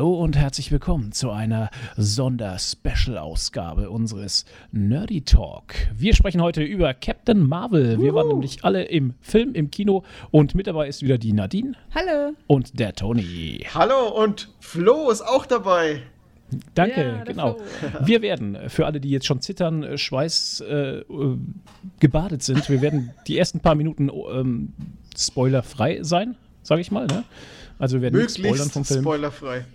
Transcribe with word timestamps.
Hallo 0.00 0.14
und 0.14 0.34
herzlich 0.34 0.72
willkommen 0.72 1.12
zu 1.12 1.30
einer 1.30 1.68
Sonder-Special-Ausgabe 1.98 3.90
unseres 3.90 4.46
Nerdy 4.72 5.20
Talk. 5.20 5.74
Wir 5.94 6.14
sprechen 6.14 6.40
heute 6.40 6.62
über 6.62 6.94
Captain 6.94 7.46
Marvel. 7.46 8.00
Wir 8.00 8.14
waren 8.14 8.28
nämlich 8.28 8.64
alle 8.64 8.84
im 8.84 9.12
Film, 9.20 9.52
im 9.52 9.70
Kino 9.70 10.02
und 10.30 10.54
mit 10.54 10.68
dabei 10.68 10.88
ist 10.88 11.02
wieder 11.02 11.18
die 11.18 11.34
Nadine. 11.34 11.74
Hallo. 11.94 12.32
Und 12.46 12.80
der 12.80 12.94
Tony. 12.94 13.66
Hallo 13.74 14.08
und 14.08 14.48
Flo 14.60 15.10
ist 15.10 15.20
auch 15.20 15.44
dabei. 15.44 16.00
Danke, 16.74 17.02
ja, 17.18 17.24
genau. 17.24 17.58
Wir 18.02 18.22
werden, 18.22 18.56
für 18.70 18.86
alle, 18.86 19.00
die 19.00 19.10
jetzt 19.10 19.26
schon 19.26 19.42
zittern, 19.42 19.82
äh, 19.82 19.98
Schweiß 19.98 20.62
äh, 20.62 21.02
gebadet 21.98 22.42
sind, 22.42 22.70
wir 22.70 22.80
werden 22.80 23.10
die 23.26 23.36
ersten 23.36 23.60
paar 23.60 23.74
Minuten 23.74 24.08
ähm, 24.08 24.72
spoilerfrei 25.14 26.02
sein, 26.04 26.36
sage 26.62 26.80
ich 26.80 26.90
mal. 26.90 27.06
Ne? 27.06 27.22
Also 27.78 27.98
wir 27.98 28.02
werden 28.04 28.14
Möglichst 28.14 28.38
spoilern 28.38 28.70
vom 28.70 28.86
Film. 28.86 29.02
spoilerfrei. 29.02 29.66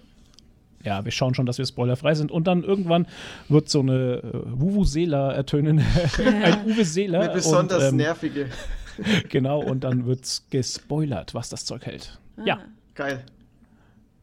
Ja, 0.86 1.04
wir 1.04 1.12
schauen 1.12 1.34
schon, 1.34 1.48
dass 1.48 1.58
wir 1.58 1.66
spoilerfrei 1.66 2.14
sind. 2.14 2.32
Und 2.32 2.46
dann 2.46 2.64
irgendwann 2.64 3.08
wird 3.50 3.70
so 3.70 3.80
eine 3.80 4.18
äh, 4.18 4.32
Wuvu-Sela 4.46 5.34
ertönen. 5.34 5.80
ein 6.20 6.66
Uwe 6.66 6.86
Seeler. 6.86 7.22
Eine 7.22 7.34
besonders 7.34 7.84
und, 7.84 7.90
ähm, 7.90 7.96
nervige. 7.98 8.50
genau, 9.30 9.62
und 9.62 9.84
dann 9.84 10.06
wird 10.06 10.44
gespoilert, 10.52 11.34
was 11.34 11.50
das 11.50 11.66
Zeug 11.66 11.86
hält. 11.86 12.20
Ah. 12.38 12.44
Ja. 12.46 12.60
Geil. 12.94 13.24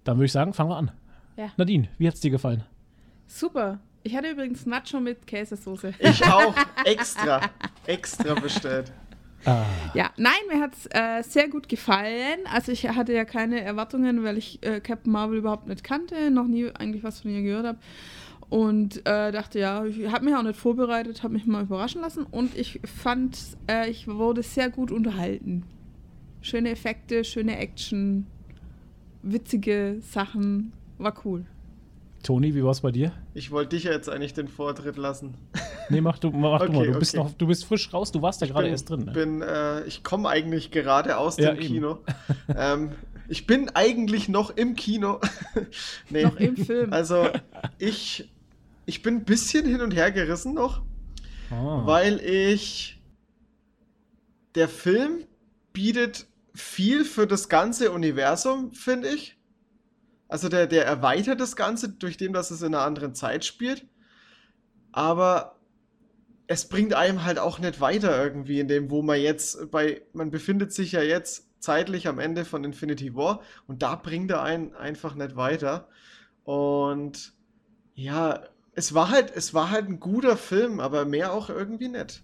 Dann 0.05 0.17
würde 0.17 0.27
ich 0.27 0.33
sagen, 0.33 0.55
fangen 0.55 0.71
wir 0.71 0.77
an. 0.77 0.91
Ja. 1.37 1.51
Nadine, 1.57 1.89
wie 1.99 2.07
hat 2.07 2.15
es 2.15 2.21
dir 2.21 2.31
gefallen? 2.31 2.65
Super. 3.27 3.81
Ich 4.05 4.17
hatte 4.17 4.31
übrigens 4.31 4.65
Nacho 4.65 5.01
mit 5.01 5.27
Käsesoße. 5.27 5.95
Ich 5.99 6.25
auch. 6.25 6.55
Extra. 6.85 7.41
extra 7.87 8.35
bestellt. 8.35 8.93
Ah. 9.45 9.65
Ja, 9.95 10.11
nein, 10.17 10.33
mir 10.49 10.61
hat 10.61 10.75
es 10.75 10.87
äh, 10.87 11.23
sehr 11.23 11.49
gut 11.49 11.69
gefallen. 11.69 12.41
Also 12.53 12.73
ich 12.73 12.89
hatte 12.89 13.13
ja 13.13 13.25
keine 13.25 13.61
Erwartungen, 13.61 14.23
weil 14.23 14.39
ich 14.39 14.59
äh, 14.63 14.81
Captain 14.81 15.13
Marvel 15.13 15.39
überhaupt 15.39 15.67
nicht 15.67 15.83
kannte, 15.83 16.31
noch 16.31 16.47
nie 16.47 16.71
eigentlich 16.71 17.03
was 17.03 17.21
von 17.21 17.31
ihr 17.31 17.43
gehört 17.43 17.67
habe. 17.67 17.79
Und 18.49 18.99
äh, 19.07 19.33
dachte, 19.33 19.59
ja, 19.59 19.85
ich 19.85 20.13
habe 20.13 20.27
mich 20.27 20.35
auch 20.35 20.43
nicht 20.43 20.59
vorbereitet, 20.59 21.23
habe 21.23 21.33
mich 21.33 21.47
mal 21.47 21.63
überraschen 21.63 22.03
lassen. 22.03 22.25
Und 22.31 22.57
ich 22.57 22.81
fand, 22.85 23.39
äh, 23.69 23.89
ich 23.89 24.07
wurde 24.09 24.43
sehr 24.43 24.69
gut 24.69 24.93
unterhalten. 24.93 25.65
Schöne 26.43 26.71
Effekte, 26.71 27.25
schöne 27.25 27.57
Action, 27.57 28.27
witzige 29.23 29.97
Sachen. 30.03 30.73
War 30.99 31.15
cool. 31.25 31.47
Toni, 32.23 32.55
wie 32.55 32.63
war 32.63 32.71
es 32.71 32.83
bei 32.83 32.93
dir? 32.93 33.13
Ich 33.35 33.51
wollte 33.51 33.77
dich 33.77 33.85
ja 33.85 33.93
jetzt 33.93 34.09
eigentlich 34.09 34.35
den 34.35 34.49
Vortritt 34.49 34.97
lassen. 34.97 35.35
Nee, 35.93 36.01
mach 36.01 36.19
du, 36.19 36.31
mach 36.31 36.61
okay, 36.61 36.67
du 36.67 36.73
mal. 36.73 36.85
Du, 36.85 36.91
okay. 36.91 36.99
bist 36.99 37.17
noch, 37.17 37.33
du 37.33 37.47
bist 37.47 37.65
frisch 37.65 37.93
raus, 37.93 38.11
du 38.13 38.23
warst 38.23 38.41
ja 38.41 38.47
gerade 38.47 38.69
erst 38.69 38.91
drin. 38.91 39.05
Ne? 39.05 39.13
Bin, 39.13 39.43
äh, 39.43 39.85
ich 39.85 40.03
komme 40.03 40.29
eigentlich 40.29 40.71
gerade 40.71 41.19
aus 41.19 41.37
ja, 41.37 41.53
dem 41.53 41.61
eben. 41.61 41.67
Kino. 41.67 41.99
ähm, 42.57 42.93
ich 43.29 43.47
bin 43.47 43.71
eigentlich 43.71 44.29
noch 44.29 44.51
im 44.51 44.75
Kino. 44.75 45.21
nee. 46.11 46.25
Noch 46.25 46.37
im 46.37 46.57
Film. 46.57 46.93
Also, 46.93 47.29
ich, 47.79 48.31
ich 48.87 49.03
bin 49.03 49.17
ein 49.17 49.25
bisschen 49.25 49.67
hin 49.67 49.81
und 49.81 49.95
her 49.95 50.11
gerissen 50.11 50.55
noch, 50.55 50.83
oh. 51.51 51.87
weil 51.87 52.21
ich. 52.21 52.99
Der 54.55 54.69
Film 54.69 55.25
bietet 55.73 56.27
viel 56.55 57.07
für 57.07 57.27
das 57.27 57.49
ganze 57.49 57.91
Universum, 57.91 58.73
finde 58.75 59.09
ich. 59.09 59.39
Also 60.29 60.49
der, 60.49 60.67
der 60.67 60.87
erweitert 60.87 61.41
das 61.41 61.57
Ganze 61.57 61.91
durch 61.91 62.17
dem, 62.17 62.33
dass 62.33 62.51
es 62.51 62.63
in 62.63 62.75
einer 62.75 62.85
anderen 62.85 63.15
Zeit 63.15 63.45
spielt. 63.45 63.87
Aber 64.91 65.57
es 66.53 66.67
bringt 66.67 66.93
einem 66.93 67.25
halt 67.25 67.39
auch 67.39 67.59
nicht 67.59 67.81
weiter 67.81 68.23
irgendwie 68.23 68.61
in 68.61 68.69
dem, 68.69 68.91
wo 68.91 69.01
man 69.01 69.19
jetzt 69.19 69.71
bei, 69.71 70.03
man 70.13 70.31
befindet 70.31 70.71
sich 70.73 70.93
ja 70.93 71.01
jetzt 71.01 71.49
zeitlich 71.61 72.09
am 72.09 72.19
Ende 72.19 72.45
von 72.45 72.63
Infinity 72.63 73.15
War 73.15 73.41
und 73.67 73.83
da 73.83 73.95
bringt 73.95 74.31
er 74.31 74.43
einen 74.43 74.75
einfach 74.75 75.15
nicht 75.15 75.35
weiter. 75.35 75.89
Und 76.45 77.33
ja, 77.95 78.41
es 78.75 78.93
war 78.93 79.11
halt, 79.11 79.33
es 79.35 79.55
war 79.55 79.71
halt 79.71 79.89
ein 79.89 79.99
guter 79.99 80.37
Film, 80.37 80.79
aber 80.81 81.07
mehr 81.07 81.33
auch 81.33 81.49
irgendwie 81.49 81.89
nicht. 81.89 82.23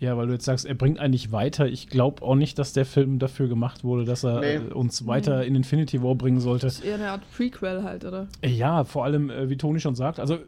Ja, 0.00 0.16
weil 0.16 0.26
du 0.26 0.32
jetzt 0.32 0.44
sagst, 0.44 0.66
er 0.66 0.74
bringt 0.74 0.98
eigentlich 0.98 1.30
weiter. 1.30 1.66
Ich 1.66 1.88
glaube 1.88 2.22
auch 2.22 2.34
nicht, 2.34 2.58
dass 2.58 2.72
der 2.72 2.84
Film 2.84 3.20
dafür 3.20 3.46
gemacht 3.46 3.84
wurde, 3.84 4.04
dass 4.04 4.24
er 4.24 4.40
nee. 4.40 4.54
äh, 4.56 4.72
uns 4.72 5.06
weiter 5.06 5.38
mhm. 5.38 5.42
in 5.42 5.54
Infinity 5.56 6.02
War 6.02 6.16
bringen 6.16 6.40
sollte. 6.40 6.66
Das 6.66 6.78
ist 6.78 6.84
eher 6.84 6.96
eine 6.96 7.10
Art 7.10 7.22
Prequel 7.30 7.84
halt, 7.84 8.04
oder? 8.04 8.26
Ja, 8.44 8.82
vor 8.82 9.04
allem, 9.04 9.30
äh, 9.30 9.48
wie 9.48 9.56
Toni 9.56 9.78
schon 9.78 9.94
sagt, 9.94 10.18
also 10.18 10.38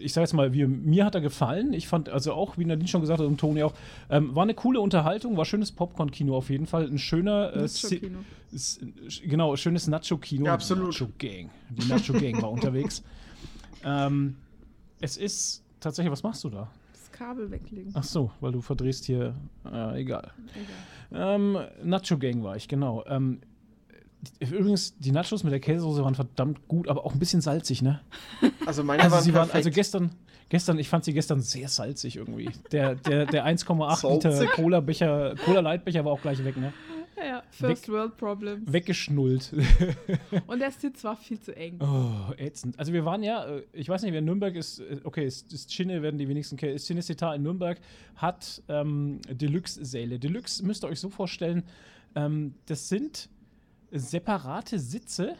ich 0.00 0.12
sage 0.12 0.24
jetzt 0.24 0.32
mal, 0.32 0.52
wie, 0.52 0.66
mir 0.66 1.04
hat 1.04 1.14
er 1.14 1.20
gefallen. 1.20 1.72
Ich 1.72 1.86
fand, 1.88 2.08
also 2.08 2.32
auch, 2.32 2.58
wie 2.58 2.64
Nadine 2.64 2.88
schon 2.88 3.00
gesagt 3.00 3.20
hat 3.20 3.26
und 3.26 3.38
Toni 3.38 3.62
auch, 3.62 3.74
ähm, 4.08 4.34
war 4.34 4.42
eine 4.42 4.54
coole 4.54 4.80
Unterhaltung, 4.80 5.36
war 5.36 5.44
schönes 5.44 5.72
Popcorn-Kino 5.72 6.36
auf 6.36 6.50
jeden 6.50 6.66
Fall. 6.66 6.86
Ein 6.86 6.98
schöner. 6.98 7.52
Äh, 7.54 7.62
Nacho-Kino. 7.62 8.18
Genau, 9.24 9.56
schönes 9.56 9.86
Nacho-Kino. 9.86 10.46
Ja, 10.46 10.54
absolut. 10.54 10.88
Nacho-Gang. 10.88 11.50
Die 11.70 11.88
Nacho-Gang 11.88 12.42
war 12.42 12.50
unterwegs. 12.52 13.02
Ähm, 13.84 14.36
es 15.00 15.16
ist 15.16 15.62
tatsächlich, 15.80 16.12
was 16.12 16.22
machst 16.22 16.44
du 16.44 16.50
da? 16.50 16.70
Kabel 17.12 17.50
weglegen. 17.50 17.92
Ach 17.94 18.02
so, 18.02 18.30
weil 18.40 18.52
du 18.52 18.62
verdrehst 18.62 19.04
hier. 19.04 19.34
Äh, 19.70 20.00
egal. 20.00 20.32
egal. 20.54 21.36
Ähm, 21.36 21.58
Nacho 21.82 22.16
Gang 22.16 22.42
war 22.42 22.56
ich, 22.56 22.66
genau. 22.66 23.04
Ähm, 23.06 23.40
übrigens, 24.40 24.96
die 24.98 25.12
Nachos 25.12 25.44
mit 25.44 25.52
der 25.52 25.60
Käsesoße 25.60 26.04
waren 26.04 26.14
verdammt 26.14 26.68
gut, 26.68 26.88
aber 26.88 27.04
auch 27.04 27.12
ein 27.12 27.18
bisschen 27.18 27.40
salzig, 27.40 27.82
ne? 27.82 28.00
Also 28.66 28.84
meine 28.84 29.02
also 29.02 29.16
waren, 29.16 29.24
sie 29.24 29.34
waren 29.34 29.50
Also 29.50 29.70
gestern, 29.70 30.10
gestern, 30.48 30.78
ich 30.78 30.88
fand 30.88 31.04
sie 31.04 31.12
gestern 31.12 31.40
sehr 31.40 31.68
salzig 31.68 32.16
irgendwie. 32.16 32.50
Der, 32.72 32.94
der, 32.94 33.26
der 33.26 33.46
1,8 33.46 34.12
Liter 34.12 34.46
Cola-Becher, 34.46 35.34
Cola-Leitbecher 35.44 36.04
war 36.04 36.12
auch 36.12 36.22
gleich 36.22 36.44
weg, 36.44 36.56
ne? 36.56 36.72
Ja, 37.16 37.42
First 37.50 37.88
Weg, 37.88 37.94
World 37.94 38.16
Problems. 38.16 38.72
Weggeschnullt. 38.72 39.52
Und 40.46 40.60
der 40.60 40.70
Sitz 40.70 41.04
war 41.04 41.16
viel 41.16 41.38
zu 41.38 41.54
eng. 41.54 41.78
Oh, 41.80 42.32
ätzend. 42.38 42.78
Also 42.78 42.92
wir 42.92 43.04
waren 43.04 43.22
ja, 43.22 43.44
äh, 43.44 43.62
ich 43.72 43.88
weiß 43.88 44.02
nicht, 44.02 44.12
wer 44.12 44.20
in 44.20 44.24
Nürnberg 44.24 44.54
ist, 44.56 44.80
äh, 44.80 45.00
okay, 45.04 45.26
ist, 45.26 45.52
ist 45.52 45.70
Cine, 45.70 46.02
werden 46.02 46.18
die 46.18 46.28
wenigsten 46.28 46.56
kennen. 46.56 46.78
Cinecittà 46.78 47.34
in 47.34 47.42
Nürnberg 47.42 47.78
hat 48.16 48.62
ähm, 48.68 49.20
Deluxe-Säle. 49.28 50.18
Deluxe 50.18 50.64
müsst 50.64 50.84
ihr 50.84 50.88
euch 50.88 51.00
so 51.00 51.10
vorstellen, 51.10 51.64
ähm, 52.14 52.54
das 52.66 52.88
sind 52.88 53.28
separate 53.92 54.78
Sitze, 54.78 55.36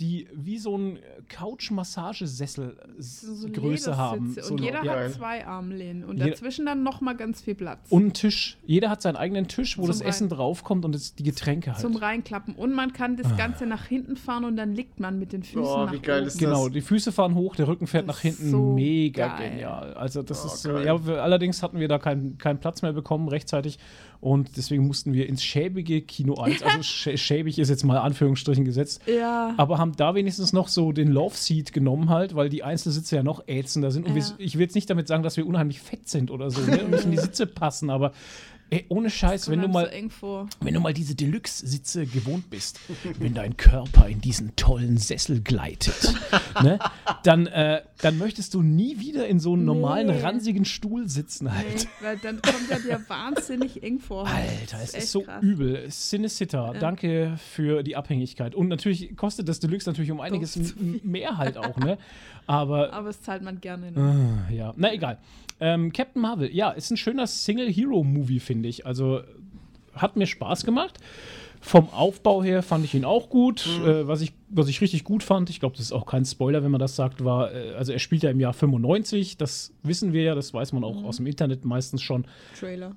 die 0.00 0.26
wie 0.32 0.56
so 0.56 0.76
ein 0.78 0.98
Couch-Massagesessel 1.28 2.76
so 2.98 3.48
Größe 3.48 3.96
haben. 3.98 4.34
So 4.40 4.54
und 4.54 4.60
jeder 4.60 4.80
hat 4.80 5.12
zwei 5.12 5.46
Armlehnen 5.46 6.04
und 6.04 6.16
jeder 6.16 6.30
dazwischen 6.30 6.64
dann 6.64 6.82
noch 6.82 7.02
mal 7.02 7.14
ganz 7.14 7.42
viel 7.42 7.54
Platz. 7.54 7.86
Und 7.90 8.02
einen 8.02 8.12
Tisch. 8.14 8.56
Jeder 8.64 8.88
hat 8.88 9.02
seinen 9.02 9.16
eigenen 9.16 9.46
Tisch, 9.46 9.76
wo 9.76 9.82
Zum 9.82 9.88
das 9.88 10.00
Essen 10.00 10.30
draufkommt 10.30 10.86
und 10.86 10.94
das, 10.94 11.14
die 11.14 11.22
Getränke 11.22 11.72
halt. 11.72 11.80
Zum 11.80 11.96
Reinklappen. 11.96 12.54
Und 12.54 12.72
man 12.72 12.94
kann 12.94 13.16
das 13.18 13.30
ah. 13.32 13.36
Ganze 13.36 13.66
nach 13.66 13.84
hinten 13.86 14.16
fahren 14.16 14.44
und 14.44 14.56
dann 14.56 14.72
liegt 14.72 15.00
man 15.00 15.18
mit 15.18 15.32
den 15.34 15.42
Füßen 15.42 15.60
oh, 15.60 15.84
nach 15.84 15.92
wie 15.92 15.98
geil 15.98 16.20
oben. 16.20 16.28
Ist 16.28 16.34
das? 16.34 16.40
Genau, 16.40 16.68
die 16.70 16.80
Füße 16.80 17.12
fahren 17.12 17.34
hoch, 17.34 17.56
der 17.56 17.68
Rücken 17.68 17.86
fährt 17.86 18.08
das 18.08 18.16
nach 18.16 18.20
hinten. 18.22 18.50
So 18.50 18.72
Mega 18.72 19.36
geil. 19.36 19.50
genial. 19.50 19.94
Also 19.94 20.22
das 20.22 20.44
oh, 20.44 20.46
ist, 20.46 20.64
geil. 20.64 20.86
ja, 20.86 20.94
allerdings 20.94 21.62
hatten 21.62 21.78
wir 21.78 21.88
da 21.88 21.98
keinen 21.98 22.38
kein 22.38 22.58
Platz 22.58 22.80
mehr 22.80 22.94
bekommen 22.94 23.28
rechtzeitig 23.28 23.78
und 24.20 24.56
deswegen 24.58 24.86
mussten 24.86 25.14
wir 25.14 25.26
ins 25.28 25.42
schäbige 25.42 26.02
Kino 26.02 26.34
1. 26.34 26.62
Also 26.62 26.82
schäbig 26.82 27.58
ist 27.58 27.70
jetzt 27.70 27.84
mal 27.84 27.98
Anführungsstrichen 27.98 28.66
gesetzt. 28.66 29.00
Ja. 29.06 29.54
Aber 29.56 29.78
haben 29.78 29.96
da 29.96 30.14
wenigstens 30.14 30.52
noch 30.52 30.68
so 30.68 30.92
den 30.92 31.08
Love 31.08 31.34
Seat 31.34 31.72
genommen 31.72 32.10
halt, 32.10 32.34
weil 32.34 32.50
die 32.50 32.62
Einzelsitze 32.62 33.16
ja 33.16 33.22
noch 33.22 33.48
ätzender 33.48 33.90
sind. 33.90 34.06
Und 34.06 34.14
ja. 34.14 34.22
wir, 34.22 34.44
ich 34.44 34.56
will 34.56 34.62
jetzt 34.62 34.74
nicht 34.74 34.90
damit 34.90 35.08
sagen, 35.08 35.22
dass 35.22 35.38
wir 35.38 35.46
unheimlich 35.46 35.80
fett 35.80 36.06
sind 36.08 36.30
oder 36.30 36.50
so 36.50 36.60
ne? 36.60 36.84
und 36.84 36.90
nicht 36.90 37.04
in 37.04 37.12
die 37.12 37.18
Sitze 37.18 37.46
passen, 37.46 37.88
aber 37.88 38.12
Ey, 38.72 38.84
ohne 38.88 39.10
Scheiß, 39.10 39.50
wenn 39.50 39.60
du 39.60 39.68
mal, 39.68 39.90
so 40.20 40.48
wenn 40.60 40.74
du 40.74 40.80
mal 40.80 40.94
diese 40.94 41.16
Deluxe-Sitze 41.16 42.06
gewohnt 42.06 42.50
bist, 42.50 42.78
wenn 43.18 43.34
dein 43.34 43.56
Körper 43.56 44.06
in 44.06 44.20
diesen 44.20 44.54
tollen 44.54 44.96
Sessel 44.96 45.40
gleitet, 45.40 46.14
ne, 46.62 46.78
dann, 47.24 47.48
äh, 47.48 47.82
dann 48.00 48.16
möchtest 48.16 48.54
du 48.54 48.62
nie 48.62 49.00
wieder 49.00 49.26
in 49.26 49.40
so 49.40 49.54
einem 49.54 49.64
normalen, 49.64 50.06
nee. 50.06 50.20
ransigen 50.20 50.64
Stuhl 50.64 51.08
sitzen 51.08 51.52
halt. 51.52 51.66
Nee, 51.74 51.88
weil 52.00 52.18
dann 52.18 52.40
kommt 52.40 52.70
ja 52.70 52.78
dir 52.78 53.04
wahnsinnig 53.08 53.82
eng 53.82 53.98
vor. 53.98 54.28
Alter, 54.28 54.78
es 54.80 54.90
ist, 54.90 55.04
ist 55.04 55.12
so 55.12 55.22
krass. 55.22 55.42
übel. 55.42 55.88
Cinecitta, 55.88 56.72
ja. 56.72 56.78
danke 56.78 57.36
für 57.38 57.82
die 57.82 57.96
Abhängigkeit. 57.96 58.54
Und 58.54 58.68
natürlich 58.68 59.16
kostet 59.16 59.48
das 59.48 59.58
Deluxe 59.58 59.90
natürlich 59.90 60.12
um 60.12 60.20
einiges 60.20 60.56
mehr 61.02 61.38
halt 61.38 61.56
auch, 61.56 61.76
ne? 61.76 61.98
Aber, 62.46 62.92
Aber 62.92 63.08
es 63.08 63.20
zahlt 63.20 63.42
man 63.42 63.60
gerne. 63.60 63.90
Ne? 63.90 64.44
Uh, 64.48 64.54
ja, 64.54 64.72
na 64.76 64.92
egal. 64.92 65.18
Ähm, 65.60 65.92
Captain 65.92 66.22
Marvel, 66.22 66.54
ja, 66.54 66.70
ist 66.70 66.90
ein 66.90 66.96
schöner 66.96 67.26
Single-Hero-Movie, 67.26 68.40
finde 68.40 68.68
ich. 68.68 68.86
Also 68.86 69.20
hat 69.94 70.16
mir 70.16 70.26
Spaß 70.26 70.64
gemacht. 70.64 70.98
Vom 71.62 71.90
Aufbau 71.90 72.42
her 72.42 72.62
fand 72.62 72.86
ich 72.86 72.94
ihn 72.94 73.04
auch 73.04 73.28
gut. 73.28 73.66
Mhm. 73.66 73.86
Äh, 73.86 74.08
was, 74.08 74.22
ich, 74.22 74.32
was 74.48 74.68
ich 74.68 74.80
richtig 74.80 75.04
gut 75.04 75.22
fand, 75.22 75.50
ich 75.50 75.60
glaube, 75.60 75.76
das 75.76 75.84
ist 75.84 75.92
auch 75.92 76.06
kein 76.06 76.24
Spoiler, 76.24 76.64
wenn 76.64 76.70
man 76.70 76.80
das 76.80 76.96
sagt, 76.96 77.22
war, 77.22 77.52
äh, 77.52 77.74
also 77.74 77.92
er 77.92 77.98
spielt 77.98 78.22
ja 78.22 78.30
im 78.30 78.40
Jahr 78.40 78.54
95, 78.54 79.36
das 79.36 79.74
wissen 79.82 80.14
wir 80.14 80.22
ja, 80.22 80.34
das 80.34 80.54
weiß 80.54 80.72
man 80.72 80.84
auch 80.84 81.00
mhm. 81.00 81.06
aus 81.06 81.18
dem 81.18 81.26
Internet 81.26 81.66
meistens 81.66 82.00
schon. 82.00 82.24
Trailer. 82.58 82.96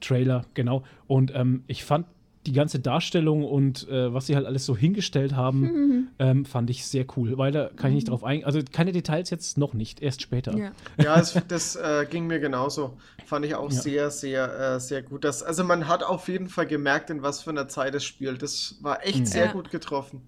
Trailer, 0.00 0.44
genau. 0.54 0.84
Und 1.08 1.32
ähm, 1.34 1.64
ich 1.66 1.82
fand 1.82 2.06
die 2.46 2.52
ganze 2.52 2.78
Darstellung 2.78 3.44
und 3.44 3.88
äh, 3.88 4.12
was 4.12 4.26
sie 4.26 4.36
halt 4.36 4.46
alles 4.46 4.66
so 4.66 4.76
hingestellt 4.76 5.34
haben, 5.34 5.60
mhm. 5.60 6.08
ähm, 6.18 6.44
fand 6.44 6.70
ich 6.70 6.86
sehr 6.86 7.06
cool. 7.16 7.38
Weil 7.38 7.52
da 7.52 7.70
kann 7.74 7.90
ich 7.90 7.96
nicht 7.96 8.06
mhm. 8.06 8.10
drauf 8.10 8.24
eingehen. 8.24 8.46
Also 8.46 8.60
keine 8.70 8.92
Details 8.92 9.30
jetzt 9.30 9.58
noch 9.58 9.72
nicht, 9.74 10.02
erst 10.02 10.22
später. 10.22 10.56
Ja, 10.56 10.72
ja 10.98 11.16
das, 11.16 11.40
das 11.48 11.76
äh, 11.76 12.06
ging 12.10 12.26
mir 12.26 12.40
genauso. 12.40 12.96
Fand 13.26 13.46
ich 13.46 13.54
auch 13.54 13.70
ja. 13.70 13.80
sehr, 13.80 14.10
sehr, 14.10 14.74
äh, 14.74 14.80
sehr 14.80 15.02
gut. 15.02 15.24
Das, 15.24 15.42
also 15.42 15.64
man 15.64 15.88
hat 15.88 16.02
auf 16.02 16.28
jeden 16.28 16.48
Fall 16.48 16.66
gemerkt, 16.66 17.10
in 17.10 17.22
was 17.22 17.42
für 17.42 17.50
einer 17.50 17.68
Zeit 17.68 17.94
es 17.94 18.04
spielt. 18.04 18.42
Das 18.42 18.76
war 18.82 19.04
echt 19.06 19.20
mhm. 19.20 19.26
sehr 19.26 19.46
ja. 19.46 19.52
gut 19.52 19.70
getroffen. 19.70 20.20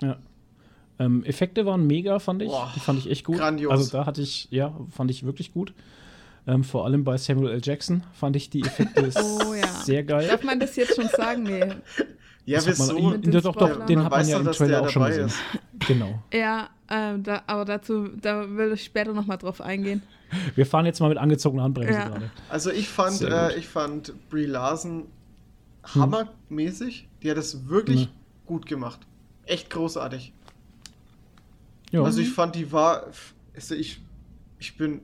Ja. 0.00 0.18
Ähm, 0.98 1.24
Effekte 1.24 1.66
waren 1.66 1.86
mega, 1.86 2.18
fand 2.18 2.42
ich. 2.42 2.48
Boah, 2.48 2.72
die 2.74 2.80
fand 2.80 2.98
ich 2.98 3.10
echt 3.10 3.24
gut. 3.24 3.38
grandios. 3.38 3.70
Also 3.70 3.90
da 3.90 4.06
hatte 4.06 4.22
ich, 4.22 4.48
ja, 4.50 4.78
fand 4.90 5.10
ich 5.10 5.24
wirklich 5.24 5.52
gut. 5.52 5.74
Ähm, 6.46 6.62
vor 6.62 6.84
allem 6.84 7.02
bei 7.02 7.16
Samuel 7.16 7.50
L. 7.54 7.60
Jackson 7.62 8.04
fand 8.12 8.36
ich 8.36 8.50
die 8.50 8.62
Effekte 8.62 9.10
Oh 9.16 9.52
ja. 9.54 9.66
sehr 9.66 10.04
geil. 10.04 10.28
Darf 10.28 10.44
man 10.44 10.60
das 10.60 10.76
jetzt 10.76 10.94
schon 10.94 11.08
sagen? 11.08 11.42
Nee. 11.42 11.60
Ja, 12.44 12.60
Das 12.60 12.78
man- 12.78 12.96
wieso? 12.96 13.10
Ja, 13.10 13.16
den 13.16 13.30
doch, 13.32 13.56
doch, 13.56 13.86
den 13.86 13.96
Man 13.96 14.04
hat 14.04 14.12
man 14.12 14.28
ja 14.28 14.38
im 14.38 14.52
Trailer 14.52 14.82
auch 14.82 14.88
schon 14.88 15.04
gesehen. 15.06 15.30
Genau. 15.86 16.22
Ja, 16.32 16.70
ähm, 16.90 17.22
da, 17.22 17.42
aber 17.46 17.64
dazu, 17.66 18.08
da 18.20 18.48
will 18.56 18.72
ich 18.72 18.84
später 18.84 19.12
nochmal 19.12 19.36
drauf 19.38 19.60
eingehen. 19.60 20.02
Wir 20.54 20.64
fahren 20.66 20.86
jetzt 20.86 21.00
mal 21.00 21.08
mit 21.10 21.18
angezogener 21.18 21.64
Handbremse 21.64 21.92
Ja. 21.92 22.08
gerade. 22.08 22.30
Also 22.48 22.70
ich 22.70 22.88
fand, 22.88 23.20
äh, 23.20 23.54
ich 23.56 23.68
fand 23.68 24.12
Brie 24.30 24.46
Larson 24.46 25.04
hammermäßig. 25.94 27.08
Die 27.22 27.30
hat 27.30 27.36
es 27.36 27.68
wirklich 27.68 28.02
Ja. 28.04 28.08
gut 28.46 28.66
gemacht. 28.66 29.00
Echt 29.44 29.68
großartig. 29.70 30.32
Ja. 31.90 32.02
Also 32.02 32.20
ich 32.20 32.30
fand, 32.32 32.54
die 32.54 32.72
war, 32.72 33.04
also 33.54 33.74
ich, 33.74 34.00
ich 34.58 34.76
bin, 34.76 35.00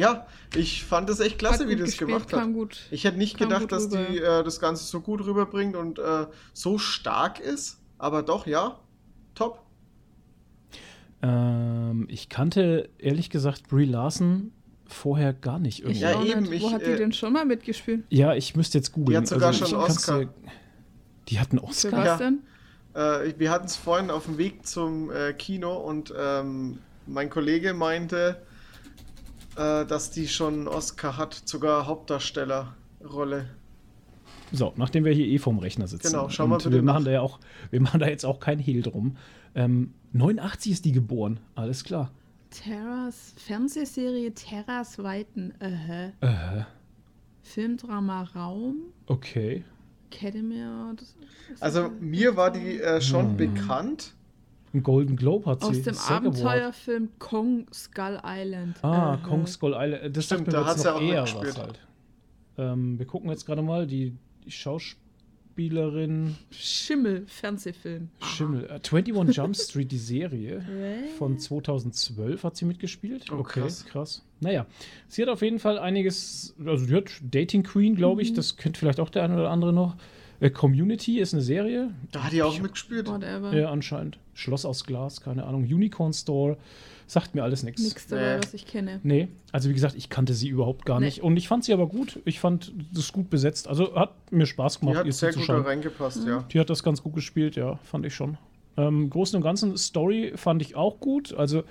ja, 0.00 0.26
ich 0.56 0.84
fand 0.84 1.08
es 1.10 1.20
echt 1.20 1.38
klasse, 1.38 1.68
wie 1.68 1.76
das 1.76 1.90
gespielt, 1.90 2.08
gemacht 2.10 2.32
hat. 2.32 2.52
gut. 2.52 2.80
Ich 2.90 3.04
hätte 3.04 3.18
nicht 3.18 3.38
gedacht, 3.38 3.70
dass 3.70 3.88
die 3.88 4.18
äh, 4.18 4.42
das 4.42 4.58
Ganze 4.60 4.84
so 4.84 5.00
gut 5.00 5.24
rüberbringt 5.24 5.76
und 5.76 5.98
äh, 5.98 6.26
so 6.52 6.78
stark 6.78 7.38
ist. 7.40 7.78
Aber 7.98 8.22
doch, 8.22 8.46
ja, 8.46 8.78
top. 9.34 9.62
Ähm, 11.22 12.06
ich 12.08 12.28
kannte 12.28 12.88
ehrlich 12.98 13.30
gesagt 13.30 13.68
Brie 13.68 13.84
Larson 13.84 14.52
vorher 14.86 15.32
gar 15.34 15.58
nicht 15.58 15.80
irgendwie. 15.80 15.96
Ich 15.96 16.00
Ja, 16.00 16.22
eben, 16.24 16.40
nicht. 16.42 16.52
ich, 16.54 16.62
Wo 16.62 16.72
hat 16.72 16.82
die 16.86 16.90
äh, 16.92 16.96
denn 16.96 17.12
schon 17.12 17.32
mal 17.32 17.44
mitgespielt? 17.44 18.04
Ja, 18.08 18.34
ich 18.34 18.56
müsste 18.56 18.78
jetzt 18.78 18.92
googeln. 18.92 19.10
Die 19.12 19.16
hat 19.18 19.26
sogar 19.28 19.48
Also, 19.48 19.66
schon 19.66 19.68
ich 19.68 19.74
einen 19.74 19.82
Oscar. 19.84 20.18
dir- 20.20 20.34
Die 21.28 21.38
hat 21.38 21.50
einen 21.50 21.60
Für 21.60 21.66
Oscar? 21.66 21.92
was 21.92 22.04
Ja. 22.06 22.16
denn? 22.16 22.38
Äh, 22.94 23.38
wir 23.38 23.50
hatten 23.50 23.66
es 23.66 23.76
vorhin 23.76 24.10
auf 24.10 24.24
dem 24.24 24.38
Weg 24.38 24.66
zum 24.66 25.10
äh, 25.12 25.32
Kino 25.34 25.74
und 25.76 26.12
ähm, 26.18 26.78
mein 27.06 27.30
Kollege 27.30 27.72
meinte, 27.74 28.42
äh, 29.56 29.84
dass 29.86 30.10
die 30.10 30.28
schon 30.28 30.54
einen 30.54 30.68
Oscar 30.68 31.16
hat, 31.16 31.42
sogar 31.44 31.86
Hauptdarstellerrolle. 31.86 33.46
So, 34.52 34.72
nachdem 34.76 35.04
wir 35.04 35.12
hier 35.12 35.26
eh 35.26 35.38
vorm 35.38 35.58
Rechner 35.58 35.86
sitzen. 35.86 36.08
Genau, 36.10 36.28
schau 36.28 36.46
mal 36.46 36.56
bitte 36.56 36.72
wir 36.72 36.82
machen 36.82 37.04
da 37.04 37.10
ja 37.12 37.20
auch, 37.20 37.38
wir 37.70 37.80
machen 37.80 38.00
da 38.00 38.08
jetzt 38.08 38.24
auch 38.26 38.40
kein 38.40 38.58
Hehl 38.58 38.82
drum. 38.82 39.16
Ähm, 39.54 39.94
89 40.12 40.72
ist 40.72 40.84
die 40.84 40.92
geboren, 40.92 41.38
alles 41.54 41.84
klar. 41.84 42.10
Terras, 42.50 43.32
Fernsehserie 43.36 44.32
Terras 44.34 44.98
Weiten. 44.98 45.52
Äh, 45.60 46.08
Äh, 46.20 46.64
Filmdrama 47.42 48.24
Raum. 48.34 48.76
okay. 49.06 49.64
Academy. 50.12 50.60
Also 51.60 51.90
mir 52.00 52.34
war 52.36 52.50
die 52.50 52.80
äh, 52.80 53.00
schon 53.00 53.30
Hm. 53.30 53.36
bekannt. 53.36 54.14
Ein 54.72 54.82
Golden 54.82 55.16
Globe 55.16 55.46
hat 55.50 55.62
sie. 55.62 55.66
Aus 55.68 55.82
dem 55.82 55.94
Award. 55.96 56.10
Abenteuerfilm 56.10 57.08
Kong 57.18 57.66
Skull 57.72 58.20
Island. 58.24 58.76
Ah, 58.84 59.14
Äh, 59.14 59.26
Kong 59.26 59.46
Skull 59.46 59.74
Island. 59.76 60.16
Das 60.16 60.26
Stimmt, 60.26 60.46
sagt 60.46 60.46
mir 60.46 60.52
da 60.52 60.60
jetzt 60.60 60.68
hat 60.70 60.78
sie 60.78 60.94
auch 60.94 61.00
eher 61.02 61.22
was 61.22 61.58
halt. 61.58 61.80
Ähm, 62.58 62.98
wir 62.98 63.06
gucken 63.06 63.30
jetzt 63.30 63.46
gerade 63.46 63.62
mal, 63.62 63.86
die, 63.86 64.16
die 64.44 64.50
Schauspielerin 64.50 66.36
Schimmel, 66.50 67.24
Fernsehfilm. 67.26 68.10
Schimmel. 68.22 68.64
Äh, 68.66 68.74
21 68.74 69.36
Jump 69.36 69.56
Street, 69.56 69.90
die 69.90 69.98
Serie. 69.98 70.62
Von 71.18 71.38
2012 71.38 72.44
hat 72.44 72.56
sie 72.56 72.64
mitgespielt. 72.64 73.26
Oh, 73.32 73.36
okay, 73.38 73.60
krass. 73.60 73.84
krass. 73.86 74.24
Naja, 74.40 74.66
sie 75.08 75.22
hat 75.22 75.28
auf 75.28 75.42
jeden 75.42 75.58
Fall 75.58 75.78
einiges, 75.78 76.54
also 76.64 76.86
die 76.86 76.94
hat 76.94 77.10
Dating 77.22 77.62
Queen, 77.62 77.94
glaube 77.96 78.22
ich, 78.22 78.32
das 78.32 78.56
kennt 78.56 78.76
vielleicht 78.78 79.00
auch 79.00 79.10
der 79.10 79.24
eine 79.24 79.34
oder 79.34 79.50
andere 79.50 79.72
noch. 79.72 79.96
Äh, 80.40 80.50
Community 80.50 81.18
ist 81.20 81.34
eine 81.34 81.42
Serie, 81.42 81.90
Da 82.12 82.24
hat 82.24 82.32
die 82.32 82.42
auch 82.42 82.58
mitgespielt. 82.60 83.08
Whatever. 83.08 83.52
ja, 83.54 83.70
anscheinend. 83.70 84.18
Schloss 84.34 84.64
aus 84.64 84.84
Glas, 84.84 85.20
keine 85.20 85.44
Ahnung. 85.44 85.62
Unicorn 85.64 86.12
Store, 86.14 86.56
sagt 87.06 87.34
mir 87.34 87.42
alles 87.42 87.62
nichts. 87.62 87.82
Nichts 87.82 88.06
dabei, 88.06 88.38
was 88.38 88.54
ich 88.54 88.66
kenne. 88.66 89.00
Nee, 89.02 89.28
also 89.52 89.68
wie 89.68 89.74
gesagt, 89.74 89.96
ich 89.96 90.08
kannte 90.08 90.32
sie 90.32 90.48
überhaupt 90.48 90.86
gar 90.86 90.98
Nee. 90.98 91.06
nicht. 91.06 91.22
Und 91.22 91.36
ich 91.36 91.46
fand 91.46 91.64
sie 91.64 91.72
aber 91.74 91.86
gut. 91.88 92.20
Ich 92.24 92.40
fand 92.40 92.72
das 92.92 93.12
gut 93.12 93.28
besetzt. 93.28 93.68
Also 93.68 93.94
hat 93.94 94.32
mir 94.32 94.46
Spaß 94.46 94.74
Die 94.74 94.80
gemacht, 94.80 94.96
hat 94.98 95.06
ihr 95.06 95.12
sehr 95.12 95.32
gut 95.34 95.48
da 95.48 95.60
reingepasst, 95.60 96.26
ja. 96.26 96.44
Die 96.52 96.58
hat 96.58 96.70
das 96.70 96.82
ganz 96.82 97.02
gut 97.02 97.14
gespielt, 97.14 97.56
ja, 97.56 97.76
fand 97.84 98.06
ich 98.06 98.14
schon. 98.14 98.38
Ähm, 98.76 99.02
Im 99.02 99.10
Großen 99.10 99.36
und 99.36 99.42
Ganzen, 99.42 99.76
Story 99.76 100.32
fand 100.36 100.62
ich 100.62 100.74
auch 100.76 101.00
gut. 101.00 101.34
Also, 101.34 101.64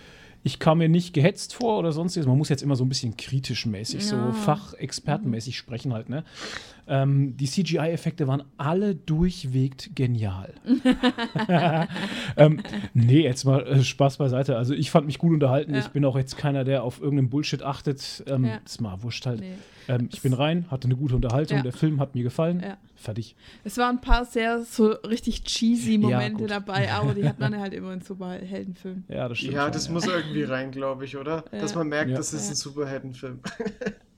ich 0.43 0.59
kam 0.59 0.77
mir 0.77 0.89
nicht 0.89 1.13
gehetzt 1.13 1.53
vor 1.53 1.77
oder 1.79 1.91
sonstiges. 1.91 2.25
Man 2.27 2.37
muss 2.37 2.49
jetzt 2.49 2.63
immer 2.63 2.75
so 2.75 2.85
ein 2.85 2.89
bisschen 2.89 3.17
kritisch 3.17 3.65
mäßig, 3.65 4.05
so 4.05 4.15
Ja. 4.15 4.31
fachexpertenmäßig 4.31 5.57
sprechen 5.57 5.93
halt, 5.93 6.09
ne? 6.09 6.23
Ähm, 6.87 7.37
die 7.37 7.45
CGI-Effekte 7.45 8.27
waren 8.27 8.43
alle 8.57 8.95
durchweg 8.95 9.91
genial. 9.95 10.53
ähm, 12.37 12.61
nee, 12.93 13.21
jetzt 13.21 13.43
mal 13.45 13.65
äh, 13.67 13.83
Spaß 13.83 14.17
beiseite. 14.17 14.57
Also, 14.57 14.73
ich 14.73 14.89
fand 14.91 15.05
mich 15.05 15.17
gut 15.19 15.33
unterhalten. 15.33 15.73
Ja. 15.73 15.79
Ich 15.79 15.89
bin 15.89 16.03
auch 16.05 16.17
jetzt 16.17 16.37
keiner, 16.37 16.63
der 16.63 16.83
auf 16.83 16.99
irgendeinen 17.01 17.29
Bullshit 17.29 17.61
achtet. 17.63 18.23
Ähm, 18.27 18.45
Ja. 18.45 18.59
Ist 18.65 18.81
mal 18.81 19.01
wurscht 19.03 19.25
halt. 19.25 19.41
Nee. 19.41 19.53
Ähm, 19.87 20.09
ich 20.11 20.21
bin 20.21 20.33
rein, 20.33 20.65
hatte 20.69 20.85
eine 20.85 20.95
gute 20.95 21.15
Unterhaltung. 21.15 21.57
Ja. 21.57 21.63
Der 21.63 21.71
Film 21.73 21.99
hat 21.99 22.13
mir 22.15 22.23
gefallen. 22.23 22.61
Ja. 22.63 22.77
Fertig. 22.95 23.35
Es 23.63 23.77
waren 23.77 23.97
ein 23.97 24.01
paar 24.01 24.25
sehr 24.25 24.63
so 24.63 24.87
richtig 24.91 25.43
cheesy 25.45 25.93
Ja, 25.93 25.99
Momente 25.99 26.37
gut. 26.43 26.51
dabei, 26.51 26.91
aber 26.93 27.13
die 27.13 27.27
hat 27.27 27.39
man 27.39 27.57
halt 27.59 27.73
immer 27.73 27.93
in 27.93 28.01
Superheldenfilmen. 28.01 29.05
Ja, 29.07 29.27
das 29.29 29.37
stimmt. 29.37 29.53
Ja, 29.53 29.63
schon, 29.63 29.71
das 29.73 29.89
muss 29.89 30.05
irgendwie 30.05 30.43
rein, 30.43 30.71
glaube 30.71 31.05
ich, 31.05 31.15
oder? 31.17 31.45
Ja. 31.51 31.61
Dass 31.61 31.75
man 31.75 31.87
merkt, 31.87 32.11
Ja. 32.11 32.17
das 32.17 32.33
ist 32.33 32.45
Ja. 32.45 32.51
ein 32.51 32.55
Superheldenfilm. 32.55 33.39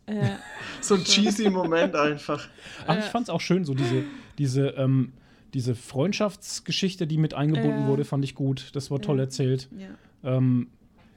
Ja. 0.09 0.39
so 0.81 0.95
ein 0.95 1.03
cheesy 1.03 1.49
Moment 1.49 1.95
einfach. 1.95 2.47
Ach, 2.87 2.95
Äh. 2.95 2.99
ich 2.99 3.05
fand 3.05 3.23
es 3.23 3.29
auch 3.29 3.41
schön, 3.41 3.63
so 3.65 3.73
diese, 3.73 4.03
diese, 4.37 4.67
ähm, 4.69 5.13
diese 5.53 5.75
Freundschaftsgeschichte, 5.75 7.07
die 7.07 7.17
mit 7.17 7.33
eingebunden 7.33 7.81
Ja. 7.81 7.87
wurde, 7.87 8.05
fand 8.05 8.23
ich 8.23 8.35
gut. 8.35 8.69
Das 8.73 8.89
war 8.91 8.99
toll 9.01 9.17
Ja. 9.17 9.23
erzählt. 9.23 9.69
ja. 9.77 9.87
Ähm, 10.37 10.67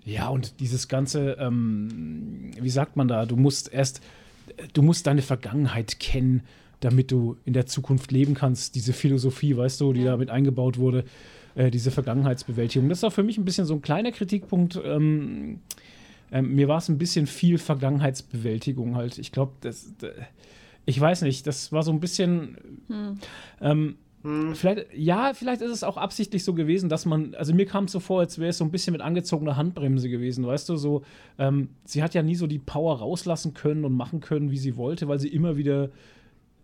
ja, 0.06 0.28
und 0.28 0.60
dieses 0.60 0.88
ganze, 0.88 1.32
ähm, 1.40 2.50
wie 2.60 2.68
sagt 2.68 2.96
man 2.96 3.08
da, 3.08 3.24
du 3.24 3.36
musst 3.36 3.72
erst, 3.72 4.02
du 4.72 4.82
musst 4.82 5.06
deine 5.06 5.22
Vergangenheit 5.22 5.98
kennen, 6.00 6.42
damit 6.80 7.10
du 7.10 7.36
in 7.44 7.52
der 7.54 7.66
Zukunft 7.66 8.12
leben 8.12 8.34
kannst. 8.34 8.74
Diese 8.74 8.92
Philosophie, 8.92 9.56
weißt 9.56 9.80
du, 9.80 9.92
die 9.92 10.00
Ja. 10.02 10.12
da 10.12 10.16
mit 10.16 10.30
eingebaut 10.30 10.78
wurde, 10.78 11.04
äh, 11.54 11.70
diese 11.70 11.90
Vergangenheitsbewältigung. 11.90 12.88
Das 12.88 13.02
war 13.02 13.10
für 13.10 13.22
mich 13.22 13.38
ein 13.38 13.44
bisschen 13.44 13.64
so 13.66 13.74
ein 13.74 13.82
kleiner 13.82 14.12
Kritikpunkt. 14.12 14.78
Ähm, 14.84 15.60
ähm, 16.32 16.54
mir 16.54 16.68
war 16.68 16.78
es 16.78 16.88
ein 16.88 16.98
bisschen 16.98 17.26
viel 17.26 17.58
Vergangenheitsbewältigung 17.58 18.96
halt. 18.96 19.18
Ich 19.18 19.32
glaube, 19.32 19.52
das, 19.60 19.96
d- 19.96 20.10
ich 20.86 21.00
weiß 21.00 21.22
nicht, 21.22 21.46
das 21.46 21.72
war 21.72 21.82
so 21.82 21.92
ein 21.92 22.00
bisschen, 22.00 22.58
Hm. 22.88 23.18
ähm, 23.60 23.96
Hm. 24.24 24.54
Vielleicht, 24.54 24.86
ja, 24.94 25.34
vielleicht 25.34 25.60
ist 25.60 25.70
es 25.70 25.84
auch 25.84 25.98
absichtlich 25.98 26.44
so 26.44 26.54
gewesen, 26.54 26.88
dass 26.88 27.04
man, 27.04 27.34
also 27.34 27.54
mir 27.54 27.66
kam 27.66 27.84
es 27.84 27.92
so 27.92 28.00
vor, 28.00 28.20
als 28.20 28.38
wäre 28.38 28.50
es 28.50 28.58
so 28.58 28.64
ein 28.64 28.70
bisschen 28.70 28.92
mit 28.92 29.02
angezogener 29.02 29.56
Handbremse 29.56 30.08
gewesen, 30.08 30.46
weißt 30.46 30.68
du, 30.70 30.76
so, 30.76 31.02
ähm, 31.38 31.68
sie 31.84 32.02
hat 32.02 32.14
ja 32.14 32.22
nie 32.22 32.34
so 32.34 32.46
die 32.46 32.58
Power 32.58 32.98
rauslassen 32.98 33.52
können 33.52 33.84
und 33.84 33.92
machen 33.92 34.20
können, 34.20 34.50
wie 34.50 34.56
sie 34.56 34.76
wollte, 34.76 35.08
weil 35.08 35.20
sie 35.20 35.28
immer 35.28 35.58
wieder 35.58 35.90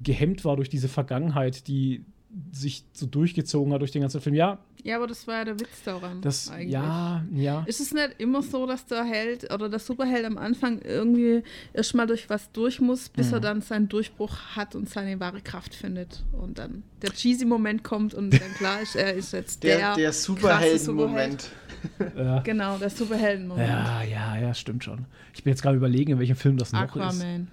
gehemmt 0.02 0.46
war 0.46 0.56
durch 0.56 0.70
diese 0.70 0.88
Vergangenheit, 0.88 1.68
die 1.68 2.02
sich 2.52 2.84
so 2.92 3.06
durchgezogen 3.06 3.72
hat 3.72 3.80
durch 3.80 3.90
den 3.90 4.02
ganzen 4.02 4.20
Film. 4.20 4.34
Ja, 4.34 4.58
ja, 4.82 4.96
aber 4.96 5.06
das 5.08 5.26
war 5.26 5.34
ja 5.38 5.44
der 5.44 5.60
Witz 5.60 5.82
daran. 5.84 6.22
das, 6.22 6.48
eigentlich. 6.50 6.70
ja, 6.72 7.22
ja. 7.34 7.64
Ist 7.66 7.80
es 7.80 7.92
nicht 7.92 8.14
immer 8.18 8.40
so, 8.42 8.66
dass 8.66 8.86
der 8.86 9.04
Held 9.04 9.52
oder 9.52 9.68
der 9.68 9.78
Superheld 9.78 10.24
am 10.24 10.38
Anfang 10.38 10.80
irgendwie 10.80 11.42
erstmal 11.74 12.06
durch 12.06 12.30
was 12.30 12.50
durch 12.52 12.80
muss, 12.80 13.08
bis 13.10 13.28
Mhm. 13.28 13.34
er 13.34 13.40
dann 13.40 13.60
seinen 13.62 13.88
Durchbruch 13.88 14.34
hat 14.56 14.74
und 14.74 14.88
seine 14.88 15.18
wahre 15.20 15.40
Kraft 15.42 15.74
findet? 15.74 16.24
Und 16.32 16.58
dann 16.58 16.82
der 17.02 17.10
cheesy 17.10 17.44
Moment 17.44 17.82
kommt 17.84 18.14
und 18.14 18.30
dann 18.32 18.54
klar 18.56 18.80
ist, 18.80 18.96
er 18.96 19.12
ist 19.12 19.32
jetzt 19.32 19.62
der. 19.64 19.76
Der, 19.76 19.94
der 19.96 20.12
Superhelden-Moment. 20.12 21.50
Ja. 22.16 22.40
Genau, 22.40 22.78
der 22.78 22.90
Superhelden-Moment. 22.90 23.68
ja, 23.68 24.02
ja, 24.02 24.36
ja, 24.38 24.54
stimmt 24.54 24.84
schon. 24.84 25.06
Ich 25.34 25.44
bin 25.44 25.50
jetzt 25.52 25.62
gerade 25.62 25.76
überlegen, 25.76 26.12
in 26.12 26.18
welchem 26.18 26.36
Film 26.36 26.56
das 26.56 26.72
noch 26.72 26.82
ist. 26.84 26.90
Aquaman. 26.96 27.48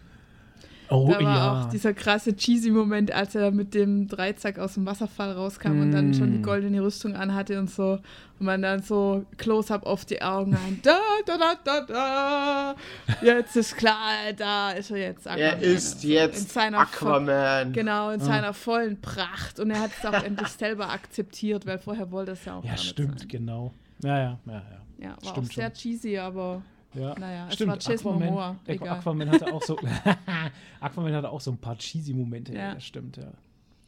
Oh, 0.90 1.08
Da 1.12 1.16
war 1.16 1.22
ja. 1.22 1.62
auch 1.66 1.70
dieser 1.70 1.94
krasse 1.94 2.36
cheesy 2.36 2.72
Moment, 2.72 3.12
als 3.12 3.36
er 3.36 3.52
mit 3.52 3.74
dem 3.74 4.08
Dreizack 4.08 4.58
aus 4.60 4.76
dem 4.76 4.86
Wasserfall 4.86 5.34
rauskam 5.34 5.82
und 5.82 5.92
dann 5.92 6.14
schon 6.14 6.32
die 6.32 6.38
Mm. 6.40 6.44
goldene 6.44 6.82
Rüstung 6.82 7.16
anhatte 7.16 7.60
und 7.60 7.70
so. 7.70 8.00
Und 8.40 8.46
man 8.46 8.62
dann 8.62 8.82
so 8.84 9.26
Close-up 9.38 9.86
auf 9.86 10.06
die 10.06 10.22
Augen 10.22 10.56
ein. 10.56 10.80
Da, 10.84 10.98
da, 11.26 11.38
da, 11.38 11.56
da, 11.64 11.82
da. 11.82 12.76
Jetzt 13.22 13.56
ist 13.58 13.76
klar, 13.76 14.32
da 14.38 14.72
ist 14.72 14.92
er 14.92 14.98
jetzt. 14.98 15.26
Er 15.26 15.34
Aquaman. 15.54 15.62
ist 15.64 15.96
Also 15.96 16.08
jetzt 16.08 16.42
in 16.44 16.48
seiner 16.48 16.78
vo- 16.78 16.82
Aquaman. 16.84 17.74
Genau, 17.74 18.08
Ah. 18.08 18.14
in 18.14 18.20
seiner 18.20 18.54
vollen 18.54 19.02
Pracht. 19.02 19.60
Und 19.60 19.72
er 19.72 19.80
hat 19.82 19.92
es 19.98 20.06
auch 20.06 20.24
endlich 20.24 20.50
selber 20.50 20.90
akzeptiert, 20.90 21.66
weil 21.66 21.80
vorher 21.80 22.12
wollte 22.12 22.32
es 22.34 22.46
ja 22.46 22.58
auch 22.58 22.64
ja, 22.64 22.78
stimmt, 22.78 23.20
sein. 23.22 23.28
genau. 23.28 23.74
Ja, 24.04 24.18
ja, 24.20 24.40
ja, 24.46 24.54
ja. 24.54 24.62
Ja, 25.00 25.10
war 25.10 25.32
Stimmt 25.32 25.50
auch 25.50 25.54
sehr 25.54 25.66
schon. 25.66 25.74
cheesy, 25.74 26.18
aber 26.18 26.62
Ja, 26.98 27.16
Naja, 27.20 27.48
es 27.48 27.56
stimmt. 27.56 27.70
war 27.72 27.78
Jason 27.78 28.12
Aquaman, 28.14 28.30
Momoa, 28.30 28.56
egal. 28.66 28.90
Aquaman 29.00 29.30
hatte 29.32 29.54
auch 29.54 29.62
so, 29.64 29.78
Aquaman 30.80 31.14
hatte 31.14 31.30
auch 31.30 31.42
so 31.42 31.52
ein 31.52 31.58
paar 31.58 31.78
cheesy 31.78 32.14
Momente. 32.14 32.54
Ja, 32.54 32.60
Ja. 32.60 32.74
das 32.76 32.84
stimmt, 32.84 33.18
ja. 33.18 33.32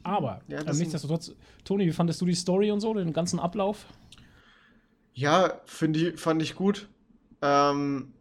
Aber 0.04 0.42
Ja, 0.48 0.58
das 0.64 0.78
sind- 0.78 0.80
nichtsdestotrotz, 0.80 1.34
Toni, 1.66 1.86
wie 1.86 1.92
fandest 1.92 2.22
du 2.22 2.26
die 2.26 2.36
Story 2.36 2.72
und 2.72 2.80
so, 2.80 2.94
den 2.94 3.12
ganzen 3.14 3.40
Ablauf? 3.40 3.86
Ja, 5.14 5.54
finde 5.66 6.00
ich, 6.12 6.20
fand 6.20 6.42
ich 6.42 6.56
gut. 6.56 6.88
Ähm, 7.42 8.14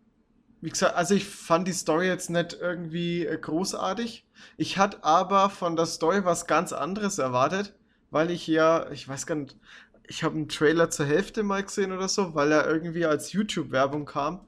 wie 0.60 0.70
gesagt, 0.70 0.96
also 0.96 1.14
ich 1.14 1.24
fand 1.24 1.68
die 1.68 1.72
Story 1.72 2.06
jetzt 2.06 2.30
nicht 2.30 2.56
irgendwie 2.60 3.24
äh, 3.26 3.38
großartig. 3.38 4.24
Ich 4.56 4.78
hatte 4.78 5.04
aber 5.04 5.50
von 5.50 5.76
der 5.76 5.86
Story 5.86 6.24
was 6.24 6.46
ganz 6.46 6.72
anderes 6.72 7.18
erwartet, 7.18 7.74
weil 8.10 8.30
ich 8.30 8.46
ja, 8.46 8.90
ich 8.90 9.08
weiß 9.08 9.26
gar 9.26 9.36
nicht, 9.36 9.56
ich 10.08 10.24
habe 10.24 10.34
einen 10.36 10.48
Trailer 10.48 10.90
zur 10.90 11.06
Hälfte 11.06 11.42
mal 11.42 11.62
gesehen 11.62 11.92
oder 11.92 12.08
so, 12.08 12.34
weil 12.34 12.50
er 12.50 12.66
irgendwie 12.66 13.04
als 13.04 13.32
YouTube-Werbung 13.32 14.04
kam. 14.06 14.40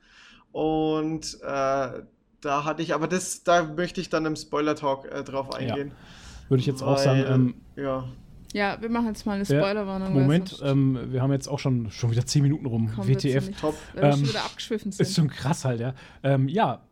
Und 0.53 1.39
äh, 1.43 2.03
da 2.41 2.65
hatte 2.65 2.83
ich, 2.83 2.95
aber 2.95 3.07
das, 3.07 3.45
da 3.45 3.65
möchte 3.65 4.01
ich 4.01 4.09
dann 4.09 4.27
im 4.27 4.37
Spoiler-Talk 4.37 5.07
äh, 5.07 5.23
drauf 5.23 5.55
eingehen. 5.55 5.89
Ja. 5.89 6.49
Würde 6.49 6.61
ich 6.61 6.67
jetzt 6.67 6.81
weil, 6.81 6.89
auch 6.89 6.99
sagen. 6.99 7.25
Ähm, 7.29 7.55
ja. 7.77 8.05
Ja, 8.53 8.79
wir 8.81 8.89
machen 8.89 9.07
jetzt 9.07 9.27
mal 9.27 9.35
eine 9.35 9.45
Spoilerwarnung. 9.45 10.13
Moment, 10.13 10.61
ähm, 10.65 10.99
wir 11.13 11.23
haben 11.23 11.33
jetzt 11.33 11.47
auch 11.47 11.61
schon, 11.61 11.91
schon 11.93 12.11
wieder 12.11 12.27
10 12.27 12.43
Minuten 12.43 12.67
rum. 12.67 12.91
Komm, 12.95 13.07
WTF. 13.07 13.49
Top. 13.61 13.77
Wir 13.95 14.11
schon 14.13 14.29
wieder 14.29 14.45
abgeschwiffen 14.45 14.91
sind. 14.91 15.07
Ist 15.07 15.15
schon 15.15 15.29
krass 15.29 15.65
halt, 15.65 15.79
ja. 15.79 15.95
Ähm, 16.25 16.49
ja, 16.49 16.83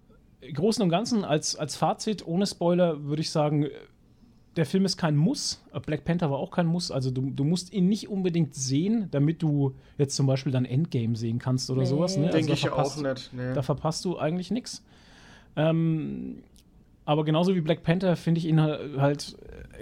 Großen 0.53 0.83
und 0.83 0.89
Ganzen 0.89 1.25
als, 1.25 1.57
als 1.57 1.75
Fazit, 1.75 2.25
ohne 2.25 2.47
Spoiler, 2.47 3.05
würde 3.05 3.23
ich 3.23 3.31
sagen, 3.31 3.67
der 4.59 4.67
Film 4.67 4.85
ist 4.85 4.97
kein 4.97 5.17
Muss. 5.17 5.63
Black 5.87 6.05
Panther 6.05 6.33
war 6.33 6.39
auch 6.39 6.51
kein 6.51 6.67
Muss. 6.67 6.91
Also 6.91 7.13
du, 7.13 7.31
du 7.31 7.45
musst 7.45 7.73
ihn 7.73 7.89
nicht 7.89 8.09
unbedingt 8.09 8.57
sehen, 8.57 9.07
damit 9.13 9.41
du 9.41 9.75
jetzt 9.99 10.17
zum 10.17 10.27
Beispiel 10.27 10.51
dann 10.51 10.65
Endgame 10.65 11.15
sehen 11.15 11.39
kannst 11.39 11.71
oder 11.71 11.83
nee. 11.83 11.87
sowas. 11.87 12.17
Ne? 12.17 12.29
Denke 12.31 12.51
also 12.51 12.67
ich 12.67 12.73
auch 12.73 12.97
nicht. 12.97 13.33
Nee. 13.33 13.55
Da 13.55 13.63
verpasst 13.63 14.05
du 14.05 14.19
eigentlich 14.19 14.51
nichts. 14.51 14.83
Ähm, 15.55 16.43
aber 17.09 17.25
genauso 17.25 17.55
wie 17.55 17.63
Black 17.63 17.83
Panther 17.85 18.17
finde 18.17 18.39
ich 18.39 18.45
ihn 18.45 18.61
halt, 18.61 18.99
halt 18.99 19.37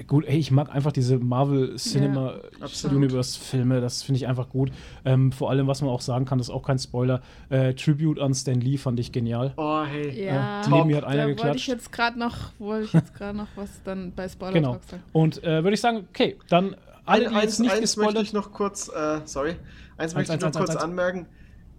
gut, 0.07 0.25
ey, 0.27 0.39
ich 0.39 0.53
mag 0.53 0.73
einfach 0.73 0.93
diese 0.93 1.19
Marvel 1.19 1.75
Cinema 1.75 2.35
ja, 2.61 2.91
Universe 2.91 3.41
Filme, 3.41 3.81
das 3.81 4.05
finde 4.05 4.19
ich 4.19 4.29
einfach 4.29 4.49
gut. 4.49 4.71
Ähm, 5.05 5.33
vor 5.33 5.51
allem, 5.51 5.67
was 5.67 5.83
man 5.83 5.91
auch 5.91 6.03
sagen 6.03 6.25
kann, 6.25 6.39
das 6.39 6.51
ist 6.51 6.55
auch 6.55 6.63
kein 6.63 6.79
Spoiler. 6.79 7.21
Äh, 7.49 7.75
Tribute 7.75 8.21
an 8.21 8.33
Stan 8.33 8.61
Lee 8.61 8.77
fand 8.77 9.01
ich 9.01 9.11
genial. 9.11 9.53
Oh, 9.57 9.83
hey. 9.83 10.25
Ja, 10.25 10.61
äh, 10.61 10.71
neben 10.71 10.87
mir 10.87 10.99
hat 10.99 11.05
einer 11.05 11.23
da 11.23 11.27
geklatscht. 11.27 11.47
Wollte 11.47 11.59
ich 11.59 11.67
jetzt 11.67 11.91
gerade 11.91 12.17
noch, 12.17 12.37
wollte 12.61 12.85
ich 12.85 12.93
jetzt 12.93 13.13
gerade 13.13 13.37
noch 13.37 13.49
was 13.57 13.83
dann 13.83 14.13
bei 14.15 14.29
Spoiler 14.29 14.53
genau. 14.53 14.79
sagen. 14.89 15.03
Und 15.13 15.43
äh, 15.43 15.65
würde 15.65 15.75
ich 15.75 15.81
sagen, 15.81 16.07
okay, 16.09 16.37
dann 16.49 16.77
alle, 17.07 17.29
die 17.29 17.35
eins, 17.35 17.43
jetzt 17.43 17.59
nicht 17.59 17.73
eins 17.73 17.81
gespoilert. 17.81 18.15
möchte 18.15 18.27
ich 18.29 18.33
noch 18.35 18.53
kurz, 18.53 18.89
äh, 18.89 19.21
sorry, 19.25 19.57
eins, 19.97 20.15
eins 20.15 20.15
möchte 20.15 20.35
ich 20.35 20.41
noch 20.43 20.47
eins, 20.47 20.57
kurz 20.59 20.77
anmerken. 20.77 21.27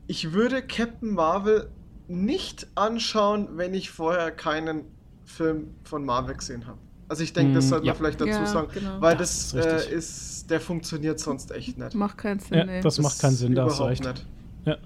Ich 0.07 0.33
würde 0.33 0.61
Captain 0.61 1.13
Marvel 1.13 1.69
nicht 2.09 2.67
anschauen, 2.75 3.47
wenn 3.53 3.73
ich 3.73 3.91
vorher 3.91 4.31
keinen 4.31 4.96
Film 5.27 5.75
von 5.83 6.03
Marvel 6.05 6.35
gesehen 6.35 6.65
habe. 6.65 6.79
Also 7.09 7.23
ich 7.23 7.31
denke, 7.31 7.53
das 7.53 7.65
hm, 7.65 7.69
sollte 7.69 7.85
ja. 7.85 7.93
man 7.93 7.97
vielleicht 7.97 8.19
dazu 8.19 8.31
ja, 8.31 8.45
sagen, 8.45 8.67
genau. 8.73 8.99
weil 8.99 9.15
das, 9.15 9.51
das 9.53 9.85
ist, 9.85 9.91
äh, 9.91 9.95
ist, 9.95 10.49
der 10.49 10.59
funktioniert 10.59 11.19
sonst 11.19 11.51
echt 11.51 11.77
nicht. 11.77 11.93
Macht 11.93 12.17
keinen 12.17 12.39
Sinn. 12.39 12.57
Ja, 12.57 12.65
nee. 12.65 12.81
das, 12.81 12.95
das, 12.95 13.03
macht 13.03 13.19
keinen 13.19 13.35
Sinn, 13.35 13.53
da 13.55 13.65
hast 13.65 13.79
du 13.79 13.83
recht. 13.83 14.03
Nicht. 14.03 14.25
Ja. 14.65 14.77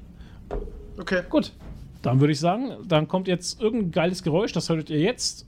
Okay. 0.97 1.23
Gut. 1.29 1.53
Dann 2.01 2.19
würde 2.19 2.33
ich 2.33 2.39
sagen, 2.39 2.75
dann 2.87 3.07
kommt 3.07 3.27
jetzt 3.27 3.61
irgendein 3.61 3.91
geiles 3.91 4.23
Geräusch, 4.23 4.51
das 4.51 4.69
hörtet 4.69 4.89
ihr 4.89 4.99
jetzt. 4.99 5.45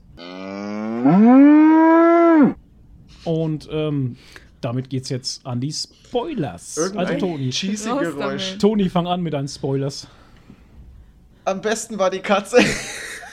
Und 3.24 3.68
ähm, 3.70 4.16
damit 4.60 4.88
geht's 4.90 5.08
jetzt 5.08 5.44
an 5.44 5.60
die 5.60 5.72
Spoilers. 5.72 6.76
Irgendein 6.76 7.06
also 7.06 7.26
Toni. 7.26 7.50
Cheesy 7.50 7.88
Geräusch. 7.88 8.58
Toni, 8.58 8.88
fang 8.88 9.06
an 9.06 9.22
mit 9.22 9.32
deinen 9.32 9.48
Spoilers. 9.48 10.06
Am 11.44 11.60
besten 11.60 11.98
war 11.98 12.10
die 12.10 12.20
Katze. 12.20 12.58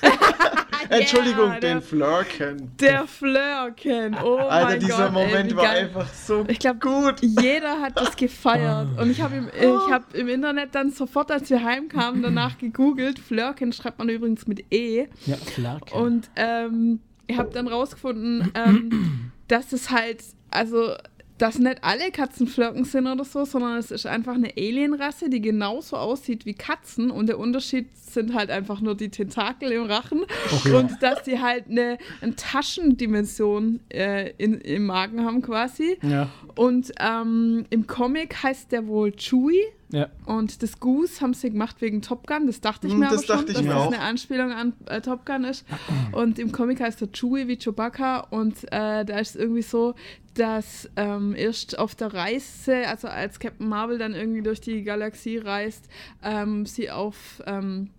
Entschuldigung, 1.00 1.52
yeah, 1.52 1.60
den 1.60 1.82
Flirken. 1.82 2.72
Der 2.80 3.08
Flirken. 3.08 4.16
Oh 4.22 4.36
Alter, 4.36 4.66
mein 4.66 4.80
dieser 4.82 5.04
Gott, 5.06 5.14
Moment 5.14 5.52
ey, 5.52 5.56
war 5.56 5.70
einfach 5.70 6.14
so 6.14 6.44
ich 6.48 6.60
glaub, 6.60 6.82
gut. 6.82 7.16
Jeder 7.22 7.80
hat 7.80 7.98
das 7.98 8.16
gefeiert. 8.18 9.00
Und 9.00 9.10
ich 9.10 9.22
habe 9.22 9.36
im, 9.36 9.50
hab 9.90 10.14
im 10.14 10.28
Internet 10.28 10.76
dann 10.76 10.92
sofort, 10.92 11.32
als 11.32 11.50
wir 11.50 11.64
heimkamen, 11.64 12.22
danach 12.22 12.58
gegoogelt. 12.58 13.20
Flirken 13.20 13.72
schreibt 13.72 14.00
man 14.00 14.10
übrigens 14.10 14.48
mit 14.48 14.66
E. 14.70 15.08
Ja, 15.26 15.38
Flirken. 15.38 15.94
Und 15.98 16.30
ähm, 16.36 17.00
ich 17.28 17.38
habe 17.38 17.52
dann 17.52 17.70
rausgefunden, 17.70 18.52
ähm, 18.54 19.32
dass 19.48 19.72
es 19.72 19.92
halt, 19.92 20.22
also 20.50 20.94
dass 21.42 21.58
nicht 21.58 21.84
alle 21.84 22.12
Katzen 22.12 22.46
Flirken 22.46 22.86
sind 22.86 23.08
oder 23.08 23.26
so, 23.26 23.46
sondern 23.46 23.78
es 23.78 23.90
ist 23.90 24.06
einfach 24.06 24.36
eine 24.36 24.52
Alienrasse, 24.56 25.28
die 25.28 25.42
genauso 25.42 25.98
aussieht 25.98 26.46
wie 26.46 26.54
Katzen 26.54 27.10
und 27.10 27.28
der 27.28 27.40
Unterschied 27.40 27.88
sind 27.96 28.36
halt 28.36 28.52
einfach 28.52 28.80
nur 28.80 28.96
die 28.96 29.10
Tentakel 29.10 29.72
im 29.72 29.86
Rachen 29.86 30.22
okay. 30.54 30.76
und 30.76 31.02
dass 31.02 31.26
sie 31.26 31.42
halt 31.42 31.66
eine, 31.68 31.98
eine 32.22 32.36
Taschendimension 32.36 33.80
äh, 33.90 34.32
in, 34.38 34.62
im 34.62 34.86
Magen 34.86 35.26
haben 35.26 35.42
quasi. 35.42 35.98
Ja. 36.04 36.30
Und 36.56 36.92
ähm, 37.00 37.66
im 37.72 37.88
Comic 37.88 38.44
heißt 38.44 38.72
der 38.72 38.86
wohl 38.86 39.12
Chewie. 39.14 39.64
Ja. 39.92 40.08
Und 40.26 40.64
das 40.64 40.80
Goose 40.80 41.22
haben 41.22 41.34
sie 41.34 41.50
gemacht 41.50 41.82
wegen 41.82 42.02
Top 42.02 42.28
Gun. 42.28 42.48
Das 42.48 42.62
dachte 42.62 42.88
ich 42.88 42.94
hm, 42.94 43.00
mir 43.00 43.10
das 43.10 43.30
aber 43.30 43.40
schon, 43.40 43.48
dass 43.48 43.64
das 43.64 43.76
auch. 43.76 43.88
eine 43.88 44.02
Anspielung 44.02 44.52
an 44.52 44.74
äh, 44.86 45.02
Top 45.02 45.26
Gun 45.26 45.44
ist. 45.44 45.66
Und 46.12 46.40
im 46.40 46.52
Comic 46.52 46.80
heißt 46.80 47.02
er 47.02 47.12
Chewie 47.12 47.48
wie 47.48 47.58
Chewbacca. 47.58 48.20
Und 48.30 48.64
äh, 48.72 49.06
da 49.06 49.20
ist 49.20 49.32
es 49.32 49.36
irgendwie 49.36 49.62
so, 49.62 49.96
dass 50.34 50.90
ähm, 50.96 51.36
erst 51.36 51.78
auf 51.78 51.96
der 51.96 52.14
Reise, 52.14 52.88
also 52.88 53.08
als 53.08 53.40
Captain 53.40 53.68
Marvel 53.68 53.98
dann 53.98 54.14
irgendwie 54.14 54.42
durch 54.42 54.62
die 54.62 54.84
Galaxie 54.84 55.38
reist, 55.38 55.90
ähm, 56.24 56.66
sie 56.66 56.90
auf 56.90 57.44
ähm, 57.46 57.90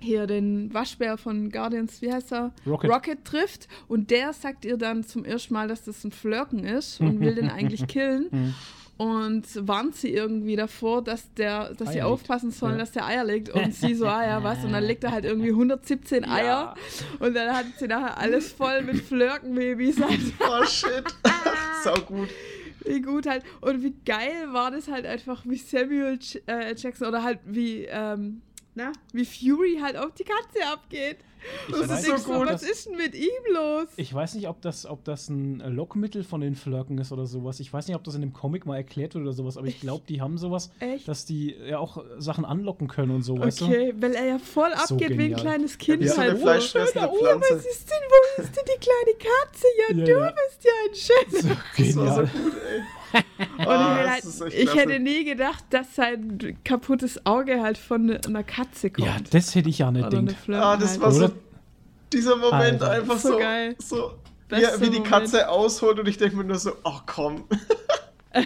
hier 0.00 0.26
den 0.26 0.72
Waschbär 0.72 1.16
von 1.16 1.50
Guardians, 1.50 2.02
wie 2.02 2.12
heißt 2.12 2.32
er? 2.32 2.52
Rocket. 2.66 2.90
Rocket 2.90 3.24
trifft 3.24 3.68
und 3.88 4.10
der 4.10 4.32
sagt 4.32 4.64
ihr 4.64 4.76
dann 4.76 5.04
zum 5.04 5.24
ersten 5.24 5.54
Mal, 5.54 5.68
dass 5.68 5.84
das 5.84 6.04
ein 6.04 6.12
Flirken 6.12 6.64
ist 6.64 7.00
und 7.00 7.20
will 7.20 7.34
den 7.34 7.50
eigentlich 7.50 7.86
killen. 7.86 8.54
Und 8.96 9.44
warnt 9.66 9.96
sie 9.96 10.12
irgendwie 10.14 10.54
davor, 10.54 11.02
dass 11.02 11.32
der, 11.34 11.74
dass 11.74 11.88
Eier 11.88 11.92
sie 11.92 12.02
aufpassen 12.02 12.52
sollen, 12.52 12.74
ja. 12.74 12.78
dass 12.78 12.92
der 12.92 13.06
Eier 13.06 13.24
legt 13.24 13.48
und 13.54 13.74
sie 13.74 13.94
so, 13.94 14.06
ah 14.06 14.24
ja, 14.24 14.42
was? 14.44 14.64
Und 14.64 14.72
dann 14.72 14.84
legt 14.84 15.02
er 15.02 15.10
halt 15.10 15.24
irgendwie 15.24 15.50
117 15.50 16.24
Eier 16.24 16.44
ja. 16.44 16.74
und 17.18 17.34
dann 17.34 17.56
hat 17.56 17.66
sie 17.78 17.88
nachher 17.88 18.18
alles 18.18 18.52
voll 18.52 18.82
mit 18.82 19.00
Flirkenbabys. 19.00 19.96
oh 20.00 20.64
shit. 20.64 21.04
Sau 21.82 21.94
gut. 22.06 22.28
Wie 22.84 23.00
gut 23.00 23.26
halt. 23.26 23.42
Und 23.60 23.82
wie 23.82 23.94
geil 24.04 24.52
war 24.52 24.70
das 24.70 24.88
halt 24.88 25.06
einfach, 25.06 25.42
wie 25.44 25.56
Samuel 25.56 26.18
äh, 26.46 26.74
Jackson 26.76 27.08
oder 27.08 27.22
halt 27.22 27.40
wie, 27.46 27.86
ähm, 27.86 28.42
na, 28.74 28.92
wie 29.12 29.24
Fury 29.24 29.78
halt 29.80 29.96
auf 29.96 30.12
die 30.14 30.24
Katze 30.24 30.66
abgeht. 30.72 31.18
Ich 31.68 31.74
das 31.74 32.06
ist 32.06 32.24
so 32.24 32.32
gut. 32.32 32.46
Was 32.46 32.62
ist 32.62 32.86
denn 32.86 32.96
mit 32.96 33.14
ihm 33.14 33.28
los? 33.52 33.88
Ich 33.96 34.12
weiß 34.12 34.34
nicht, 34.34 34.48
ob 34.48 34.62
das, 34.62 34.86
ob 34.86 35.04
das 35.04 35.28
ein 35.28 35.58
Lockmittel 35.60 36.24
von 36.24 36.40
den 36.40 36.54
Flirken 36.54 36.98
ist 36.98 37.12
oder 37.12 37.26
sowas. 37.26 37.60
Ich 37.60 37.72
weiß 37.72 37.86
nicht, 37.86 37.96
ob 37.96 38.02
das 38.04 38.14
in 38.14 38.22
dem 38.22 38.32
Comic 38.32 38.66
mal 38.66 38.76
erklärt 38.76 39.14
wird 39.14 39.22
oder 39.22 39.32
sowas, 39.32 39.56
aber 39.56 39.66
ich 39.66 39.80
glaube, 39.80 40.04
die 40.08 40.20
haben 40.20 40.38
sowas, 40.38 40.70
Echt? 40.80 41.06
dass 41.06 41.26
die 41.26 41.54
ja 41.54 41.78
auch 41.78 42.02
Sachen 42.18 42.44
anlocken 42.44 42.88
können 42.88 43.10
und 43.12 43.22
so, 43.22 43.34
okay, 43.34 43.42
weißt 43.42 43.60
du? 43.60 43.64
Okay, 43.66 43.94
weil 43.98 44.14
er 44.14 44.26
ja 44.26 44.38
voll 44.38 44.70
so 44.86 44.94
abgeht 44.94 45.18
wie 45.18 45.24
ein 45.24 45.36
kleines 45.36 45.78
Kind. 45.78 46.02
Ja, 46.02 46.16
halt. 46.16 46.16
so 46.16 46.30
eine 46.30 46.40
Fleischfressende 46.40 47.10
oh, 47.10 47.18
Pflanze. 47.18 47.48
Oh, 47.50 47.56
was 47.56 47.66
ist 47.66 47.90
denn, 47.90 47.98
wo 48.08 48.42
ist 48.42 48.56
denn 48.56 48.64
die 48.64 48.80
kleine 48.80 49.18
Katze? 49.18 49.66
Ja, 49.78 49.96
ja 49.96 50.04
du 50.04 50.20
ja. 50.20 50.32
bist 50.32 50.64
ja 50.64 50.72
ein 50.88 50.94
Schätz. 50.94 51.42
So 51.42 51.56
genial. 51.76 52.06
Das 52.06 52.16
war 52.16 52.26
so 52.26 52.38
gut, 52.38 52.52
ey. 52.54 52.82
Und 53.58 53.68
ah, 53.68 54.18
ich, 54.18 54.40
halt, 54.40 54.54
ich 54.54 54.74
hätte 54.74 54.98
nie 54.98 55.24
gedacht, 55.24 55.64
dass 55.70 55.94
sein 55.94 56.58
kaputtes 56.64 57.24
Auge 57.24 57.62
halt 57.62 57.78
von 57.78 58.10
einer 58.10 58.42
Katze 58.42 58.90
kommt. 58.90 59.06
Ja, 59.06 59.16
das 59.30 59.54
hätte 59.54 59.68
ich 59.68 59.78
ja 59.78 59.90
nicht 59.90 60.10
gedacht. 60.10 60.36
Ah, 60.50 60.76
das 60.76 60.92
halt. 60.92 61.00
war 61.00 61.12
so 61.12 61.30
dieser 62.12 62.36
Moment 62.36 62.82
Alter. 62.82 62.90
einfach 62.90 63.18
so, 63.18 63.32
so, 63.32 63.38
geil. 63.38 63.76
so 63.78 64.12
wie, 64.48 64.56
wie, 64.56 64.90
die 64.90 65.02
Katze 65.02 65.36
Moment. 65.36 65.50
ausholt 65.50 65.98
und 65.98 66.08
ich 66.08 66.18
denke 66.18 66.36
mir 66.36 66.44
nur 66.44 66.58
so, 66.58 66.72
ach 66.84 67.00
oh, 67.00 67.02
komm. 67.06 67.44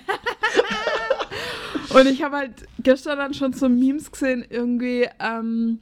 und 1.94 2.06
ich 2.06 2.22
habe 2.22 2.36
halt 2.36 2.66
gestern 2.78 3.18
dann 3.18 3.34
schon 3.34 3.52
so 3.52 3.68
Memes 3.68 4.10
gesehen, 4.10 4.44
irgendwie, 4.48 5.08
ähm, 5.20 5.80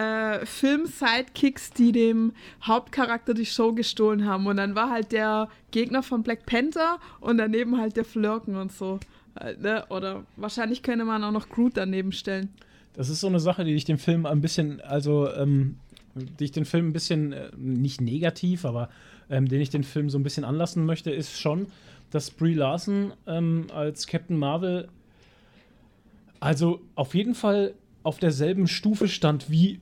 äh, 0.00 0.46
Film-Sidekicks, 0.46 1.72
die 1.72 1.92
dem 1.92 2.32
Hauptcharakter 2.62 3.34
die 3.34 3.46
Show 3.46 3.72
gestohlen 3.72 4.24
haben. 4.24 4.46
Und 4.46 4.56
dann 4.56 4.74
war 4.74 4.90
halt 4.90 5.12
der 5.12 5.48
Gegner 5.70 6.02
von 6.02 6.22
Black 6.22 6.46
Panther 6.46 6.98
und 7.20 7.38
daneben 7.38 7.78
halt 7.78 7.96
der 7.96 8.04
Flirken 8.04 8.56
und 8.56 8.72
so. 8.72 8.98
Halt, 9.38 9.60
ne? 9.60 9.84
Oder 9.90 10.24
wahrscheinlich 10.36 10.82
könnte 10.82 11.04
man 11.04 11.22
auch 11.22 11.32
noch 11.32 11.48
Groot 11.48 11.76
daneben 11.76 12.12
stellen. 12.12 12.48
Das 12.94 13.08
ist 13.08 13.20
so 13.20 13.26
eine 13.26 13.40
Sache, 13.40 13.64
die 13.64 13.74
ich 13.74 13.84
dem 13.84 13.98
Film 13.98 14.26
ein 14.26 14.40
bisschen, 14.40 14.80
also, 14.80 15.32
ähm, 15.32 15.76
die 16.14 16.44
ich 16.44 16.52
den 16.52 16.64
Film 16.64 16.88
ein 16.88 16.92
bisschen, 16.92 17.32
äh, 17.32 17.50
nicht 17.56 18.00
negativ, 18.00 18.64
aber 18.64 18.88
ähm, 19.28 19.48
den 19.48 19.60
ich 19.60 19.70
den 19.70 19.84
Film 19.84 20.10
so 20.10 20.18
ein 20.18 20.22
bisschen 20.22 20.44
anlassen 20.44 20.84
möchte, 20.84 21.10
ist 21.10 21.38
schon, 21.38 21.66
dass 22.10 22.30
Brie 22.30 22.54
Larson 22.54 23.12
ähm, 23.26 23.66
als 23.72 24.06
Captain 24.06 24.36
Marvel 24.36 24.88
also 26.40 26.80
auf 26.94 27.14
jeden 27.14 27.34
Fall 27.34 27.74
auf 28.02 28.18
derselben 28.18 28.66
Stufe 28.66 29.08
stand 29.08 29.50
wie 29.50 29.80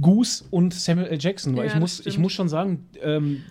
Goose 0.00 0.44
und 0.50 0.74
Samuel 0.74 1.08
L. 1.08 1.18
Jackson. 1.20 1.56
Weil 1.56 1.66
ja, 1.66 1.74
ich, 1.74 1.80
muss, 1.80 2.04
ich 2.04 2.18
muss 2.18 2.32
schon 2.32 2.48
sagen, 2.48 2.86
ähm, 3.00 3.42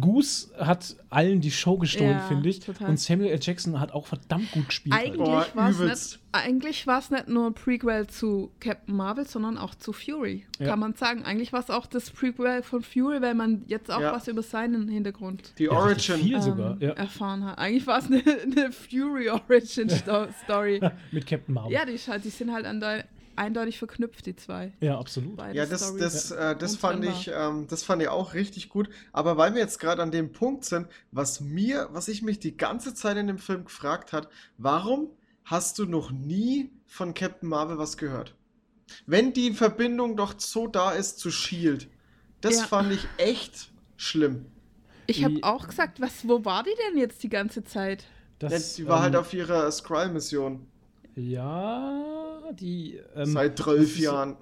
Goose 0.00 0.48
hat 0.58 0.96
allen 1.10 1.40
die 1.40 1.50
Show 1.50 1.78
gestohlen, 1.78 2.18
ja, 2.18 2.20
finde 2.20 2.48
ich. 2.48 2.60
Total. 2.60 2.90
Und 2.90 3.00
Samuel 3.00 3.30
L. 3.30 3.38
Jackson 3.40 3.80
hat 3.80 3.92
auch 3.92 4.06
verdammt 4.06 4.50
gut 4.52 4.68
gespielt. 4.68 4.94
Eigentlich 4.94 5.26
war 5.26 6.98
es 6.98 7.10
nicht, 7.10 7.10
nicht, 7.10 7.28
nur 7.28 7.46
ein 7.46 7.54
Prequel 7.54 8.06
zu 8.06 8.50
Captain 8.60 8.94
Marvel, 8.94 9.26
sondern 9.26 9.58
auch 9.58 9.74
zu 9.74 9.92
Fury, 9.92 10.44
ja. 10.58 10.66
kann 10.66 10.78
man 10.78 10.94
sagen. 10.94 11.24
Eigentlich 11.24 11.52
war 11.52 11.60
es 11.60 11.70
auch 11.70 11.86
das 11.86 12.10
Prequel 12.10 12.62
von 12.62 12.82
Fury, 12.82 13.22
weil 13.22 13.34
man 13.34 13.62
jetzt 13.66 13.90
auch 13.90 14.00
ja. 14.00 14.12
was 14.12 14.28
über 14.28 14.42
seinen 14.42 14.88
Hintergrund 14.88 15.52
die 15.58 15.68
Origin 15.68 16.16
viel 16.16 16.42
sogar, 16.42 16.76
ähm, 16.80 16.96
erfahren 16.96 17.44
hat. 17.44 17.58
Eigentlich 17.58 17.86
war 17.86 17.98
es 17.98 18.06
eine, 18.06 18.22
eine 18.42 18.72
Fury 18.72 19.30
Origin 19.30 19.88
Story. 19.88 20.80
Mit 21.12 21.26
Captain 21.26 21.54
Marvel. 21.54 21.72
Ja, 21.72 21.84
die, 21.84 21.98
die 22.22 22.30
sind 22.30 22.52
halt 22.52 22.66
an 22.66 22.80
der 22.80 23.04
eindeutig 23.36 23.78
verknüpft, 23.78 24.26
die 24.26 24.36
zwei. 24.36 24.72
Ja, 24.80 24.98
absolut. 24.98 25.36
Beide 25.36 25.58
Ja, 25.58 25.66
das, 25.66 25.96
das, 25.96 26.30
äh, 26.30 26.56
das 26.56 26.76
fand 26.76 27.04
ich, 27.04 27.30
ähm, 27.32 27.66
das 27.68 27.82
fand 27.82 28.02
ich 28.02 28.08
auch 28.08 28.34
richtig 28.34 28.68
gut. 28.68 28.88
Aber 29.12 29.36
weil 29.36 29.54
wir 29.54 29.60
jetzt 29.60 29.78
gerade 29.78 30.02
an 30.02 30.10
dem 30.10 30.32
Punkt 30.32 30.64
sind, 30.64 30.88
was 31.12 31.40
mir, 31.40 31.88
was 31.92 32.08
ich 32.08 32.22
mich 32.22 32.38
die 32.38 32.56
ganze 32.56 32.94
Zeit 32.94 33.16
in 33.16 33.26
dem 33.26 33.38
Film 33.38 33.64
gefragt 33.64 34.12
hat, 34.12 34.28
warum 34.58 35.10
hast 35.44 35.78
du 35.78 35.86
noch 35.86 36.10
nie 36.10 36.70
von 36.86 37.14
Captain 37.14 37.48
Marvel 37.48 37.78
was 37.78 37.96
gehört? 37.96 38.34
Wenn 39.06 39.32
die 39.32 39.52
Verbindung 39.52 40.16
doch 40.16 40.34
so 40.38 40.66
da 40.66 40.92
ist 40.92 41.18
zu 41.18 41.30
Shield, 41.30 41.88
das 42.40 42.56
Ja. 42.56 42.66
fand 42.66 42.92
ich 42.92 43.08
echt 43.18 43.72
schlimm. 43.96 44.46
Ich 45.06 45.24
habe 45.24 45.34
auch 45.42 45.66
gesagt, 45.66 46.00
was, 46.00 46.26
wo 46.28 46.44
war 46.44 46.62
die 46.62 46.74
denn 46.88 46.98
jetzt 46.98 47.22
die 47.22 47.28
ganze 47.28 47.64
Zeit? 47.64 48.04
Das, 48.38 48.74
die 48.74 48.86
war 48.86 49.00
halt 49.00 49.14
ähm, 49.14 49.20
auf 49.20 49.32
ihrer 49.32 49.70
Skrull-Mission 49.70 50.66
Ja, 51.14 52.25
die. 52.52 53.00
ähm, 53.14 53.26
seit 53.26 53.58
zwölf 53.58 53.98
Jahren. 53.98 54.36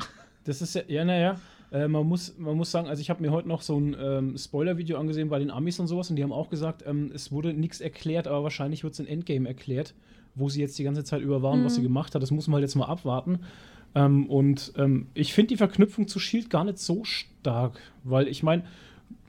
Das 0.45 0.63
ist 0.63 0.75
ja, 0.75 0.83
ja, 0.89 1.05
naja. 1.05 1.41
Äh, 1.73 1.89
man, 1.89 2.07
muss, 2.07 2.39
man 2.39 2.57
muss 2.57 2.71
sagen, 2.71 2.89
also 2.89 3.01
ich 3.01 3.11
habe 3.11 3.21
mir 3.21 3.33
heute 3.33 3.49
noch 3.49 3.63
so 3.63 3.79
ein 3.79 3.97
ähm, 3.99 4.39
Spoiler-Video 4.39 4.99
angesehen 4.99 5.29
bei 5.29 5.39
den 5.39 5.51
Amis 5.51 5.81
und 5.81 5.89
sowas 5.89 6.09
und 6.11 6.17
die 6.17 6.23
haben 6.23 6.33
auch 6.33 6.49
gesagt, 6.49 6.85
ähm, 6.87 7.11
es 7.13 7.33
wurde 7.33 7.53
nichts 7.53 7.81
erklärt, 7.81 8.29
aber 8.29 8.45
wahrscheinlich 8.45 8.85
wird 8.85 8.93
es 8.93 9.01
in 9.01 9.07
Endgame 9.07 9.49
erklärt, 9.49 9.95
wo 10.35 10.49
sie 10.49 10.61
jetzt 10.61 10.79
die 10.79 10.85
ganze 10.85 11.03
Zeit 11.03 11.21
über 11.21 11.43
waren, 11.43 11.65
was 11.65 11.75
sie 11.75 11.83
gemacht 11.83 12.15
hat. 12.15 12.23
Das 12.23 12.31
muss 12.31 12.47
man 12.47 12.55
halt 12.55 12.63
jetzt 12.63 12.77
mal 12.77 12.87
abwarten. 12.87 13.41
Ähm, 13.95 14.29
und 14.29 14.73
ähm, 14.77 15.09
ich 15.15 15.33
finde 15.33 15.49
die 15.49 15.57
Verknüpfung 15.57 16.07
zu 16.07 16.19
Shield 16.19 16.51
gar 16.51 16.65
nicht 16.65 16.79
so 16.79 17.05
stark, 17.05 17.81
weil 18.03 18.29
ich 18.29 18.43
meine, 18.43 18.65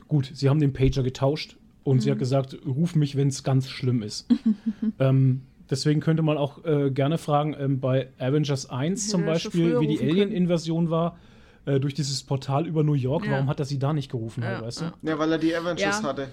gut, 0.08 0.29
sie 0.34 0.50
haben 0.50 0.60
den 0.60 0.74
Pager 0.74 1.03
getauscht 1.03 1.58
und 1.84 2.01
sie 2.01 2.12
hat 2.12 2.20
gesagt, 2.20 2.58
ruf 2.65 2.96
mich, 2.96 3.15
wenn 3.15 3.27
es 3.27 3.44
ganz 3.44 3.70
schlimm 3.70 4.01
ist. 4.01 4.27
ähm, 5.00 5.41
deswegen 5.69 6.00
könnte 6.01 6.22
man 6.24 6.38
auch 6.38 6.63
äh, 6.65 6.91
gerne 6.91 7.17
fragen, 7.17 7.55
ähm, 7.60 7.79
bei 7.79 8.10
Avengers 8.19 8.69
1 8.69 9.07
zum 9.10 9.22
Hätte 9.22 9.31
er 9.34 9.39
schon 9.39 9.51
Beispiel, 9.51 9.79
wie 9.79 9.88
die. 9.88 10.00
Alien-Invasion 10.01 10.89
war, 10.89 11.17
äh, 11.65 11.79
durch 11.79 11.93
dieses 11.93 12.24
Portal 12.24 12.67
über 12.67 12.84
New 12.84 12.93
York, 12.93 13.25
Ja. 13.25 13.31
warum 13.34 13.48
hat 13.50 13.60
er 13.60 13.65
sie 13.65 13.79
da 13.79 13.93
nicht 13.93 14.12
gerufen, 14.12 14.43
Ja, 14.43 14.50
halt, 14.50 14.62
weißt 14.63 14.81
ja. 14.81 14.93
Ja, 15.01 15.19
weil 15.19 15.31
er 15.31 15.38
die 15.38 15.55
Avengers 15.55 15.81
Ja. 16.01 16.03
hatte. 16.03 16.27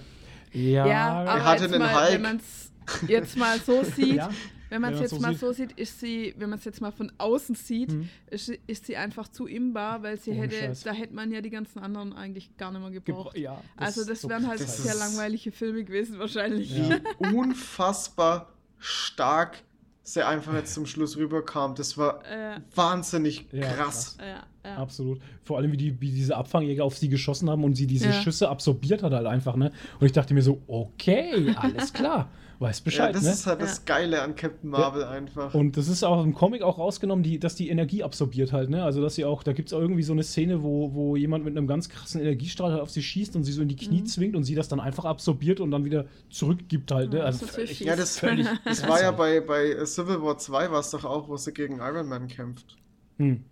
du? 0.51 0.59
Ja, 0.59 0.85
Ja, 0.87 1.11
aber 1.23 1.43
hatte 1.43 1.63
jetzt 1.63 1.73
einen 1.73 1.83
mal, 1.83 1.95
Hulk. 2.01 2.13
wenn 2.13 2.21
man 2.21 2.37
es 2.37 2.71
jetzt 3.07 3.37
mal 3.37 3.59
so 3.59 3.83
sieht, 3.95 4.15
Ja, 4.17 4.29
wenn 4.69 4.81
man 4.81 4.93
es 4.93 4.99
jetzt 5.01 5.09
so 5.11 5.19
mal 5.19 5.31
sieht. 5.31 5.39
so 5.39 5.51
sieht, 5.51 5.71
ist 5.73 5.99
sie, 5.99 6.33
wenn 6.37 6.49
man 6.51 6.59
es 6.59 6.65
jetzt 6.65 6.79
mal 6.81 6.91
von 6.91 7.11
außen 7.17 7.55
sieht, 7.55 7.91
Mhm. 7.91 8.09
ist, 8.29 8.45
sie- 8.47 8.59
ist 8.67 8.85
sie 8.85 8.95
einfach 8.97 9.27
zu 9.27 9.47
imbar, 9.47 10.03
weil 10.03 10.19
sie 10.19 10.31
Ohne 10.31 10.41
hätte, 10.43 10.55
Scheiß. 10.55 10.81
da 10.83 10.91
hätte 10.91 11.13
man 11.15 11.31
ja 11.31 11.41
die 11.41 11.49
ganzen 11.49 11.79
anderen 11.79 12.13
eigentlich 12.13 12.55
gar 12.57 12.71
nicht 12.71 12.81
mehr 12.81 12.91
gebraucht. 12.91 13.35
gebra- 13.35 13.39
ja, 13.39 13.61
also 13.77 14.05
das 14.05 14.21
so 14.21 14.29
wären 14.29 14.47
halt 14.47 14.59
das 14.61 14.83
sehr 14.83 14.93
langweilige 14.95 15.51
Filme 15.51 15.83
gewesen 15.83 16.19
wahrscheinlich. 16.19 16.75
Ja. 16.77 16.99
Wie 17.19 17.33
unfassbar 17.35 18.49
stark 18.83 19.63
sie 20.03 20.25
einfach 20.25 20.53
jetzt 20.53 20.73
zum 20.73 20.85
Schluss 20.85 21.17
rüberkam. 21.17 21.75
Das 21.75 21.97
war 21.97 22.21
Äh, 22.29 22.59
wahnsinnig 22.75 23.47
Ja, 23.51 23.71
krass. 23.73 24.17
ja, 24.19 24.43
ja. 24.69 24.75
Absolut. 24.77 25.19
Vor 25.43 25.57
allem, 25.57 25.71
wie, 25.71 25.77
die, 25.77 25.99
wie 26.01 26.11
diese 26.11 26.35
Abfangjäger 26.37 26.83
auf 26.83 26.97
sie 26.97 27.09
geschossen 27.09 27.49
haben 27.49 27.63
und 27.63 27.75
sie 27.75 27.87
diese 27.87 28.07
Ja. 28.07 28.13
Schüsse 28.13 28.49
absorbiert 28.49 29.03
hat 29.03 29.13
halt 29.13 29.27
einfach, 29.27 29.55
ne? 29.55 29.71
Und 29.99 30.05
ich 30.05 30.11
dachte 30.13 30.33
mir 30.33 30.41
so, 30.41 30.61
okay, 30.67 31.53
alles 31.57 31.91
klar. 31.93 32.29
Weiß 32.59 32.79
Ja, 32.79 32.83
Bescheid, 32.85 33.15
das 33.15 33.23
ne? 33.23 33.31
ist 33.31 33.47
halt 33.47 33.61
das 33.61 33.83
Geile 33.83 34.21
an 34.21 34.35
Captain 34.35 34.69
Marvel 34.69 35.03
einfach. 35.03 35.53
Und 35.53 35.75
das 35.75 35.87
ist 35.89 36.03
auch 36.03 36.23
im 36.23 36.33
Comic 36.33 36.61
auch 36.61 36.77
rausgenommen, 36.77 37.21
die, 37.23 37.39
dass 37.39 37.55
die 37.55 37.67
Energie 37.69 38.03
absorbiert 38.03 38.53
halt, 38.53 38.69
ne? 38.69 38.83
Also 38.83 39.01
dass 39.01 39.15
sie 39.15 39.25
auch, 39.25 39.43
da 39.43 39.51
gibt 39.53 39.67
es 39.69 39.73
auch 39.73 39.79
irgendwie 39.81 40.03
so 40.03 40.13
eine 40.13 40.23
Szene, 40.23 40.61
wo, 40.63 40.93
wo 40.93 41.15
jemand 41.17 41.43
mit 41.43 41.57
einem 41.57 41.67
ganz 41.67 41.89
krassen 41.89 42.21
Energiestrahl 42.21 42.71
halt 42.71 42.81
auf 42.81 42.91
sie 42.91 43.01
schießt 43.01 43.35
und 43.35 43.43
sie 43.43 43.51
so 43.51 43.63
in 43.63 43.67
die 43.69 43.75
Knie 43.75 44.01
Mhm. 44.01 44.05
zwingt 44.05 44.35
und 44.35 44.43
sie 44.43 44.55
das 44.55 44.69
dann 44.69 44.79
einfach 44.79 45.03
absorbiert 45.03 45.59
und 45.59 45.71
dann 45.71 45.83
wieder 45.83 46.05
zurückgibt 46.29 46.91
halt, 46.91 47.11
ne? 47.11 47.19
Ja, 47.19 47.25
das 47.25 47.41
Also 47.57 47.83
ja, 47.83 47.95
das, 47.95 48.19
völlig. 48.19 48.47
das 48.65 48.87
war 48.87 49.01
ja 49.01 49.11
bei, 49.11 49.41
bei 49.41 49.71
Civil 49.93 50.21
War 50.21 50.37
2 50.37 50.71
war 50.71 50.79
es 50.79 50.89
doch 50.91 51.05
auch, 51.05 51.27
wo 51.27 51.37
sie 51.37 51.51
gegen 51.53 51.77
Iron 51.79 52.07
Man 52.07 52.27
kämpft. 52.27 52.77
Hm, 53.17 53.43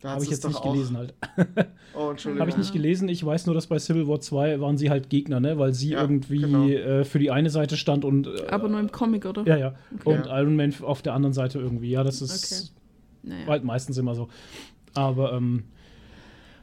Da 0.00 0.10
Habe 0.10 0.24
ich 0.24 0.30
jetzt 0.30 0.44
doch 0.44 0.48
nicht 0.50 0.58
auch. 0.60 0.72
gelesen 0.72 0.96
halt. 0.96 1.14
Oh, 1.94 2.10
Entschuldigung. 2.10 2.40
Habe 2.40 2.50
ich 2.50 2.56
nicht 2.56 2.72
gelesen. 2.72 3.08
Ich 3.08 3.24
weiß 3.26 3.46
nur, 3.46 3.54
dass 3.54 3.66
bei 3.66 3.78
Civil 3.78 4.06
War 4.06 4.20
2 4.20 4.60
waren 4.60 4.78
sie 4.78 4.90
halt 4.90 5.10
Gegner, 5.10 5.40
ne? 5.40 5.58
Weil 5.58 5.74
sie 5.74 5.90
Ja, 5.90 6.00
irgendwie 6.02 6.38
genau. 6.40 6.66
äh, 6.68 7.04
für 7.04 7.18
die 7.18 7.30
eine 7.32 7.50
Seite 7.50 7.76
stand 7.76 8.04
und. 8.04 8.26
Äh, 8.28 8.46
Aber 8.48 8.68
nur 8.68 8.78
im 8.80 8.92
Comic, 8.92 9.24
oder? 9.26 9.44
Ja, 9.46 9.56
ja. 9.56 9.74
Und 10.04 10.26
Ja. 10.26 10.40
Iron 10.40 10.54
Man 10.56 10.72
auf 10.82 11.02
der 11.02 11.14
anderen 11.14 11.32
Seite 11.32 11.58
irgendwie. 11.58 11.90
Ja, 11.90 12.04
das 12.04 12.22
ist 12.22 12.74
Naja. 13.22 13.46
halt 13.48 13.64
meistens 13.64 13.98
immer 13.98 14.14
so. 14.14 14.28
Aber 14.94 15.32
ähm, 15.32 15.64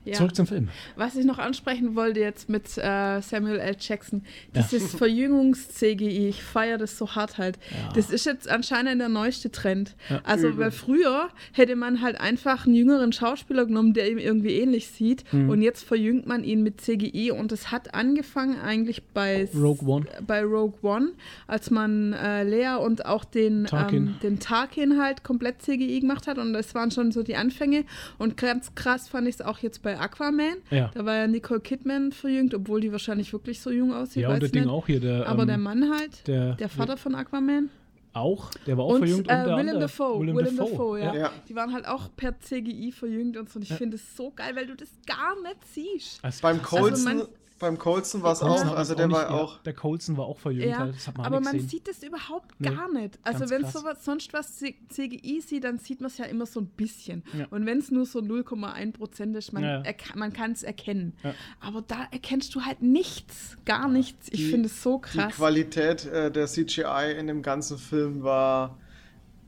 Ja. 0.07 0.13
zurück 0.13 0.35
zum 0.35 0.47
Film. 0.47 0.69
Was 0.95 1.15
ich 1.15 1.25
noch 1.25 1.37
ansprechen 1.37 1.95
wollte 1.95 2.19
jetzt 2.19 2.49
mit 2.49 2.65
äh, 2.77 3.21
Samuel 3.21 3.59
L. 3.59 3.75
Jackson, 3.79 4.23
Ja. 4.53 4.61
dieses 4.63 4.95
Verjüngungs-CGI, 5.41 6.29
ich 6.29 6.43
feiere 6.43 6.77
das 6.77 6.97
so 6.97 7.15
hart 7.15 7.37
halt. 7.37 7.57
Ja. 7.71 7.93
Das 7.93 8.09
ist 8.09 8.25
jetzt 8.25 8.49
anscheinend 8.49 8.99
der 9.01 9.09
neueste 9.09 9.51
Trend. 9.51 9.95
Ja. 10.09 10.21
Also, 10.23 10.47
Übel. 10.49 10.59
weil 10.65 10.71
früher 10.71 11.29
hätte 11.51 11.75
man 11.75 12.01
halt 12.01 12.19
einfach 12.19 12.65
einen 12.65 12.75
jüngeren 12.75 13.11
Schauspieler 13.13 13.65
genommen, 13.65 13.93
der 13.93 14.09
ihm 14.11 14.17
irgendwie 14.17 14.51
ähnlich 14.59 14.87
sieht 14.89 15.23
Mhm. 15.33 15.49
und 15.49 15.61
jetzt 15.61 15.83
verjüngt 15.83 16.25
man 16.27 16.43
ihn 16.43 16.63
mit 16.63 16.81
CGI 16.81 17.31
und 17.31 17.51
es 17.51 17.71
hat 17.71 17.93
angefangen 17.93 18.59
eigentlich 18.59 19.03
bei 19.13 19.47
Rogue 19.55 19.87
One. 19.87 20.05
bei 20.25 20.43
Rogue 20.43 20.77
One, 20.81 21.11
als 21.47 21.69
man 21.71 22.13
äh, 22.13 22.43
Lea 22.43 22.75
und 22.79 23.05
auch 23.05 23.25
den 23.25 23.65
Tarkin. 23.65 24.07
Ähm, 24.07 24.15
den 24.23 24.39
Tarkin 24.39 25.01
halt 25.01 25.23
komplett 25.23 25.61
CGI 25.61 25.99
gemacht 25.99 26.27
hat 26.27 26.37
und 26.37 26.53
das 26.53 26.75
waren 26.75 26.91
schon 26.91 27.11
so 27.11 27.23
die 27.23 27.35
Anfänge 27.35 27.83
und 28.17 28.37
ganz 28.37 28.73
krass 28.75 29.07
fand 29.09 29.27
ich 29.27 29.35
es 29.35 29.41
auch 29.41 29.59
jetzt 29.59 29.81
bei 29.81 29.96
Aquaman. 29.97 30.57
Ja. 30.71 30.91
Da 30.93 31.05
war 31.05 31.15
ja 31.15 31.27
Nicole 31.27 31.59
Kidman 31.59 32.11
verjüngt, 32.11 32.53
obwohl 32.53 32.81
die 32.81 32.91
wahrscheinlich 32.91 33.31
wirklich 33.33 33.59
so 33.61 33.69
jung 33.71 33.93
aussieht. 33.93 34.23
Ja, 34.23 34.29
und 34.33 34.41
der 34.41 34.49
Ding 34.49 34.63
nicht. 34.63 34.71
auch 34.71 34.85
hier, 34.87 34.99
der. 34.99 35.27
Aber 35.27 35.41
ähm, 35.43 35.47
der 35.47 35.57
Mann 35.57 35.91
halt, 35.91 36.27
der, 36.27 36.55
der 36.55 36.69
Vater 36.69 36.97
von 36.97 37.15
Aquaman. 37.15 37.69
Auch, 38.13 38.49
der 38.65 38.77
war 38.77 38.85
auch 38.85 38.93
Und, 38.95 38.99
verjüngt. 38.99 39.29
äh, 39.29 39.35
und 39.41 39.45
der 39.47 39.57
Willem. 39.57 39.79
Dafoe, 39.79 40.19
Willem, 40.21 40.35
Willem 40.37 40.57
Dafoe. 40.57 40.71
Dafoe, 40.71 40.99
ja. 41.01 41.15
Ja. 41.15 41.31
Die 41.47 41.55
waren 41.55 41.71
halt 41.73 41.87
auch 41.87 42.09
per 42.15 42.39
CGI 42.39 42.91
verjüngt 42.91 43.37
und 43.37 43.47
so. 43.49 43.57
Und 43.57 43.63
ich 43.63 43.69
Ja. 43.69 43.75
finde 43.75 43.95
es 43.97 44.15
so 44.17 44.31
geil, 44.35 44.55
weil 44.55 44.65
du 44.65 44.75
das 44.75 44.89
gar 45.05 45.39
nicht 45.43 45.57
siehst. 45.71 46.23
Also 46.23 46.41
Beim. 46.41 46.61
Colson, 46.63 47.03
man- 47.03 47.27
beim 47.59 47.77
Colson 47.79 48.21
war 48.23 48.33
es 48.33 48.41
auch, 48.41 48.75
also 48.75 48.93
der 48.93 49.09
war 49.11 49.31
auch. 49.31 49.59
Der 49.63 49.73
Colson 49.73 50.15
war 50.17 50.25
auch 50.25 50.37
verjüngt 50.39 50.67
Ja, 50.69 50.77
halt. 50.79 50.95
Das 50.95 51.07
hat 51.07 51.17
man 51.17 51.25
aber 51.25 51.41
man 51.41 51.53
gesehen. 51.53 51.69
sieht 51.69 51.87
das 51.87 52.03
überhaupt 52.03 52.53
Nee, 52.59 52.69
gar 52.69 52.91
nicht. 52.91 53.17
Also 53.23 53.49
wenn 53.49 53.63
krass. 53.63 53.73
sowas 53.73 54.05
sonst 54.05 54.31
was 54.33 54.57
CGI 54.57 55.41
sieht, 55.41 55.63
dann 55.63 55.79
sieht 55.79 55.99
man 56.01 56.09
es 56.11 56.17
ja 56.17 56.25
immer 56.25 56.45
so 56.45 56.59
ein 56.59 56.67
bisschen. 56.67 57.23
Ja. 57.37 57.47
Und 57.49 57.65
wenn 57.65 57.79
es 57.79 57.89
nur 57.89 58.05
so 58.05 58.19
0,1 58.19 58.93
Prozent 58.93 59.35
ist, 59.35 59.53
man, 59.53 59.63
Ja, 59.63 59.83
man 60.15 60.33
kann 60.33 60.51
es 60.51 60.61
erkennen. 60.63 61.13
Ja. 61.23 61.33
Aber 61.59 61.81
da 61.81 62.07
erkennst 62.11 62.53
du 62.53 62.61
halt 62.61 62.81
nichts, 62.81 63.57
gar 63.65 63.87
nichts. 63.87 64.27
Ich 64.29 64.39
Die- 64.39 64.49
finde 64.51 64.67
es 64.67 64.83
so 64.83 65.01
Die 65.13 65.17
krass. 65.17 65.33
Qualität 65.35 66.05
äh, 66.05 66.31
der 66.31 66.47
CGI 66.47 67.15
in 67.17 67.27
dem 67.27 67.41
ganzen 67.41 67.77
Film 67.77 68.21
war, 68.23 68.77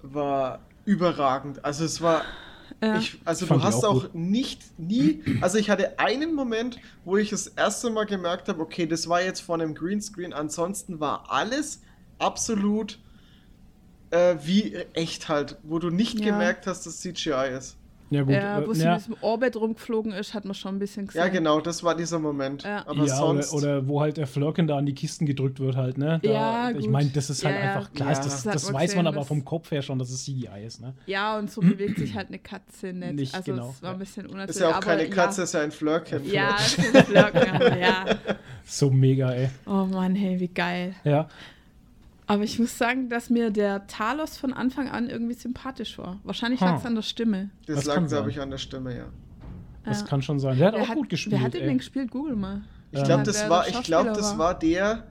war 0.02 0.60
überragend. 0.86 1.64
Also 1.64 1.86
es 1.86 2.02
war. 2.02 2.24
Ja. 2.82 2.98
Ich, 2.98 3.20
also 3.26 3.46
Fand 3.46 3.62
du 3.64 3.68
ich 3.68 3.74
hast 3.74 3.84
auch 3.84 4.06
auch 4.06 4.14
nicht 4.14 4.80
nie. 4.80 5.22
Also 5.42 5.58
ich 5.58 5.70
hatte 5.70 6.00
einen 6.00 6.34
Moment, 6.34 6.80
wo 7.04 7.18
ich 7.18 7.30
das 7.30 7.48
erste 7.48 7.90
Mal 7.90 8.06
gemerkt 8.06 8.48
habe, 8.48 8.62
okay, 8.62 8.86
das 8.88 9.10
war 9.10 9.22
jetzt 9.22 9.42
von 9.42 9.62
einem 9.62 9.76
Greenscreen. 9.76 10.32
Ansonsten 10.34 11.00
war 11.00 11.30
alles 11.30 11.82
absolut 12.20 13.00
äh, 14.12 14.36
wie 14.44 14.76
echt 14.94 15.30
halt, 15.30 15.58
wo 15.64 15.80
du 15.80 15.90
nicht 15.90 16.20
Ja. 16.20 16.32
gemerkt 16.32 16.68
hast, 16.68 16.86
dass 16.86 17.00
CGI 17.02 17.50
ist. 17.58 17.79
Ja, 18.12 18.24
gut. 18.24 18.34
ja, 18.34 18.66
wo 18.66 18.72
äh, 18.72 18.76
sie 18.76 18.84
ja, 18.84 18.94
in 18.94 18.98
diesem 19.00 19.16
Orbit 19.22 19.56
rumgeflogen 19.56 20.12
ist, 20.14 20.34
hat 20.34 20.46
man 20.46 20.56
schon 20.56 20.76
ein 20.76 20.80
bisschen 20.80 21.06
gesehen. 21.08 21.22
Ja, 21.22 21.28
genau, 21.28 21.60
das 21.62 21.84
war 21.84 21.96
dieser 21.96 22.18
Moment. 22.20 22.64
Ja. 22.64 22.84
Aber 22.88 23.06
ja 23.06 23.16
sonst. 23.16 23.54
oder, 23.54 23.78
oder 23.80 23.88
wo 23.88 24.02
halt 24.02 24.18
der 24.18 24.26
Flirken 24.28 24.68
da 24.68 24.78
an 24.78 24.86
die 24.86 24.94
Kisten 24.96 25.26
gedrückt 25.26 25.60
wird 25.60 25.76
halt, 25.76 25.98
ne? 25.98 26.20
Da, 26.24 26.30
Ja, 26.32 26.70
Ich 26.72 26.78
gut. 26.80 26.90
meine, 26.90 27.10
das 27.10 27.30
ist 27.30 27.46
halt 27.46 27.56
einfach 27.56 27.94
klar, 27.94 28.12
Ja. 28.14 28.16
das, 28.18 28.44
Das 28.44 28.54
das 28.54 28.64
man 28.66 28.74
weiß 28.74 28.96
man 28.96 29.06
gesehen, 29.06 29.08
aber 29.08 29.18
das- 29.18 29.28
vom 29.28 29.46
Kopf 29.46 29.70
her 29.72 29.82
schon, 29.82 30.00
dass 30.00 30.10
es 30.10 30.24
CGI 30.26 30.66
ist, 30.66 30.82
ne? 30.82 30.94
Ja, 31.06 31.38
und 31.38 31.52
so 31.52 31.62
bewegt 31.62 31.98
sich 32.00 32.16
halt 32.16 32.30
eine 32.30 32.40
Katze 32.40 32.94
nicht. 32.94 33.14
Nicht 33.14 33.36
also 33.36 33.52
genau, 33.52 33.70
es 33.76 33.84
war 33.84 33.94
ein 33.94 34.00
bisschen 34.00 34.26
unnatürlich. 34.26 34.50
ist 34.56 34.60
ja 34.62 34.70
auch 34.70 34.74
aber 34.76 34.86
keine 34.86 35.10
Katze, 35.10 35.42
Ja, 35.42 35.44
ist 35.44 35.54
ja 35.54 35.62
ein 35.62 35.72
Flirken. 35.72 36.32
ja 36.32 36.56
es 36.60 36.78
ist 36.78 36.96
ein 36.96 37.06
Flirken, 37.06 37.80
ja. 37.80 38.06
So 38.66 38.90
mega, 38.90 39.32
ey. 39.32 39.50
Oh 39.68 39.86
Mann, 39.86 40.16
hey, 40.16 40.40
wie 40.40 40.48
geil. 40.48 40.96
Ja. 41.04 41.28
Aber 42.30 42.44
ich 42.44 42.60
muss 42.60 42.78
sagen, 42.78 43.10
dass 43.10 43.32
mir 43.32 43.50
der 43.50 43.88
Talos 43.88 44.38
von 44.38 44.54
Anfang 44.54 44.88
an 44.88 45.10
irgendwie 45.10 45.34
sympathisch 45.34 45.98
war. 45.98 46.20
Wahrscheinlich 46.24 46.60
lag 46.62 46.78
es 46.78 46.86
an 46.86 46.94
der 46.94 47.02
Stimme. 47.02 47.50
Das, 47.66 47.78
Das 47.78 47.86
lag, 47.86 48.08
glaube 48.08 48.30
ich, 48.30 48.40
an 48.40 48.52
der 48.52 48.60
Stimme, 48.60 48.96
ja. 48.96 49.06
Das 49.84 50.02
Ja. 50.02 50.06
kann 50.06 50.22
schon 50.22 50.40
sein. 50.40 50.56
Der 50.56 50.68
hat 50.68 50.76
Wer 50.76 50.84
auch 50.84 50.94
gut 50.94 51.10
gespielt. 51.10 51.34
Wer 51.38 51.42
hat 51.42 51.56
den 51.56 51.62
ey. 51.62 51.68
denn 51.70 51.78
gespielt? 51.80 52.12
Google 52.12 52.36
mal. 52.36 52.62
Ich 52.92 53.04
glaube, 53.04 53.22
wer 53.22 53.24
das 53.24 53.42
der 53.42 53.50
war, 53.50 53.68
ich 53.68 53.82
glaube, 53.82 54.10
Schauspieler 54.10 54.14
das 54.14 54.38
war 54.38 54.60
der, 54.60 55.08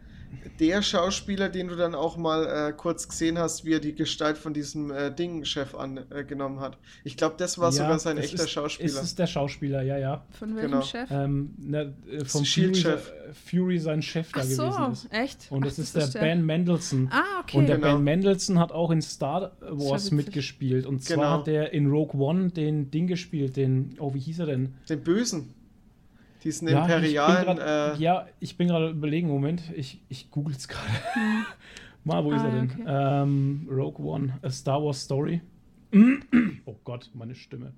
der 0.60 0.82
Schauspieler, 0.82 1.48
den 1.48 1.68
du 1.68 1.76
dann 1.76 1.94
auch 1.94 2.16
mal 2.16 2.68
äh, 2.70 2.72
kurz 2.72 3.08
gesehen 3.08 3.38
hast, 3.38 3.64
wie 3.64 3.74
er 3.74 3.80
die 3.80 3.94
Gestalt 3.94 4.36
von 4.38 4.52
diesem 4.52 4.90
äh, 4.90 5.14
Ding-Chef 5.14 5.74
angenommen 5.74 6.60
hat. 6.60 6.78
Ich 7.04 7.16
glaube, 7.16 7.36
das 7.38 7.58
war 7.58 7.66
Ja, 7.66 7.72
sogar 7.72 7.98
sein 7.98 8.18
echter 8.18 8.42
ist, 8.44 8.50
Schauspieler. 8.50 8.88
Ist 8.88 9.02
es 9.02 9.14
der 9.14 9.26
Schauspieler, 9.26 9.82
ja, 9.82 9.98
ja. 9.98 10.24
Von 10.38 10.56
welchem 10.56 10.70
Genau. 10.70 10.82
Chef? 10.82 11.10
Ähm, 11.10 11.54
ne, 11.58 11.94
äh, 12.10 12.24
vom 12.24 12.24
ist 12.24 12.32
Fury, 12.32 12.44
Shield-Chef. 12.46 13.08
äh, 13.10 13.32
Fury 13.50 13.78
sein 13.78 14.02
Chef 14.02 14.32
da 14.32 14.40
Ach 14.40 14.44
so, 14.44 14.62
gewesen 14.70 14.92
ist. 14.92 15.12
echt? 15.12 15.46
Und 15.50 15.62
Ach, 15.62 15.66
das 15.68 15.78
ist 15.78 15.94
der 15.96 16.06
Ben 16.20 16.44
Mendelssohn. 16.44 17.08
Ah, 17.12 17.22
okay. 17.40 17.56
Und 17.58 17.66
der 17.68 17.76
Genau. 17.76 17.94
Ben 17.94 18.04
Mendelssohn 18.04 18.58
hat 18.58 18.72
auch 18.72 18.90
in 18.90 19.00
Star 19.02 19.52
Wars 19.60 20.10
mitgespielt. 20.10 20.86
Und 20.86 21.02
zwar 21.04 21.16
Genau. 21.16 21.30
hat 21.38 21.46
der 21.46 21.72
in 21.72 21.86
Rogue 21.88 22.20
One 22.20 22.50
den 22.50 22.90
Ding 22.90 23.06
gespielt, 23.06 23.56
den, 23.56 23.94
oh, 24.00 24.12
wie 24.14 24.18
hieß 24.20 24.40
er 24.40 24.46
denn? 24.46 24.74
Den 24.88 25.02
Bösen. 25.02 25.54
Diesen 26.44 26.68
Ja, 26.68 26.86
ich 26.86 26.94
imperialen. 26.94 27.56
grad- 27.56 27.96
äh, 27.98 28.02
ja, 28.02 28.26
ich 28.40 28.56
bin 28.56 28.68
gerade 28.68 28.90
überlegen, 28.90 29.28
Moment, 29.28 29.62
ich, 29.74 30.00
ich 30.08 30.30
google 30.30 30.54
es 30.54 30.68
gerade. 30.68 30.86
Mal, 32.04 32.24
wo 32.24 32.32
ist 32.32 32.40
Ah, 32.42 32.46
er 32.46 32.50
denn? 32.52 32.70
okay. 32.70 32.84
Ähm, 32.86 33.68
Rogue 33.70 34.04
One, 34.06 34.38
A 34.42 34.50
Star 34.50 34.82
Wars 34.82 35.02
Story. 35.02 35.40
oh 36.66 36.76
Gott, 36.84 37.10
meine 37.14 37.34
Stimme. 37.34 37.72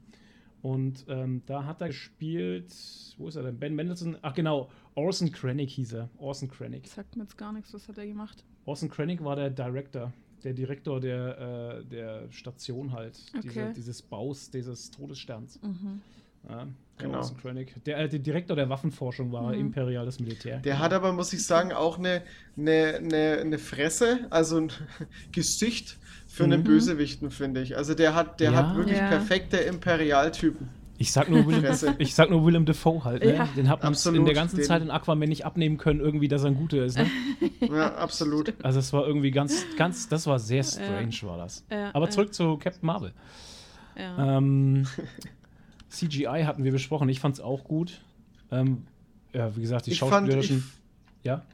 Und 0.62 1.06
ähm, 1.08 1.42
da 1.46 1.64
hat 1.64 1.80
er 1.80 1.86
gespielt, 1.88 2.70
wo 3.16 3.28
ist 3.28 3.36
er 3.36 3.44
denn? 3.44 3.58
Ben 3.58 3.74
Mendelssohn, 3.74 4.18
ach 4.20 4.34
genau, 4.34 4.68
Orson 4.94 5.32
Krennic 5.32 5.70
hieß 5.70 5.94
er. 5.94 6.10
Orson 6.18 6.50
Krennic. 6.50 6.86
Sagt 6.86 7.16
mir 7.16 7.22
jetzt 7.22 7.38
gar 7.38 7.52
nichts, 7.52 7.72
was 7.72 7.88
hat 7.88 7.96
er 7.96 8.06
gemacht? 8.06 8.44
Orson 8.66 8.90
Krennic 8.90 9.24
war 9.24 9.36
der 9.36 9.48
Director, 9.48 10.12
der 10.44 10.52
Direktor 10.52 11.00
der, 11.00 11.78
äh, 11.80 11.84
der 11.86 12.30
Station 12.30 12.92
halt, 12.92 13.18
Okay. 13.38 13.40
diese, 13.48 13.72
dieses 13.72 14.02
Baus, 14.02 14.50
dieses 14.50 14.90
Todessterns. 14.90 15.58
Mhm. 15.62 16.02
Ja, 16.48 16.56
der 16.98 17.06
Genau. 17.06 17.18
Orson 17.18 17.36
Krennic. 17.38 17.82
Der, 17.84 17.98
äh, 17.98 18.08
der 18.08 18.18
Direktor 18.18 18.56
der 18.56 18.68
Waffenforschung 18.68 19.32
war 19.32 19.48
Mhm. 19.52 19.60
imperiales 19.60 20.20
Militär. 20.20 20.58
Der 20.58 20.78
hat 20.78 20.92
aber, 20.92 21.12
muss 21.12 21.32
ich 21.32 21.44
sagen, 21.44 21.72
auch 21.72 21.98
eine, 21.98 22.22
eine, 22.58 22.94
eine, 22.96 23.38
eine 23.40 23.58
Fresse, 23.58 24.20
also 24.30 24.58
ein 24.58 24.68
Gesicht 25.32 25.98
für 26.26 26.44
einen 26.44 26.60
Mhm. 26.60 26.64
Bösewichten, 26.64 27.30
finde 27.30 27.62
ich. 27.62 27.76
Also 27.76 27.94
der 27.94 28.14
hat, 28.14 28.40
der 28.40 28.52
Ja. 28.52 28.58
hat 28.68 28.76
wirklich 28.76 28.98
Ja. 28.98 29.08
perfekte 29.08 29.56
Imperialtypen. 29.58 30.68
Ich 30.98 31.12
sag 31.12 31.30
nur 31.30 31.46
Willem, 31.46 31.62
Fresse. 31.62 31.94
ich 31.96 32.14
sag 32.14 32.28
nur 32.28 32.44
Willem 32.44 32.66
Dafoe 32.66 33.02
halt, 33.04 33.24
ne? 33.24 33.34
Ja. 33.36 33.48
Den 33.56 33.70
hat 33.70 33.82
man 33.82 33.94
in 34.14 34.26
der 34.26 34.34
ganzen 34.34 34.56
den- 34.56 34.66
Zeit 34.66 34.82
in 34.82 34.90
Aquaman 34.90 35.30
nicht 35.30 35.46
abnehmen 35.46 35.78
können, 35.78 35.98
irgendwie, 36.00 36.28
dass 36.28 36.42
er 36.44 36.48
ein 36.48 36.56
guter 36.56 36.84
ist. 36.84 36.98
Ne? 36.98 37.06
Ja, 37.62 37.94
absolut. 37.94 38.52
Also 38.62 38.78
es 38.80 38.92
war 38.92 39.06
irgendwie 39.06 39.30
ganz, 39.30 39.64
ganz, 39.78 40.08
das 40.08 40.26
war 40.26 40.38
sehr 40.38 40.62
strange, 40.62 41.14
war 41.22 41.38
das. 41.38 41.64
Ja, 41.70 41.90
Aber 41.94 42.10
zurück 42.10 42.34
zu 42.34 42.58
Captain 42.58 42.86
Marvel. 42.86 43.12
Ja. 43.96 44.36
Ähm, 44.36 44.86
CGI 45.90 46.44
hatten 46.46 46.64
wir 46.64 46.72
besprochen, 46.72 47.08
ich 47.08 47.20
fand's 47.20 47.40
auch 47.40 47.64
gut. 47.64 48.00
Ähm, 48.50 48.86
ja, 49.32 49.54
wie 49.56 49.60
gesagt, 49.62 49.86
die 49.86 49.92
Ich 49.92 49.98
fand, 50.00 50.34
ich, 50.34 50.48
schauspielerischen. 50.48 50.72
ja, 51.22 51.44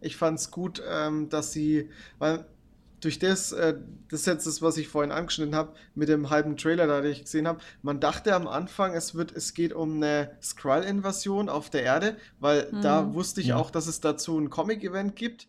ich 0.00 0.16
fand 0.16 0.38
es 0.38 0.50
gut, 0.50 0.82
ähm, 0.88 1.28
dass 1.28 1.52
sie, 1.52 1.90
weil 2.18 2.46
durch 3.00 3.18
das, 3.18 3.52
äh, 3.52 3.76
das 4.08 4.20
ist 4.20 4.26
jetzt 4.26 4.46
das, 4.46 4.62
was 4.62 4.76
ich 4.78 4.88
vorhin 4.88 5.12
angeschnitten 5.12 5.54
habe, 5.54 5.74
mit 5.94 6.08
dem 6.08 6.30
halben 6.30 6.56
Trailer, 6.56 6.86
da 6.86 7.00
den 7.00 7.12
ich 7.12 7.24
gesehen 7.24 7.46
habe, 7.48 7.60
man 7.82 8.00
dachte 8.00 8.34
am 8.34 8.46
Anfang, 8.48 8.94
es 8.94 9.14
wird, 9.14 9.32
es 9.32 9.54
geht 9.54 9.72
um 9.72 9.96
eine 9.96 10.36
Skrull-Invasion 10.42 11.48
auf 11.48 11.70
der 11.70 11.82
Erde, 11.82 12.16
weil 12.40 12.76
da 12.80 13.14
wusste 13.14 13.40
ich 13.40 13.48
Ja. 13.48 13.56
auch, 13.56 13.70
dass 13.70 13.86
es 13.86 14.00
dazu 14.00 14.38
ein 14.38 14.50
Comic-Event 14.50 15.16
gibt, 15.16 15.48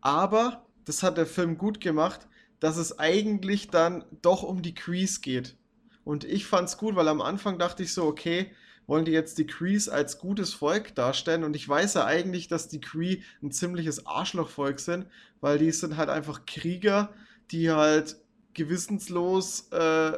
aber 0.00 0.66
das 0.84 1.02
hat 1.02 1.18
der 1.18 1.26
Film 1.26 1.58
gut 1.58 1.80
gemacht, 1.80 2.28
dass 2.60 2.76
es 2.76 2.98
eigentlich 2.98 3.70
dann 3.70 4.04
doch 4.22 4.42
um 4.42 4.62
die 4.62 4.74
Crees 4.74 5.20
geht. 5.20 5.56
Und 6.04 6.24
ich 6.24 6.46
fand's 6.46 6.76
gut, 6.78 6.96
weil 6.96 7.08
am 7.08 7.20
Anfang 7.20 7.58
dachte 7.58 7.82
ich 7.82 7.92
so, 7.94 8.04
okay, 8.06 8.50
wollen 8.86 9.04
die 9.04 9.12
jetzt 9.12 9.38
die 9.38 9.46
Crees 9.46 9.88
als 9.88 10.18
gutes 10.18 10.52
Volk 10.54 10.94
darstellen? 10.94 11.44
Und 11.44 11.54
ich 11.56 11.68
weiß 11.68 11.94
ja 11.94 12.04
eigentlich, 12.06 12.48
dass 12.48 12.68
die 12.68 12.80
Cree 12.80 13.22
ein 13.42 13.52
ziemliches 13.52 14.06
Arschlochvolk 14.06 14.80
sind, 14.80 15.06
weil 15.40 15.58
die 15.58 15.70
sind 15.70 15.96
halt 15.96 16.08
einfach 16.08 16.44
Krieger, 16.46 17.10
die 17.52 17.70
halt 17.70 18.16
gewissenslos, 18.54 19.68
äh, 19.72 20.12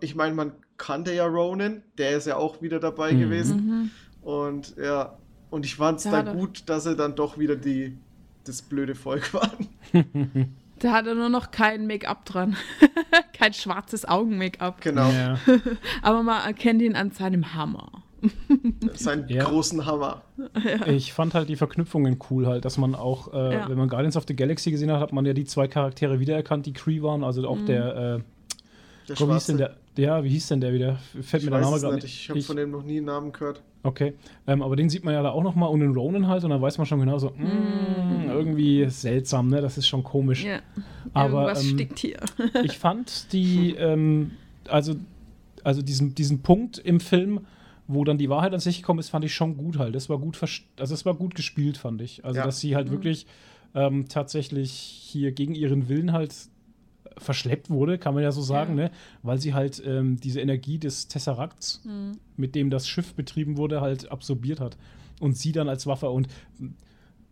ich 0.00 0.14
meine, 0.14 0.34
man 0.34 0.52
kannte 0.76 1.12
ja 1.14 1.26
Ronan, 1.26 1.82
der 1.96 2.16
ist 2.16 2.26
ja 2.26 2.36
auch 2.36 2.60
wieder 2.62 2.80
dabei 2.80 3.14
Mhm. 3.14 3.18
gewesen. 3.18 3.66
Mhm. 3.66 3.90
Und 4.20 4.76
ja, 4.76 5.18
und 5.50 5.64
ich 5.64 5.76
fand's 5.76 6.04
Ja, 6.04 6.10
dann 6.10 6.26
da- 6.26 6.32
gut, 6.32 6.68
dass 6.68 6.84
sie 6.84 6.96
dann 6.96 7.14
doch 7.16 7.38
wieder 7.38 7.56
die, 7.56 7.96
das 8.44 8.62
blöde 8.62 8.94
Volk 8.94 9.32
waren. 9.34 9.68
Da 10.80 10.92
hat 10.92 11.06
er 11.06 11.14
nur 11.14 11.28
noch 11.28 11.50
kein 11.50 11.86
Make-up 11.86 12.24
dran. 12.24 12.56
kein 13.32 13.52
schwarzes 13.52 14.06
Augen-Make-up. 14.06 14.80
Genau, 14.80 15.10
ja. 15.10 15.38
Aber 16.02 16.22
man 16.22 16.44
erkennt 16.46 16.82
ihn 16.82 16.94
an 16.96 17.10
seinem 17.10 17.54
Hammer. 17.54 17.90
seinen 18.94 19.28
Ja. 19.28 19.44
großen 19.44 19.86
Hammer. 19.86 20.22
Ich 20.86 21.12
fand 21.12 21.34
halt 21.34 21.48
die 21.48 21.56
Verknüpfungen 21.56 22.18
cool 22.30 22.46
halt, 22.46 22.64
dass 22.64 22.76
man 22.78 22.94
auch, 22.94 23.32
äh, 23.32 23.54
Ja. 23.54 23.68
wenn 23.68 23.78
man 23.78 23.88
Guardians 23.88 24.16
of 24.16 24.24
the 24.26 24.34
Galaxy 24.34 24.70
gesehen 24.70 24.90
hat, 24.90 25.00
hat 25.00 25.12
man 25.12 25.24
ja 25.24 25.32
die 25.34 25.44
zwei 25.44 25.68
Charaktere 25.68 26.18
wiedererkannt, 26.18 26.66
die 26.66 26.72
Cree 26.72 27.00
waren, 27.02 27.22
also 27.22 27.46
auch 27.48 27.58
der, 27.66 27.96
äh, 28.16 28.20
Der 29.08 29.16
Gott, 29.16 29.28
wie 29.28 29.32
hieß 29.34 29.46
denn 29.46 29.56
der, 29.58 29.76
ja, 29.96 30.22
wie 30.22 30.28
hieß 30.28 30.48
denn 30.48 30.60
der 30.60 30.72
wieder? 30.72 30.98
Fällt 31.22 31.42
Ich 31.42 31.48
mir 31.48 31.56
der 31.56 31.60
Name 31.60 31.80
gerade 31.80 31.94
nicht, 31.96 32.04
ich 32.04 32.28
habe 32.28 32.42
von 32.42 32.56
dem 32.56 32.70
noch 32.70 32.82
nie 32.82 32.98
einen 32.98 33.06
Namen 33.06 33.32
gehört. 33.32 33.62
Okay, 33.82 34.14
ähm, 34.46 34.62
aber 34.62 34.76
den 34.76 34.90
sieht 34.90 35.04
man 35.04 35.14
ja 35.14 35.22
da 35.22 35.30
auch 35.30 35.42
noch 35.42 35.54
mal 35.54 35.66
und 35.66 35.80
den 35.80 35.92
Ronan 35.94 36.26
halt 36.26 36.44
und 36.44 36.50
dann 36.50 36.60
weiß 36.60 36.78
man 36.78 36.86
schon 36.86 37.00
genau 37.00 37.18
so, 37.18 37.30
mm, 37.30 38.28
irgendwie 38.28 38.86
seltsam, 38.90 39.48
ne? 39.48 39.60
Das 39.60 39.78
ist 39.78 39.86
schon 39.86 40.02
komisch. 40.02 40.44
Ja. 40.44 40.60
Aber, 41.14 41.42
Irgendwas 41.42 41.64
ähm, 41.64 41.70
stinkt 41.70 41.98
hier. 42.00 42.18
Ich 42.64 42.78
fand 42.78 43.32
die, 43.32 43.74
ähm, 43.76 44.32
also, 44.68 44.94
also 45.64 45.80
diesen, 45.80 46.14
diesen 46.14 46.42
Punkt 46.42 46.78
im 46.78 47.00
Film, 47.00 47.46
wo 47.86 48.04
dann 48.04 48.18
die 48.18 48.28
Wahrheit 48.28 48.52
an 48.52 48.60
sich 48.60 48.78
gekommen 48.82 49.00
ist, 49.00 49.08
fand 49.08 49.24
ich 49.24 49.32
schon 49.34 49.56
gut 49.56 49.78
halt. 49.78 49.94
Das 49.94 50.10
war 50.10 50.18
gut, 50.18 50.38
also 50.78 50.94
es 50.94 51.06
war 51.06 51.14
gut 51.14 51.34
gespielt, 51.34 51.78
fand 51.78 52.02
ich. 52.02 52.24
Also, 52.24 52.40
Ja. 52.40 52.44
dass 52.44 52.60
sie 52.60 52.76
halt 52.76 52.90
wirklich 52.90 53.26
ähm, 53.74 54.08
tatsächlich 54.08 54.70
hier 54.72 55.32
gegen 55.32 55.54
ihren 55.54 55.88
Willen 55.88 56.12
halt 56.12 56.34
verschleppt 57.20 57.70
wurde, 57.70 57.98
kann 57.98 58.14
man 58.14 58.22
ja 58.22 58.32
so 58.32 58.42
sagen, 58.42 58.76
Ja. 58.78 58.84
ne? 58.84 58.90
Weil 59.22 59.38
sie 59.38 59.54
halt 59.54 59.82
ähm, 59.84 60.18
diese 60.20 60.40
Energie 60.40 60.78
des 60.78 61.08
Tesseracts, 61.08 61.82
Mhm. 61.84 62.18
mit 62.36 62.54
dem 62.54 62.70
das 62.70 62.88
Schiff 62.88 63.14
betrieben 63.14 63.56
wurde, 63.56 63.80
halt 63.80 64.10
absorbiert 64.10 64.60
hat. 64.60 64.76
Und 65.20 65.36
sie 65.36 65.52
dann 65.52 65.68
als 65.68 65.86
Waffe 65.86 66.10
und 66.10 66.28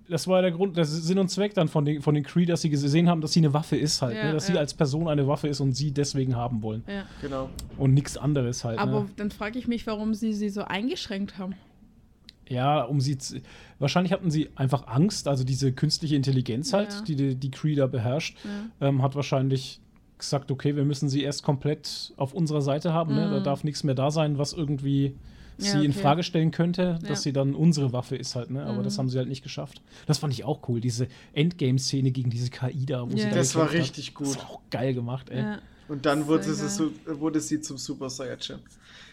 das 0.09 0.29
war 0.29 0.41
der 0.41 0.53
Grund, 0.53 0.77
der 0.77 0.85
Sinn 0.85 1.19
und 1.19 1.29
Zweck 1.31 1.55
dann 1.55 1.67
von 1.67 1.85
den, 1.85 2.01
von 2.01 2.15
den 2.15 2.23
Cree, 2.23 2.47
dass 2.47 2.63
sie 2.63 2.71
gesehen 2.71 3.09
haben, 3.09 3.21
dass 3.21 3.33
sie 3.33 3.41
eine 3.41 3.53
Waffe 3.53 3.77
ist 3.77 4.03
halt, 4.03 4.17
Ja, 4.17 4.27
ne? 4.27 4.33
dass 4.35 4.47
sie 4.47 4.53
ja. 4.53 4.61
als 4.61 4.73
Person 4.73 5.09
eine 5.09 5.27
Waffe 5.27 5.49
ist 5.49 5.59
und 5.61 5.73
sie 5.73 5.91
deswegen 5.91 6.37
haben 6.37 6.63
wollen. 6.63 6.85
Ja. 6.87 7.05
Genau. 7.23 7.51
Und 7.77 7.93
nichts 7.93 8.17
anderes 8.17 8.65
halt. 8.65 8.79
Aber 8.79 9.01
ne? 9.01 9.07
dann 9.17 9.33
frage 9.33 9.59
ich 9.59 9.67
mich, 9.67 9.85
warum 9.89 10.15
sie 10.15 10.33
sie 10.33 10.49
so 10.49 10.63
eingeschränkt 10.63 11.39
haben. 11.39 11.55
Ja, 12.49 12.83
um 12.83 13.01
sie 13.01 13.19
zu, 13.19 13.41
wahrscheinlich 13.79 14.13
hatten 14.13 14.31
sie 14.31 14.51
einfach 14.55 14.87
Angst, 14.87 15.27
also 15.27 15.43
diese 15.45 15.73
künstliche 15.73 16.15
Intelligenz 16.15 16.73
halt, 16.73 16.93
Ja. 16.93 17.01
die, 17.03 17.17
die 17.17 17.35
die 17.35 17.51
Cree 17.51 17.75
da 17.75 17.87
beherrscht, 17.87 18.37
Ja. 18.81 18.89
ähm, 18.89 19.03
hat 19.03 19.15
wahrscheinlich 19.17 19.81
gesagt, 20.19 20.51
okay, 20.51 20.77
wir 20.77 20.85
müssen 20.85 21.09
sie 21.09 21.23
erst 21.23 21.43
komplett 21.43 22.13
auf 22.17 22.33
unserer 22.33 22.63
Seite 22.63 22.93
haben, 22.93 23.15
ne? 23.15 23.29
da 23.31 23.41
Mhm. 23.41 23.45
darf 23.45 23.65
nichts 23.65 23.83
mehr 23.85 23.95
da 23.95 24.11
sein, 24.11 24.39
was 24.39 24.53
irgendwie 24.53 25.15
Ja, 25.59 25.73
sie 25.73 25.85
in 25.85 25.91
okay. 25.91 26.01
Frage 26.01 26.23
stellen 26.23 26.51
könnte, 26.53 26.99
dass 27.01 27.09
Ja. 27.09 27.17
sie 27.17 27.33
dann 27.33 27.55
unsere 27.55 27.93
Waffe 27.93 28.15
ist 28.17 28.37
halt, 28.37 28.51
ne? 28.51 28.65
aber 28.65 28.79
Mhm. 28.81 28.85
das 28.85 28.97
haben 28.99 29.09
sie 29.09 29.19
halt 29.19 29.29
nicht 29.29 29.43
geschafft. 29.43 29.83
Das 30.07 30.19
fand 30.19 30.33
ich 30.33 30.45
auch 30.45 30.69
cool, 30.69 30.81
diese 30.81 31.09
Endgame-Szene 31.33 32.11
gegen 32.13 32.31
diese 32.31 32.51
KI 32.51 32.87
da, 32.87 33.03
wo 33.11 33.17
sie 33.17 33.23
Ja. 33.25 33.31
da 33.31 33.37
Das 33.37 33.55
war 33.57 33.73
richtig 33.73 34.09
hat. 34.09 34.15
gut. 34.15 34.27
Das 34.29 34.39
war 34.39 34.51
auch 34.51 34.61
geil 34.71 34.95
gemacht, 34.95 35.31
ey. 35.31 35.39
Ja. 35.41 35.59
Und 35.89 36.05
dann 36.07 36.27
wurde 36.27 36.53
so, 36.53 36.91
wurde 37.07 37.41
sie 37.41 37.61
zum 37.61 37.77
Super 37.79 38.11
Saiyajin. 38.11 38.59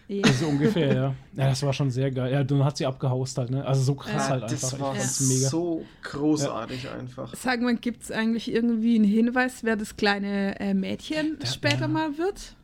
Ja. 0.07 0.21
So 0.39 0.47
ungefähr, 0.47 0.93
ja. 0.93 1.15
Ja, 1.33 1.49
das 1.49 1.63
war 1.63 1.71
schon 1.73 1.89
sehr 1.89 2.11
geil. 2.11 2.31
Ja, 2.31 2.43
dann 2.43 2.63
hat 2.65 2.77
sie 2.77 2.85
abgehaust 2.85 3.37
halt, 3.37 3.49
ne? 3.51 3.65
Also 3.65 3.81
so 3.83 3.95
krass 3.95 4.13
Ja, 4.27 4.29
halt 4.29 4.43
das 4.43 4.63
einfach. 4.73 4.79
war 4.79 4.93
ich 4.93 4.99
fand's 4.99 5.19
mega. 5.21 5.49
so 5.49 5.85
großartig 6.03 6.89
einfach. 6.89 7.33
Sag 7.35 7.61
mal, 7.61 7.75
gibt 7.75 8.03
es 8.03 8.11
eigentlich 8.11 8.51
irgendwie 8.53 8.95
einen 8.95 9.05
Hinweis, 9.05 9.63
wer 9.63 9.75
das 9.75 9.95
kleine 9.95 10.59
äh, 10.59 10.73
Mädchen 10.73 11.37
Der- 11.39 11.47
später 11.47 11.81
ja. 11.81 11.87
mal 11.87 12.17
wird? 12.17 12.55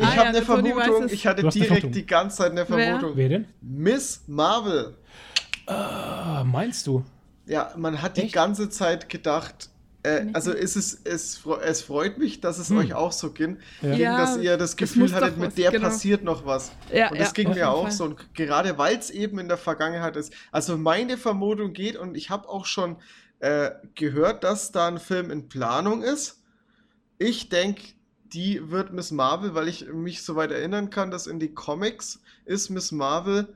Ich 0.00 0.04
Ah, 0.06 0.10
habe 0.10 0.16
ja, 0.16 0.24
eine 0.28 0.38
weiß 0.38 0.44
Vermutung, 0.44 1.08
ich 1.10 1.26
hatte 1.26 1.48
direkt 1.48 1.94
die 1.94 2.06
ganze 2.06 2.36
Zeit 2.38 2.52
eine 2.52 2.68
Wer? 2.68 2.76
Vermutung. 2.86 3.12
Wer 3.16 3.28
denn? 3.28 3.44
Miss 3.60 4.22
Marvel. 4.26 4.94
Ah, 5.66 6.44
meinst 6.46 6.86
du? 6.86 7.04
Ja, 7.46 7.72
man 7.76 8.00
hat 8.00 8.16
die 8.16 8.22
Echt? 8.22 8.32
ganze 8.34 8.70
Zeit 8.70 9.08
gedacht, 9.08 9.70
äh, 10.08 10.26
also 10.32 10.52
ist 10.52 10.76
es, 10.76 11.00
es, 11.04 11.40
es 11.62 11.82
freut 11.82 12.18
mich, 12.18 12.40
dass 12.40 12.58
es 12.58 12.70
Hm. 12.70 12.78
euch 12.78 12.94
auch 12.94 13.12
so 13.12 13.30
ging, 13.32 13.58
Ja. 13.82 13.94
ging, 13.96 14.04
dass 14.06 14.36
ihr 14.38 14.56
das 14.56 14.76
Gefühl 14.76 15.12
hattet, 15.12 15.32
was, 15.32 15.38
mit 15.38 15.58
der 15.58 15.70
genau. 15.70 15.88
passiert 15.88 16.22
noch 16.24 16.44
was. 16.46 16.72
Ja, 16.92 17.10
Und 17.10 17.18
das 17.20 17.28
ja, 17.28 17.32
ging 17.34 17.50
mir 17.50 17.70
auch 17.70 17.82
Fall. 17.82 17.92
so. 17.92 18.04
Und 18.04 18.34
gerade 18.34 18.78
weil 18.78 18.96
es 18.96 19.10
eben 19.10 19.38
in 19.38 19.48
der 19.48 19.58
Vergangenheit 19.58 20.16
ist. 20.16 20.32
Also 20.52 20.76
meine 20.78 21.16
Vermutung 21.18 21.72
geht, 21.72 21.96
und 21.96 22.16
ich 22.16 22.30
habe 22.30 22.48
auch 22.48 22.66
schon 22.66 22.96
äh, 23.40 23.70
gehört, 23.94 24.44
dass 24.44 24.72
da 24.72 24.88
ein 24.88 24.98
Film 24.98 25.30
in 25.30 25.48
Planung 25.48 26.02
ist. 26.02 26.42
Ich 27.18 27.48
denke, 27.48 27.82
die 28.32 28.70
wird 28.70 28.92
Miss 28.92 29.10
Marvel, 29.10 29.54
weil 29.54 29.68
ich 29.68 29.86
mich 29.92 30.22
soweit 30.22 30.50
erinnern 30.50 30.90
kann, 30.90 31.10
dass 31.10 31.26
in 31.26 31.38
die 31.40 31.54
Comics 31.54 32.20
ist 32.44 32.68
Miss 32.70 32.92
Marvel 32.92 33.54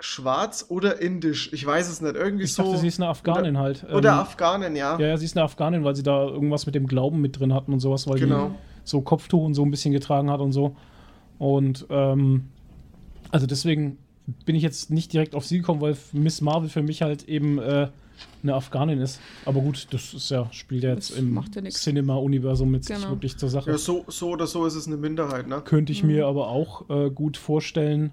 schwarz 0.00 0.66
oder 0.68 1.00
indisch. 1.00 1.52
Ich 1.52 1.64
weiß 1.64 1.88
es 1.88 2.00
nicht. 2.00 2.16
Irgendwie 2.16 2.44
Ich 2.44 2.54
so. 2.54 2.62
dachte, 2.64 2.78
sie 2.78 2.88
ist 2.88 3.00
eine 3.00 3.08
Afghanin 3.08 3.58
halt. 3.58 3.84
oder 3.84 4.12
Ähm, 4.12 4.18
Afghanin, 4.18 4.76
ja. 4.76 4.98
Ja, 4.98 5.06
ja, 5.08 5.16
sie 5.16 5.24
ist 5.24 5.36
eine 5.36 5.44
Afghanin, 5.44 5.84
weil 5.84 5.94
sie 5.94 6.02
da 6.02 6.24
irgendwas 6.26 6.66
mit 6.66 6.74
dem 6.74 6.86
Glauben 6.86 7.20
mit 7.20 7.38
drin 7.38 7.54
hatten 7.54 7.72
und 7.72 7.80
sowas, 7.80 8.06
weil 8.08 8.18
Genau. 8.18 8.48
die 8.48 8.54
so 8.84 9.00
Kopftuch 9.00 9.44
und 9.44 9.54
so 9.54 9.62
ein 9.64 9.70
bisschen 9.70 9.92
getragen 9.92 10.30
hat 10.30 10.40
und 10.40 10.52
so. 10.52 10.76
Und 11.38 11.86
ähm, 11.90 12.48
also 13.30 13.46
deswegen 13.46 13.98
bin 14.44 14.56
ich 14.56 14.62
jetzt 14.62 14.90
nicht 14.90 15.12
direkt 15.12 15.34
auf 15.34 15.44
sie 15.46 15.58
gekommen, 15.58 15.80
weil 15.80 15.96
Miss 16.12 16.40
Marvel 16.40 16.68
für 16.68 16.82
mich 16.82 17.02
halt 17.02 17.28
eben 17.28 17.58
äh, 17.58 17.88
eine 18.42 18.54
Afghanin 18.54 19.00
ist. 19.00 19.20
Aber 19.44 19.60
gut, 19.60 19.86
das 19.90 20.14
ist 20.14 20.30
ja, 20.30 20.48
spielt 20.52 20.82
ja 20.84 20.90
jetzt 20.90 21.10
Das 21.10 21.18
im 21.18 21.34
ja. 21.34 21.70
Cinema-Universum 21.70 22.74
jetzt 22.74 22.88
Genau. 22.88 23.10
wirklich 23.10 23.36
zur 23.36 23.48
Sache. 23.48 23.70
Ja, 23.70 23.78
so, 23.78 24.04
so 24.08 24.30
oder 24.30 24.46
so 24.46 24.66
ist 24.66 24.74
es 24.74 24.86
eine 24.86 24.96
Minderheit, 24.96 25.46
ne? 25.46 25.60
Könnte 25.64 25.92
ich 25.92 26.02
Mhm. 26.02 26.10
mir 26.10 26.26
aber 26.26 26.48
auch 26.48 26.88
äh, 26.90 27.10
gut 27.10 27.36
vorstellen, 27.36 28.12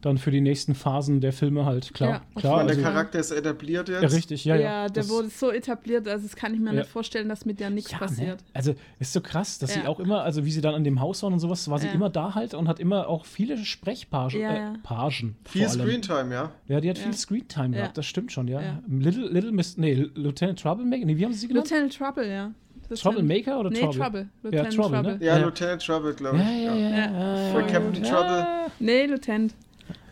dann 0.00 0.18
für 0.18 0.30
die 0.30 0.40
nächsten 0.40 0.74
Phasen 0.74 1.20
der 1.20 1.32
Filme 1.32 1.64
halt. 1.64 1.92
Klar, 1.92 2.10
Ja, 2.10 2.40
klar. 2.40 2.56
meine, 2.58 2.68
Also, 2.70 2.80
der. 2.82 2.90
Charakter 2.90 3.18
ist 3.18 3.30
etabliert 3.32 3.88
jetzt. 3.88 4.02
ja, 4.02 4.08
richtig, 4.08 4.44
ja, 4.44 4.54
Ja, 4.56 4.60
ja. 4.60 4.86
der 4.88 5.02
das- 5.02 5.08
wurde 5.10 5.28
so 5.28 5.50
etabliert, 5.50 6.06
also 6.06 6.26
das 6.26 6.36
kann 6.36 6.54
ich 6.54 6.60
mir 6.60 6.72
Ja. 6.72 6.80
nicht 6.80 6.88
vorstellen, 6.90 7.28
dass 7.28 7.44
mit 7.44 7.58
der 7.60 7.70
nichts 7.70 7.90
Ja, 7.92 7.98
passiert. 7.98 8.38
Ne? 8.40 8.46
Also 8.54 8.74
ist 9.00 9.12
so 9.12 9.20
krass, 9.20 9.58
dass 9.58 9.74
sie 9.74 9.80
Ja. 9.80 9.88
auch 9.88 9.98
immer, 10.00 10.22
also 10.22 10.44
wie 10.44 10.50
sie 10.50 10.60
dann 10.60 10.74
an 10.74 10.84
dem 10.84 11.00
Haus 11.00 11.22
waren 11.22 11.32
und 11.32 11.40
sowas, 11.40 11.68
war 11.68 11.78
sie 11.78 11.86
Ja. 11.88 11.92
immer 11.92 12.10
da 12.10 12.34
halt 12.34 12.54
und 12.54 12.68
hat 12.68 12.78
immer 12.80 13.08
auch 13.08 13.24
viele 13.26 13.56
Sprechpagen. 13.58 14.40
Ja, 14.40 14.50
äh, 14.52 14.56
ja. 14.58 14.72
Pagen. 14.82 15.36
Viel. 15.46 15.68
Screentime, 15.68 16.32
ja. 16.34 16.50
Ja, 16.68 16.80
die 16.80 16.90
hat 16.90 16.98
Ja. 16.98 17.04
viel 17.04 17.14
Screentime 17.14 17.74
Ja. 17.76 17.82
gehabt, 17.82 17.98
das 17.98 18.06
stimmt 18.06 18.30
schon, 18.32 18.46
ja. 18.48 18.60
Ja. 18.60 18.82
Little, 18.88 19.28
Little 19.28 19.52
Miss, 19.52 19.76
nee, 19.76 19.94
Lieutenant 20.14 20.60
Troublemaker, 20.60 21.04
nee, 21.04 21.16
wie 21.16 21.24
haben 21.24 21.32
sie 21.32 21.40
sie 21.40 21.48
genannt? 21.48 21.68
Lieutenant 21.70 21.94
Trouble, 21.96 22.28
ja. 22.30 22.50
Troublemaker 22.94 23.60
oder 23.60 23.68
nee, 23.70 23.80
Trouble? 23.80 23.98
Trouble. 23.98 24.28
Ja, 24.44 24.48
Lieutenant 24.50 24.74
Trouble, 24.74 24.90
Trouble. 25.02 25.18
ne? 25.18 25.24
Ja, 25.26 25.36
Ja. 25.38 25.44
Lieutenant 25.44 25.82
Trouble, 25.84 26.14
glaube 26.14 26.36
ich. 26.38 26.42
Ja, 26.42 26.50
ja, 26.50 26.74
ja. 26.74 26.88
Ja. 26.88 26.96
ja, 26.96 27.52
ja, 27.60 27.62
Captain 27.66 28.04
ja. 28.04 28.10
Trouble. 28.10 28.46
Nee, 28.80 29.06
Lieutenant. 29.06 29.54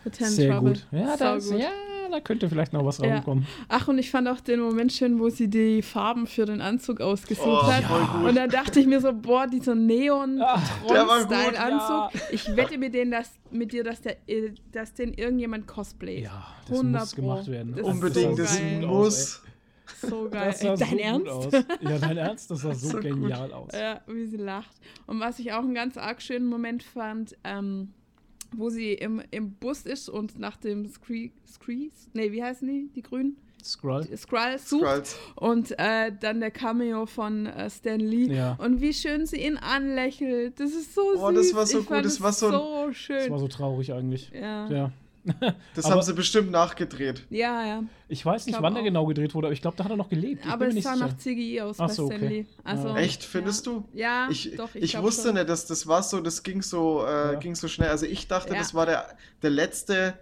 Lieutenant 0.07 0.33
Sehr 0.35 0.53
Trouble. 0.53 0.73
gut. 0.73 0.87
Ja, 0.91 1.17
Sau 1.17 1.35
das, 1.35 1.49
gut. 1.51 1.59
ja, 1.59 1.69
da 2.11 2.19
könnte 2.21 2.49
vielleicht 2.49 2.73
noch 2.73 2.85
was 2.85 2.97
Ja. 2.99 3.15
rauskommen. 3.15 3.45
Ach, 3.67 3.87
und 3.87 3.97
ich 3.97 4.09
fand 4.11 4.27
auch 4.27 4.39
den 4.39 4.59
Moment 4.61 4.91
schön, 4.93 5.19
wo 5.19 5.29
sie 5.29 5.49
die 5.49 5.81
Farben 5.81 6.25
für 6.27 6.45
den 6.45 6.61
Anzug 6.61 7.01
ausgesucht 7.01 7.45
Oh, 7.47 7.63
hat. 7.71 7.83
gut. 7.87 8.29
Und 8.29 8.35
dann 8.35 8.49
dachte 8.49 8.79
ich 8.79 8.87
mir 8.87 9.01
so, 9.01 9.11
boah, 9.13 9.47
dieser 9.47 9.75
neon 9.75 10.41
Ah, 10.41 10.61
gut, 10.87 10.97
style 11.25 11.59
anzug 11.59 12.13
ja. 12.13 12.21
Ich 12.31 12.55
wette 12.55 12.77
mit, 12.77 12.93
denen, 12.93 13.11
dass, 13.11 13.31
mit 13.51 13.71
dir, 13.73 13.83
dass, 13.83 14.01
der, 14.01 14.17
äh, 14.29 14.53
dass 14.71 14.93
den 14.93 15.13
irgendjemand 15.13 15.67
cosplayt. 15.67 16.23
Ja, 16.23 16.47
das 16.67 16.77
100 16.77 17.01
muss 17.01 17.15
Pro. 17.15 17.21
gemacht 17.21 17.47
werden. 17.47 17.71
Das 17.73 17.81
ist 17.81 17.85
Unbedingt, 17.87 18.37
so 18.37 18.43
das 18.43 18.57
geil. 18.57 18.81
muss. 18.85 19.43
So 20.01 20.29
geil. 20.29 20.47
Das 20.49 20.59
sah 20.59 20.69
Ey, 20.71 20.77
so 20.77 20.83
Dein 20.85 20.91
gut 20.91 20.99
Ernst? 20.99 21.27
aus. 21.29 21.53
Ja, 21.81 21.97
dein 21.99 22.17
Ernst, 22.17 22.51
das 22.51 22.59
sah 22.61 22.73
so, 22.73 22.87
So 22.87 22.93
gut. 22.97 23.03
genial 23.03 23.51
aus. 23.53 23.71
Ja, 23.73 24.01
wie 24.07 24.25
sie 24.25 24.37
lacht. 24.37 24.71
Und 25.07 25.19
was 25.19 25.39
ich 25.39 25.51
auch 25.53 25.59
einen 25.63 25.73
ganz 25.73 25.97
arg 25.97 26.21
schönen 26.21 26.45
Moment 26.47 26.83
fand, 26.83 27.35
ähm, 27.43 27.93
wo 28.55 28.69
sie 28.69 28.93
im, 28.93 29.21
im 29.31 29.51
Bus 29.53 29.85
ist 29.85 30.09
und 30.09 30.37
nach 30.39 30.57
dem 30.57 30.87
Scree, 30.87 31.31
Screes, 31.47 32.09
nee, 32.13 32.31
wie 32.31 32.43
heißen 32.43 32.67
die, 32.67 32.89
die 32.95 33.01
Grünen? 33.01 33.37
Skrull. 33.63 34.03
Skrull 34.15 34.57
sucht. 34.59 34.81
Skrulls. 34.85 35.17
Und 35.35 35.77
äh, 35.79 36.11
dann 36.17 36.39
der 36.39 36.51
Cameo 36.51 37.05
von 37.05 37.47
äh, 37.47 37.69
Stan 37.69 37.99
Lee. 37.99 38.33
Ja. 38.33 38.55
Und 38.61 38.79
wie 38.81 38.93
schön 38.93 39.25
sie 39.25 39.41
ihn 39.45 39.57
anlächelt. 39.57 40.59
Das 40.59 40.71
ist 40.73 40.93
so 40.95 41.01
Oh, 41.17 41.31
süß. 41.31 41.35
das 41.47 41.53
war 41.55 41.65
so 41.65 41.79
ich 41.79 41.85
gut, 41.85 41.97
das 41.97 42.13
es 42.13 42.21
war 42.21 42.31
so 42.33 42.51
so 42.51 42.83
Das 42.87 42.95
schön. 42.95 43.29
war 43.31 43.39
so 43.39 43.47
traurig 43.47 43.91
eigentlich. 43.93 44.31
ja. 44.33 44.69
Ja. 44.69 44.91
Das 45.75 45.85
Aber- 45.85 45.95
haben 45.95 46.01
sie 46.01 46.13
bestimmt 46.13 46.51
nachgedreht. 46.51 47.23
ja, 47.29 47.65
ja. 47.65 47.83
Ich 48.09 48.25
weiß 48.25 48.45
nicht, 48.45 48.61
wann 48.61 48.73
der 48.73 48.81
auch. 48.81 48.85
genau 48.85 49.05
gedreht 49.05 49.35
wurde, 49.35 49.47
aber 49.47 49.53
ich 49.53 49.61
glaube, 49.61 49.75
da 49.77 49.83
hat 49.83 49.91
er 49.91 49.97
noch 49.97 50.09
gelebt. 50.09 50.45
Ich 50.45 50.51
Aber 50.51 50.67
es 50.67 50.73
nicht 50.73 50.83
sah 50.85 50.93
sicher. 50.93 51.07
nach 51.07 51.17
CGI 51.17 51.61
aus 51.61 51.79
Ach 51.79 51.87
bei 51.87 51.93
so, 51.93 52.05
Stan 52.07 52.17
okay. 52.17 52.27
Lee. 52.27 52.45
Also, 52.63 52.87
Ja. 52.87 52.97
Echt, 52.97 53.23
findest 53.23 53.65
ja. 53.65 53.71
du? 53.73 53.85
Ja, 53.93 54.27
Ich, 54.31 54.55
doch. 54.55 54.69
ich, 54.73 54.91
glaub 54.91 55.03
wusste 55.03 55.23
schon. 55.27 55.33
nicht, 55.35 55.49
dass 55.49 55.65
das 55.65 55.85
war 55.87 56.01
so, 56.03 56.21
das 56.21 56.41
ging 56.43 56.61
so, 56.61 57.03
äh, 57.05 57.33
Ja. 57.33 57.39
ging 57.39 57.55
so 57.55 57.67
schnell. 57.67 57.89
Also 57.89 58.05
ich 58.05 58.27
dachte, 58.27 58.53
Ja. 58.53 58.59
das 58.59 58.73
war 58.73 58.85
der, 58.85 59.07
der 59.41 59.49
letzte 59.49 60.13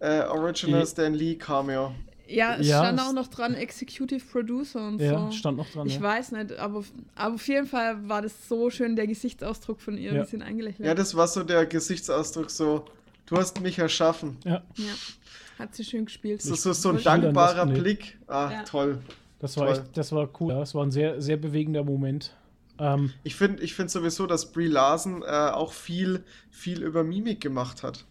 äh, 0.00 0.22
Original 0.22 0.82
Ich- 0.82 0.88
Stan 0.90 1.12
Lee 1.14 1.34
Cameo. 1.36 1.94
Ja, 2.26 2.56
es 2.56 2.66
Ja, 2.66 2.78
stand 2.82 3.00
auch 3.02 3.12
noch 3.12 3.28
dran, 3.28 3.52
Executive 3.52 4.24
Producer 4.24 4.88
und 4.88 4.98
Ja, 4.98 5.26
so. 5.26 5.32
stand 5.32 5.58
noch 5.58 5.68
dran. 5.70 5.86
Ich 5.86 5.96
ja. 5.96 6.00
weiß 6.00 6.32
nicht, 6.32 6.52
aber, 6.58 6.82
aber 7.14 7.34
auf 7.34 7.46
jeden 7.46 7.66
Fall 7.66 8.08
war 8.08 8.22
das 8.22 8.48
so 8.48 8.70
schön, 8.70 8.96
der 8.96 9.06
Gesichtsausdruck 9.06 9.78
von 9.82 9.98
ihr, 9.98 10.14
Ja. 10.14 10.24
sie 10.24 10.36
ihn 10.36 10.42
eingelächelt 10.42 10.86
Ja, 10.86 10.94
das 10.94 11.14
war 11.14 11.28
so 11.28 11.44
der 11.44 11.66
Gesichtsausdruck 11.66 12.50
so, 12.50 12.86
du 13.26 13.36
hast 13.36 13.60
mich 13.60 13.78
erschaffen. 13.78 14.36
Ja, 14.44 14.62
Ja, 14.76 14.92
hat 15.58 15.74
sie 15.74 15.84
schön 15.84 16.04
gespielt. 16.06 16.42
So, 16.42 16.54
so, 16.54 16.72
so 16.72 16.90
ein 16.90 17.02
dankbarer. 17.02 17.66
Blick. 17.66 18.18
Ah, 18.26 18.50
Ja. 18.52 18.62
toll. 18.64 18.98
das 19.40 19.56
war 19.56 19.66
Toll. 19.66 19.76
echt, 19.84 19.96
das 19.96 20.12
war 20.12 20.28
cool. 20.40 20.52
Ja, 20.52 20.60
das 20.60 20.74
war 20.74 20.84
ein 20.84 20.90
sehr, 20.90 21.20
sehr 21.20 21.36
bewegender 21.36 21.84
Moment. 21.84 22.32
Ähm, 22.78 23.12
Ich 23.22 23.36
finde 23.36 23.62
ich 23.62 23.74
find 23.74 23.90
sowieso, 23.90 24.26
dass 24.26 24.50
Brie 24.52 24.66
Larson 24.66 25.22
äh, 25.22 25.26
auch 25.26 25.72
viel, 25.72 26.24
viel 26.50 26.82
über 26.82 27.04
Mimik 27.04 27.40
gemacht 27.40 27.82
hat. 27.82 28.04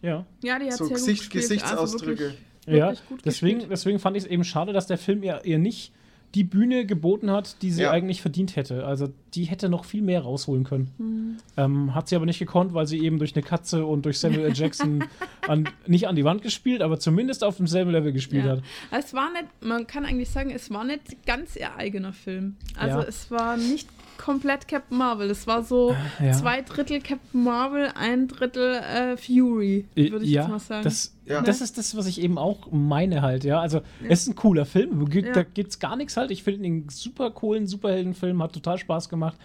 ja. 0.00 0.24
Ja, 0.42 0.58
die 0.58 0.66
hat 0.66 0.72
So 0.78 0.86
sehr 0.86 0.96
Gesicht- 0.96 1.22
gut 1.24 1.30
gespielt. 1.32 1.62
Also 1.62 1.82
Gesichtsausdrücke. 1.98 2.18
wirklich, 2.20 2.38
Ja, 2.66 2.86
wirklich 2.88 3.08
gut 3.08 3.20
deswegen, 3.24 3.58
gespielt. 3.58 3.72
deswegen 3.72 3.98
fand 4.00 4.16
ich 4.16 4.24
es 4.24 4.28
eben 4.30 4.44
schade, 4.44 4.72
dass 4.72 4.86
der 4.86 4.98
Film 4.98 5.22
ihr, 5.22 5.44
ihr 5.44 5.58
nicht 5.58 5.92
die 6.34 6.44
Bühne 6.44 6.86
geboten 6.86 7.30
hat, 7.30 7.60
die 7.62 7.70
sie 7.70 7.82
Ja. 7.82 7.90
eigentlich 7.90 8.22
verdient 8.22 8.56
hätte. 8.56 8.86
Also 8.86 9.08
die 9.34 9.44
hätte 9.44 9.68
noch 9.68 9.84
viel 9.84 10.00
mehr 10.02 10.22
rausholen 10.22 10.64
können. 10.64 10.90
Hm. 10.98 11.36
Ähm, 11.56 11.94
hat 11.94 12.08
sie 12.08 12.16
aber 12.16 12.24
nicht 12.26 12.38
gekonnt, 12.38 12.72
weil 12.74 12.86
sie 12.86 12.98
eben 13.04 13.18
durch 13.18 13.34
eine 13.34 13.42
Katze 13.42 13.84
und 13.84 14.04
durch 14.06 14.18
Samuel 14.18 14.46
L. 14.46 14.52
Jackson 14.54 15.04
an, 15.48 15.68
nicht 15.86 16.08
an 16.08 16.16
die 16.16 16.24
Wand 16.24 16.42
gespielt, 16.42 16.80
aber 16.82 16.98
zumindest 16.98 17.44
auf 17.44 17.58
demselben 17.58 17.90
Level 17.90 18.12
gespielt 18.12 18.44
Ja. 18.46 18.52
hat. 18.52 18.62
Es 18.90 19.12
war 19.14 19.30
nicht, 19.32 19.44
man 19.60 19.86
kann 19.86 20.04
eigentlich 20.06 20.30
sagen, 20.30 20.50
es 20.50 20.70
war 20.70 20.84
nicht 20.84 21.24
ganz 21.26 21.56
ihr 21.56 21.76
eigener 21.76 22.12
Film. 22.12 22.56
Also 22.76 22.98
Ja. 23.00 23.04
es 23.04 23.30
war 23.30 23.56
nicht 23.56 23.88
komplett 24.22 24.68
Captain 24.68 24.96
Marvel. 24.96 25.30
Es 25.30 25.46
war 25.46 25.62
so 25.64 25.94
Ja. 26.24 26.32
zwei 26.32 26.62
Drittel 26.62 27.00
Captain 27.00 27.42
Marvel, 27.42 27.90
ein 27.94 28.28
Drittel 28.28 28.74
äh, 28.76 29.16
Fury, 29.16 29.86
würde 29.96 30.24
ich 30.24 30.30
ja, 30.30 30.42
jetzt 30.42 30.50
mal 30.50 30.58
sagen. 30.60 30.84
Das, 30.84 31.12
Ja. 31.26 31.42
das 31.42 31.60
ist 31.60 31.76
das, 31.76 31.96
was 31.96 32.06
ich 32.06 32.20
eben 32.20 32.38
auch 32.38 32.70
meine 32.70 33.22
halt, 33.22 33.42
ja. 33.44 33.60
Also, 33.60 33.80
es 34.08 34.22
ist 34.22 34.28
ein 34.28 34.36
cooler 34.36 34.64
Film, 34.64 35.08
da 35.34 35.42
gibt's 35.42 35.78
gar 35.80 35.96
nichts 35.96 36.16
halt. 36.16 36.30
Ich 36.30 36.42
finde 36.44 36.66
ihn 36.66 36.72
einen 36.74 36.88
super 36.88 37.30
coolen 37.30 37.66
Superheldenfilm, 37.66 38.40
hat 38.42 38.52
total 38.52 38.78
Spaß 38.78 39.08
gemacht. 39.08 39.36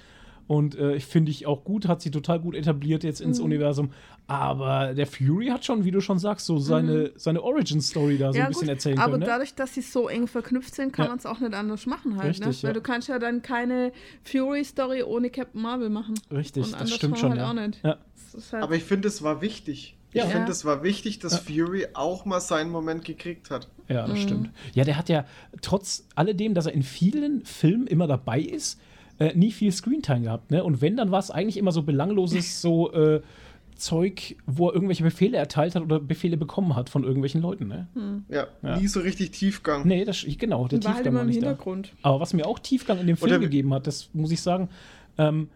Und 0.48 0.76
äh, 0.76 0.96
ich 0.96 1.06
finde 1.06 1.30
ich 1.32 1.46
auch 1.46 1.64
gut, 1.66 1.88
hat 1.90 2.02
sie 2.02 2.10
total 2.10 2.40
gut 2.40 2.56
etabliert 2.56 3.04
jetzt 3.04 3.20
ins 3.20 3.40
Mhm. 3.40 3.46
Universum. 3.46 3.92
Aber 4.28 4.94
der 4.94 5.06
Fury 5.08 5.48
hat 5.48 5.66
schon, 5.66 5.84
wie 5.86 5.92
du 5.92 6.00
schon 6.02 6.20
sagst, 6.20 6.46
so 6.46 6.58
seine, 6.58 7.12
seine 7.16 7.42
Origin-Story 7.44 8.18
da 8.18 8.32
so 8.34 8.40
ein 8.40 8.48
bisschen 8.50 8.70
erzählen 8.70 8.96
Mhm. 8.96 9.02
aber 9.02 9.12
können. 9.14 9.22
Ne? 9.22 9.26
dadurch, 9.28 9.56
dass 9.56 9.74
sie 9.74 9.82
so 9.82 10.08
eng 10.08 10.28
verknüpft 10.28 10.74
sind, 10.76 10.94
kann 10.94 11.06
Ja. 11.06 11.10
man 11.10 11.18
es 11.20 11.26
auch 11.26 11.40
nicht 11.40 11.54
anders 11.54 11.86
machen 11.86 12.18
halt. 12.18 12.30
Richtig, 12.30 12.46
ne? 12.48 12.54
ja. 12.54 12.64
Weil 12.64 12.74
du 12.74 12.82
kannst 12.82 13.08
ja 13.10 13.20
dann 13.20 13.42
keine 13.42 13.92
Fury-Story 14.24 15.04
ohne 15.04 15.30
Captain 15.30 15.62
Marvel 15.62 15.90
machen. 15.90 16.16
Richtig, 16.32 16.66
Und 16.66 16.80
das 16.80 16.94
stimmt 16.94 17.18
schon. 17.20 17.30
halt 17.32 17.40
ja. 17.42 17.50
auch 17.50 17.54
nicht. 17.54 17.80
Ja. 17.84 17.98
Halt 18.52 18.64
Aber 18.64 18.76
ich 18.76 18.84
finde, 18.84 19.08
es 19.08 19.22
war 19.24 19.42
wichtig. 19.42 19.96
Ja. 20.14 20.24
Ich 20.26 20.30
finde, 20.32 20.48
Ja. 20.48 20.52
es 20.52 20.64
war 20.66 20.84
wichtig, 20.84 21.20
dass 21.20 21.34
Ja. 21.34 21.40
Fury 21.66 21.88
auch 21.94 22.26
mal 22.26 22.40
seinen 22.40 22.72
Moment 22.72 23.04
gekriegt 23.06 23.50
hat. 23.52 23.68
Ja, 23.90 24.06
Mhm. 24.06 24.10
das 24.12 24.20
stimmt. 24.22 24.50
Ja, 24.74 24.84
der 24.84 24.98
hat 24.98 25.10
ja 25.10 25.26
trotz 25.62 26.06
alledem, 26.16 26.54
dass 26.54 26.66
er 26.66 26.74
in 26.74 26.84
vielen 26.84 27.44
Filmen 27.46 27.88
immer 27.88 28.08
dabei 28.08 28.40
ist, 28.42 28.80
äh, 29.20 29.34
nie 29.36 29.52
viel 29.52 29.72
Screentime 29.72 30.22
gehabt. 30.22 30.52
Ne? 30.52 30.64
Und 30.64 30.82
wenn, 30.82 30.98
dann 30.98 31.12
war 31.12 31.20
es 31.20 31.32
eigentlich 31.32 31.58
immer 31.58 31.72
so 31.72 31.84
belangloses 31.84 32.62
so 32.62 32.92
äh, 32.94 33.22
Zeug, 33.76 34.36
wo 34.46 34.70
er 34.70 34.74
irgendwelche 34.74 35.04
Befehle 35.04 35.38
erteilt 35.38 35.76
hat 35.76 35.84
oder 35.84 36.00
Befehle 36.00 36.36
bekommen 36.38 36.76
hat 36.76 36.90
von 36.90 37.04
irgendwelchen 37.04 37.42
Leuten. 37.42 37.68
Ne? 37.68 37.88
Ja, 38.30 38.48
Ja. 38.64 38.80
nie 38.80 38.88
so 38.88 39.00
richtig 39.02 39.32
Tiefgang. 39.32 39.88
Nee, 39.88 40.04
das, 40.04 40.26
genau, 40.38 40.68
der 40.68 40.84
war 40.84 40.94
halt 40.96 41.04
Tiefgang 41.04 41.06
immer 41.06 41.14
war 41.16 41.22
im 41.22 41.28
nicht 41.28 41.42
da. 41.42 41.48
Hintergrund. 41.50 41.94
Aber 42.02 42.20
was 42.20 42.34
mir 42.34 42.46
auch 42.48 42.60
Tiefgang 42.60 43.00
in 43.00 43.08
dem 43.08 43.18
Film 43.18 43.32
Oder 43.32 43.40
gegeben 43.40 43.74
hat, 43.74 43.86
das 43.88 44.10
muss 44.14 44.32
ich 44.32 44.42
sagen, 44.42 44.70
ähm, 45.18 45.50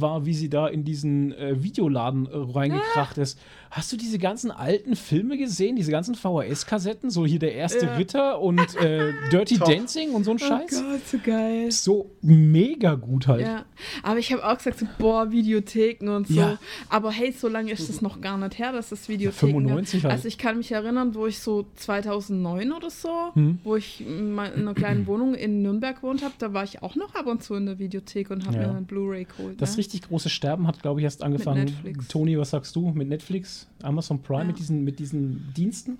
war, 0.00 0.24
wie 0.26 0.34
sie 0.34 0.48
da 0.48 0.66
in 0.68 0.84
diesen 0.84 1.32
äh, 1.32 1.62
Videoladen 1.62 2.26
äh, 2.26 2.30
reingekracht 2.32 3.18
ist. 3.18 3.38
Hast 3.70 3.90
du 3.90 3.96
diese 3.96 4.18
ganzen 4.18 4.50
alten 4.50 4.96
Filme 4.96 5.38
gesehen, 5.38 5.76
diese 5.76 5.90
ganzen 5.90 6.14
VHS-Kassetten? 6.14 7.08
So 7.10 7.24
hier 7.24 7.38
der 7.38 7.54
erste 7.54 7.86
Ja. 7.86 7.94
Ritter 7.96 8.40
und 8.40 8.60
äh, 8.76 9.12
Dirty 9.32 9.56
Top. 9.58 9.68
Dancing 9.68 10.10
und 10.12 10.24
so 10.24 10.32
ein 10.32 10.36
Oh 10.42 10.46
Scheiß? 10.46 10.70
Gott, 10.82 11.06
so 11.06 11.18
geil. 11.24 11.70
so 11.72 12.10
mega 12.20 12.94
gut 12.96 13.26
halt. 13.28 13.40
Ja, 13.42 13.64
aber 14.02 14.18
ich 14.18 14.30
habe 14.32 14.44
auch 14.46 14.56
gesagt, 14.58 14.78
so, 14.78 14.86
boah, 14.98 15.30
Videotheken 15.32 16.08
und 16.14 16.28
so. 16.28 16.34
Ja. 16.34 16.58
Aber 16.90 17.10
hey, 17.10 17.32
so 17.32 17.48
lange 17.48 17.72
ist 17.72 17.88
es 17.88 18.02
noch 18.02 18.20
gar 18.20 18.36
nicht 18.36 18.58
her, 18.58 18.72
dass 18.72 18.92
es 18.92 19.08
Videotheken 19.08 19.52
95 19.52 20.02
gab. 20.02 20.10
halt. 20.10 20.18
Also 20.18 20.28
ich 20.28 20.36
kann 20.36 20.58
mich 20.58 20.70
erinnern, 20.72 21.14
wo 21.14 21.26
ich 21.26 21.38
so 21.38 21.64
2009 21.76 22.72
oder 22.72 22.90
so, 22.90 23.08
Hm. 23.34 23.58
wo 23.64 23.76
ich 23.76 24.00
in 24.06 24.38
einer 24.38 24.74
kleinen 24.74 25.06
Wohnung 25.06 25.34
in 25.34 25.62
Nürnberg 25.62 25.96
gewohnt 25.96 26.22
habe, 26.22 26.34
da 26.38 26.52
war 26.52 26.64
ich 26.64 26.82
auch 26.82 26.94
noch 26.94 27.14
ab 27.14 27.26
und 27.26 27.42
zu 27.42 27.54
in 27.54 27.64
der 27.66 27.78
Videothek 27.78 28.30
und 28.30 28.46
habe 28.46 28.58
Ja. 28.58 28.68
mir 28.68 28.76
ein 28.76 28.84
Blu-ray 28.84 29.24
geholt. 29.24 29.60
Das 29.62 29.72
ne? 29.72 29.80
Richtig 29.82 30.02
große 30.08 30.28
Sterben 30.30 30.66
hat, 30.66 30.80
glaube 30.82 31.00
ich, 31.00 31.04
erst 31.04 31.22
angefangen. 31.22 31.74
Toni, 32.08 32.38
was 32.38 32.50
sagst 32.50 32.74
du? 32.76 32.90
Mit 32.90 33.08
Netflix, 33.08 33.66
Amazon 33.82 34.22
Prime, 34.22 34.40
Ja. 34.40 34.46
mit, 34.46 34.58
diesen, 34.58 34.84
mit 34.84 34.98
diesen 34.98 35.52
Diensten? 35.56 35.98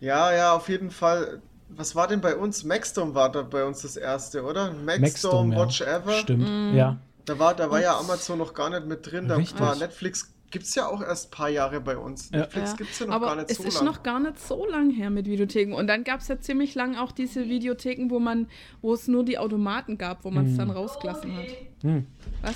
Ja, 0.00 0.32
ja, 0.34 0.54
auf 0.54 0.68
jeden 0.68 0.90
Fall. 0.90 1.40
Was 1.68 1.94
war 1.96 2.06
denn 2.06 2.20
bei 2.20 2.36
uns? 2.36 2.64
Maxdome 2.64 3.14
war 3.14 3.30
da 3.32 3.42
bei 3.42 3.64
uns 3.64 3.82
das 3.82 3.96
erste, 3.96 4.44
oder? 4.44 4.72
Maxdome, 4.72 5.00
Maxdome, 5.00 5.54
ja. 5.54 5.60
Watch 5.62 5.80
Ever. 5.80 6.12
Stimmt, 6.12 6.48
Mm. 6.48 6.76
ja. 6.76 6.98
Da 7.24 7.38
war, 7.38 7.54
da 7.54 7.70
war 7.70 7.80
ja 7.80 7.98
Amazon 7.98 8.38
noch 8.38 8.54
gar 8.54 8.70
nicht 8.70 8.86
mit 8.86 9.10
drin. 9.10 9.26
Da 9.28 9.36
Richtig. 9.36 9.58
war 9.60 9.74
Netflix 9.74 10.32
gibt 10.52 10.64
es 10.64 10.76
ja 10.76 10.86
auch 10.86 11.02
erst 11.02 11.26
ein 11.28 11.30
paar 11.32 11.48
Jahre 11.48 11.80
bei 11.80 11.96
uns. 11.98 12.30
Ja. 12.30 12.38
Netflix 12.42 12.70
Ja. 12.70 12.76
gibt 12.76 12.90
es 12.92 12.98
ja 13.00 13.06
noch 13.06 13.14
Aber 13.14 13.26
gar 13.26 13.36
nicht 13.36 13.50
es 13.50 13.56
so 13.56 13.64
ist 13.64 13.74
lange. 13.74 13.90
noch 13.90 14.02
gar 14.04 14.20
nicht 14.20 14.38
so 14.40 14.64
lang 14.64 14.90
her 14.90 15.10
mit 15.10 15.26
Videotheken. 15.26 15.74
Und 15.74 15.88
dann 15.88 16.04
gab 16.04 16.20
es 16.20 16.28
ja 16.28 16.38
ziemlich 16.38 16.76
lang 16.76 16.96
auch 16.96 17.10
diese 17.10 17.48
Videotheken, 17.48 18.10
wo 18.10 18.20
man, 18.20 18.46
wo 18.80 18.94
es 18.94 19.08
nur 19.08 19.24
die 19.24 19.38
Automaten 19.38 19.98
gab, 19.98 20.24
wo 20.24 20.30
man 20.30 20.44
es 20.46 20.52
Hm. 20.52 20.58
dann 20.58 20.70
rausgelassen 20.70 21.36
hat. 21.36 21.46
Hm. 21.82 22.06
Was? 22.42 22.54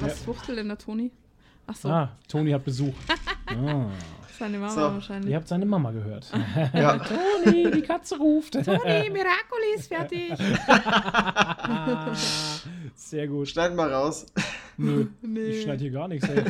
Was 0.00 0.18
Ja. 0.20 0.24
fuchtelt 0.24 0.58
denn 0.58 0.68
der 0.68 0.78
Toni? 0.78 1.10
Ach 1.66 1.76
so, 1.76 1.88
Ah, 1.88 2.10
Toni 2.28 2.50
hat 2.50 2.64
Besuch. 2.64 2.94
ah, 3.46 3.86
seine 4.38 4.58
Mama 4.58 4.70
So. 4.72 4.80
wahrscheinlich. 4.80 5.30
ihr 5.30 5.36
habt 5.36 5.48
seine 5.48 5.64
Mama 5.66 5.92
gehört. 5.92 6.30
Ja. 6.74 6.98
Toni, 6.98 7.70
die 7.70 7.82
Katze 7.82 8.18
ruft. 8.18 8.54
Toni, 8.54 9.10
Miracoli 9.10 9.74
ist 9.76 9.88
fertig. 9.88 10.32
Sehr 12.94 13.26
gut. 13.28 13.48
Schneiden 13.48 13.76
mal 13.76 13.92
raus. 13.92 14.26
Nö, 14.76 15.06
Nee. 15.22 15.40
ich 15.46 15.62
schneide 15.62 15.82
hier 15.82 15.92
gar 15.92 16.08
nichts. 16.08 16.28
Ey. 16.28 16.42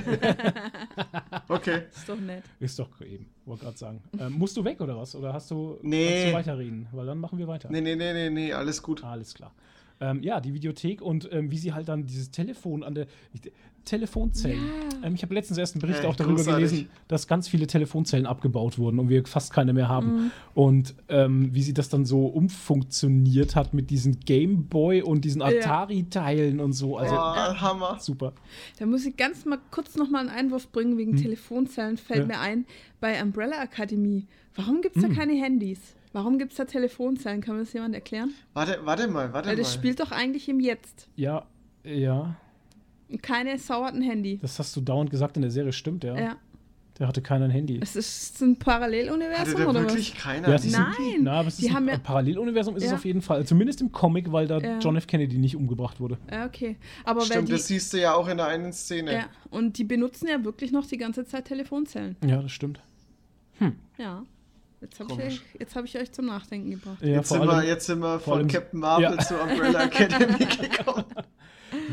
Okay. 1.49 1.83
Ist 1.95 2.09
doch 2.09 2.19
nett. 2.19 2.43
Ist 2.59 2.79
doch 2.79 2.89
eben, 3.03 3.27
wollte 3.45 3.65
gerade 3.65 3.77
sagen. 3.79 4.03
Ähm, 4.19 4.33
musst 4.33 4.57
du 4.57 4.65
weg 4.65 4.81
oder 4.81 4.97
was? 4.97 5.15
Oder 5.15 5.33
hast 5.35 5.51
du, 5.51 5.79
Nee. 5.83 6.09
kannst 6.09 6.29
du 6.29 6.33
weiterreden? 6.39 6.87
Weil 6.93 7.07
dann 7.07 7.19
machen 7.19 7.39
wir 7.39 7.47
weiter. 7.47 7.69
Nee, 7.71 7.83
nee, 7.83 7.95
nee, 7.97 8.13
nee, 8.15 8.31
nee, 8.31 8.53
alles 8.53 8.83
gut. 8.83 9.05
Alles 9.05 9.35
klar. 9.35 9.53
Ähm, 10.01 10.23
ja, 10.23 10.41
die 10.41 10.53
Videothek 10.55 11.01
und 11.01 11.29
ähm, 11.33 11.51
wie 11.51 11.59
sie 11.59 11.73
halt 11.73 11.89
dann 11.89 12.05
dieses 12.07 12.31
Telefon 12.31 12.83
an 12.83 12.95
der 12.95 13.07
ich- 13.33 13.53
Telefonzellen. 13.85 14.59
Ja. 15.03 15.07
Ähm, 15.09 15.15
ich 15.15 15.23
habe 15.23 15.35
letztens 15.35 15.59
erst 15.59 15.75
einen 15.75 15.83
Bericht 15.83 16.01
Hey, 16.01 16.07
auch 16.09 16.17
darüber 16.17 16.37
großartig. 16.37 16.71
gelesen, 16.71 16.89
dass 17.07 17.29
ganz 17.29 17.49
viele 17.49 17.67
Telefonzellen 17.67 18.25
abgebaut 18.25 18.79
wurden 18.79 18.99
und 18.99 19.11
wir 19.11 19.23
fast 19.27 19.53
keine 19.53 19.75
mehr 19.75 19.89
haben. 19.89 20.07
Mhm. 20.17 20.31
Und 20.55 20.95
ähm, 21.11 21.55
wie 21.55 21.63
sie 21.63 21.75
das 21.75 21.91
dann 21.91 22.07
so 22.07 22.25
umfunktioniert 22.27 23.57
hat 23.57 23.75
mit 23.75 23.91
diesen 23.91 24.21
Gameboy 24.21 25.03
und 25.03 25.25
diesen 25.25 25.41
Ja. 25.43 25.49
Atari-Teilen 25.49 26.61
und 26.61 26.73
so. 26.73 26.97
Also 26.97 27.15
oh, 27.15 27.19
Hammer. 27.19 27.99
super. 28.01 28.33
Da 28.79 28.87
muss 28.87 29.05
ich 29.05 29.17
ganz 29.17 29.45
mal 29.45 29.59
kurz 29.71 29.97
noch 29.97 30.11
mal 30.11 30.21
einen 30.21 30.31
Einwurf 30.31 30.71
bringen 30.73 30.97
wegen 30.99 31.13
Hm. 31.13 31.19
Telefonzellen. 31.23 31.97
Fällt 31.99 32.21
Ja. 32.21 32.27
mir 32.27 32.41
ein, 32.41 32.65
bei 33.01 33.23
Umbrella 33.23 33.61
Akademie, 33.61 34.27
warum 34.57 34.81
gibt 34.81 34.97
es 34.97 35.03
Hm. 35.03 35.11
da 35.11 35.17
keine 35.21 35.35
Handys? 35.35 35.79
Warum 36.15 36.39
gibt 36.39 36.53
es 36.53 36.59
da 36.59 36.65
Telefonzellen? 36.65 37.41
Kann 37.41 37.57
mir 37.57 37.63
das 37.65 37.73
jemand 37.73 37.95
erklären? 37.95 38.33
Warte, 38.53 38.79
warte 38.85 39.09
mal, 39.09 39.33
warte 39.33 39.49
Weil 39.49 39.57
mal. 39.57 39.63
das 39.63 39.75
spielt 39.75 39.99
doch 39.99 40.13
eigentlich 40.13 40.49
im 40.49 40.61
Jetzt. 40.61 41.09
Ja, 41.17 41.45
ja. 41.83 42.37
Und 43.11 43.21
keine 43.23 43.59
Sau 43.59 43.83
hat 43.85 43.95
ein 43.95 44.03
Handy. 44.03 44.39
Das 44.41 44.59
hast 44.61 44.75
du 44.77 44.81
dauernd 44.81 45.11
gesagt 45.11 45.37
in 45.37 45.43
der 45.43 45.51
Serie, 45.51 45.73
stimmt, 45.73 46.05
ja. 46.05 46.17
Ja. 46.19 46.37
Der 47.01 47.09
hatte 47.09 47.21
keiner 47.21 47.47
ein 47.47 47.51
Handy. 47.51 47.81
Es 47.83 47.97
ist 47.97 48.41
ein 48.43 48.51
Hatte 48.51 48.59
Paralleluniversum 48.61 49.57
da 49.61 49.69
oder 49.69 49.81
wirklich 49.81 50.15
was? 50.15 50.23
keiner? 50.23 50.49
Ja, 50.49 50.71
Nein. 50.71 50.95
Na, 51.23 51.33
aber 51.41 51.49
es 51.49 51.57
die 51.57 51.67
ist 51.67 51.75
haben 51.75 51.89
ein 51.89 51.95
ja- 51.95 51.99
Paralleluniversum 51.99 52.77
ist 52.77 52.85
es 52.85 52.91
Ja. 52.91 52.95
auf 52.97 53.05
jeden 53.05 53.21
Fall. 53.21 53.45
Zumindest 53.45 53.81
im 53.81 53.91
Comic, 53.91 54.31
weil 54.31 54.47
da 54.47 54.59
Ja. 54.61 54.79
John 54.79 54.95
F. 54.95 55.09
Kennedy 55.09 55.37
nicht 55.39 55.57
umgebracht 55.57 55.99
wurde. 55.99 56.19
Ja, 56.31 56.47
okay. 56.47 56.77
Aber 57.05 57.23
weil 57.23 57.27
Stimmt, 57.27 57.49
die, 57.49 57.53
das 57.53 57.67
siehst 57.67 57.93
du 57.93 58.01
ja 58.01 58.15
auch 58.15 58.29
in 58.29 58.37
der 58.37 58.47
einen 58.47 58.73
Szene. 58.73 59.13
ja, 59.13 59.25
und 59.51 59.77
die 59.79 59.85
benutzen 59.85 60.29
ja 60.29 60.45
wirklich 60.45 60.71
noch 60.71 60.87
die 60.87 60.97
ganze 60.97 61.25
Zeit 61.27 61.47
Telefonzellen. 61.47 62.15
Ja, 62.25 62.41
das 62.41 62.53
stimmt. 62.53 62.81
Ja. 63.99 64.23
Jetzt 64.85 65.01
habe 65.01 65.23
ich, 65.23 65.41
jetzt 65.59 65.77
hab 65.77 65.85
ich 65.85 65.97
euch 65.99 66.13
zum 66.13 66.27
Nachdenken 66.27 66.71
gebracht. 66.71 66.99
Ja, 67.01 67.09
jetzt, 67.09 67.29
sind 67.31 67.41
allem, 67.41 67.63
wir, 67.63 67.69
jetzt 67.69 67.87
sind 67.87 67.99
wir 68.01 68.19
von 68.21 68.39
allem- 68.39 68.49
Captain 68.49 68.81
Marvel 68.81 69.05
Ja. 69.05 69.19
zu 69.19 69.35
Umbrella 69.37 69.85
Academy 69.85 70.45
gekommen. 70.45 71.05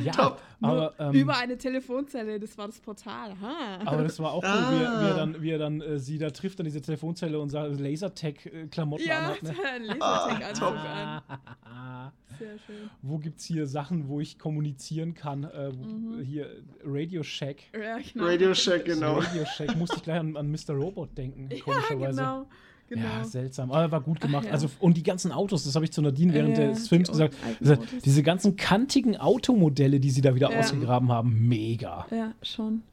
ja, 0.04 0.12
top. 0.12 0.42
aber, 0.62 0.94
ähm, 1.00 1.14
Über 1.14 1.38
eine 1.38 1.58
Telefonzelle, 1.58 2.40
das 2.40 2.56
war 2.58 2.68
das 2.68 2.80
Portal. 2.80 3.34
Ha. 3.42 3.80
aber 3.86 4.04
das 4.04 4.20
war 4.20 4.34
auch 4.34 4.44
cool, 4.44 4.50
wie, 4.78 4.84
er, 4.84 5.02
wie 5.02 5.06
er 5.08 5.14
Ah. 5.14 5.18
dann, 5.18 5.42
wie 5.42 5.50
er 5.52 5.58
dann 5.58 5.82
äh, 5.82 5.98
sie 6.00 6.18
da 6.20 6.30
trifft 6.30 6.60
an 6.60 6.66
diese 6.66 6.82
Telefonzelle 6.82 7.40
und 7.40 7.50
sagt, 7.50 7.80
Lasertag-Klamotten 7.80 9.06
ja, 9.08 9.18
anhat. 9.20 9.44
Ne? 9.44 9.50
ein 9.76 10.02
Ah, 10.02 10.28
Lasertag-Anzug 10.28 10.68
top. 10.68 10.76
an. 10.78 12.12
Sehr 12.40 12.58
schön. 12.66 12.90
Wo 13.02 13.18
gibt's 13.18 13.46
hier 13.46 13.68
Sachen, 13.68 14.08
wo 14.08 14.20
ich 14.20 14.38
kommunizieren 14.40 15.14
kann? 15.14 15.44
Äh, 15.46 15.72
wo, 15.76 15.84
Mhm. 15.84 16.22
Hier 16.22 16.48
Radio 16.86 17.24
Shack. 17.24 17.58
Ja, 17.74 17.98
genau. 17.98 18.26
Radio 18.26 18.54
Shack, 18.54 18.86
genau. 18.86 19.16
Radio 19.20 19.46
Shack. 19.46 19.76
Musste 19.78 19.98
ich 19.98 20.04
gleich 20.04 20.20
an, 20.20 20.38
an 20.38 20.50
Mr. 20.52 20.74
Robot 20.74 21.18
denken, 21.18 21.50
Ja, 21.52 21.60
komischerweise. 21.64 22.20
genau. 22.20 22.48
Genau. 22.92 23.08
Ja, 23.08 23.24
seltsam. 23.24 23.72
Aber 23.72 23.92
war 23.92 24.02
gut 24.02 24.20
gemacht. 24.22 24.44
Ach, 24.44 24.48
ja. 24.48 24.52
Also, 24.54 24.70
und 24.80 24.98
die 24.98 25.04
ganzen 25.04 25.32
Autos, 25.32 25.64
das 25.64 25.76
habe 25.76 25.86
ich 25.86 25.92
zu 25.92 26.02
Nadine 26.02 26.34
während 26.34 26.58
Ja, 26.58 26.68
des 26.68 26.88
Films 26.88 27.08
die 27.08 27.12
gesagt. 27.14 27.36
Also, 27.60 27.78
diese 28.04 28.22
ganzen 28.22 28.56
kantigen 28.58 29.18
Automodelle, 29.18 30.00
die 30.00 30.10
sie 30.12 30.22
da 30.22 30.36
wieder 30.36 30.52
Ja. 30.52 30.60
ausgegraben 30.60 31.12
haben, 31.12 31.48
mega. 31.48 32.06
Ja, 32.12 32.34
schon. 32.44 32.84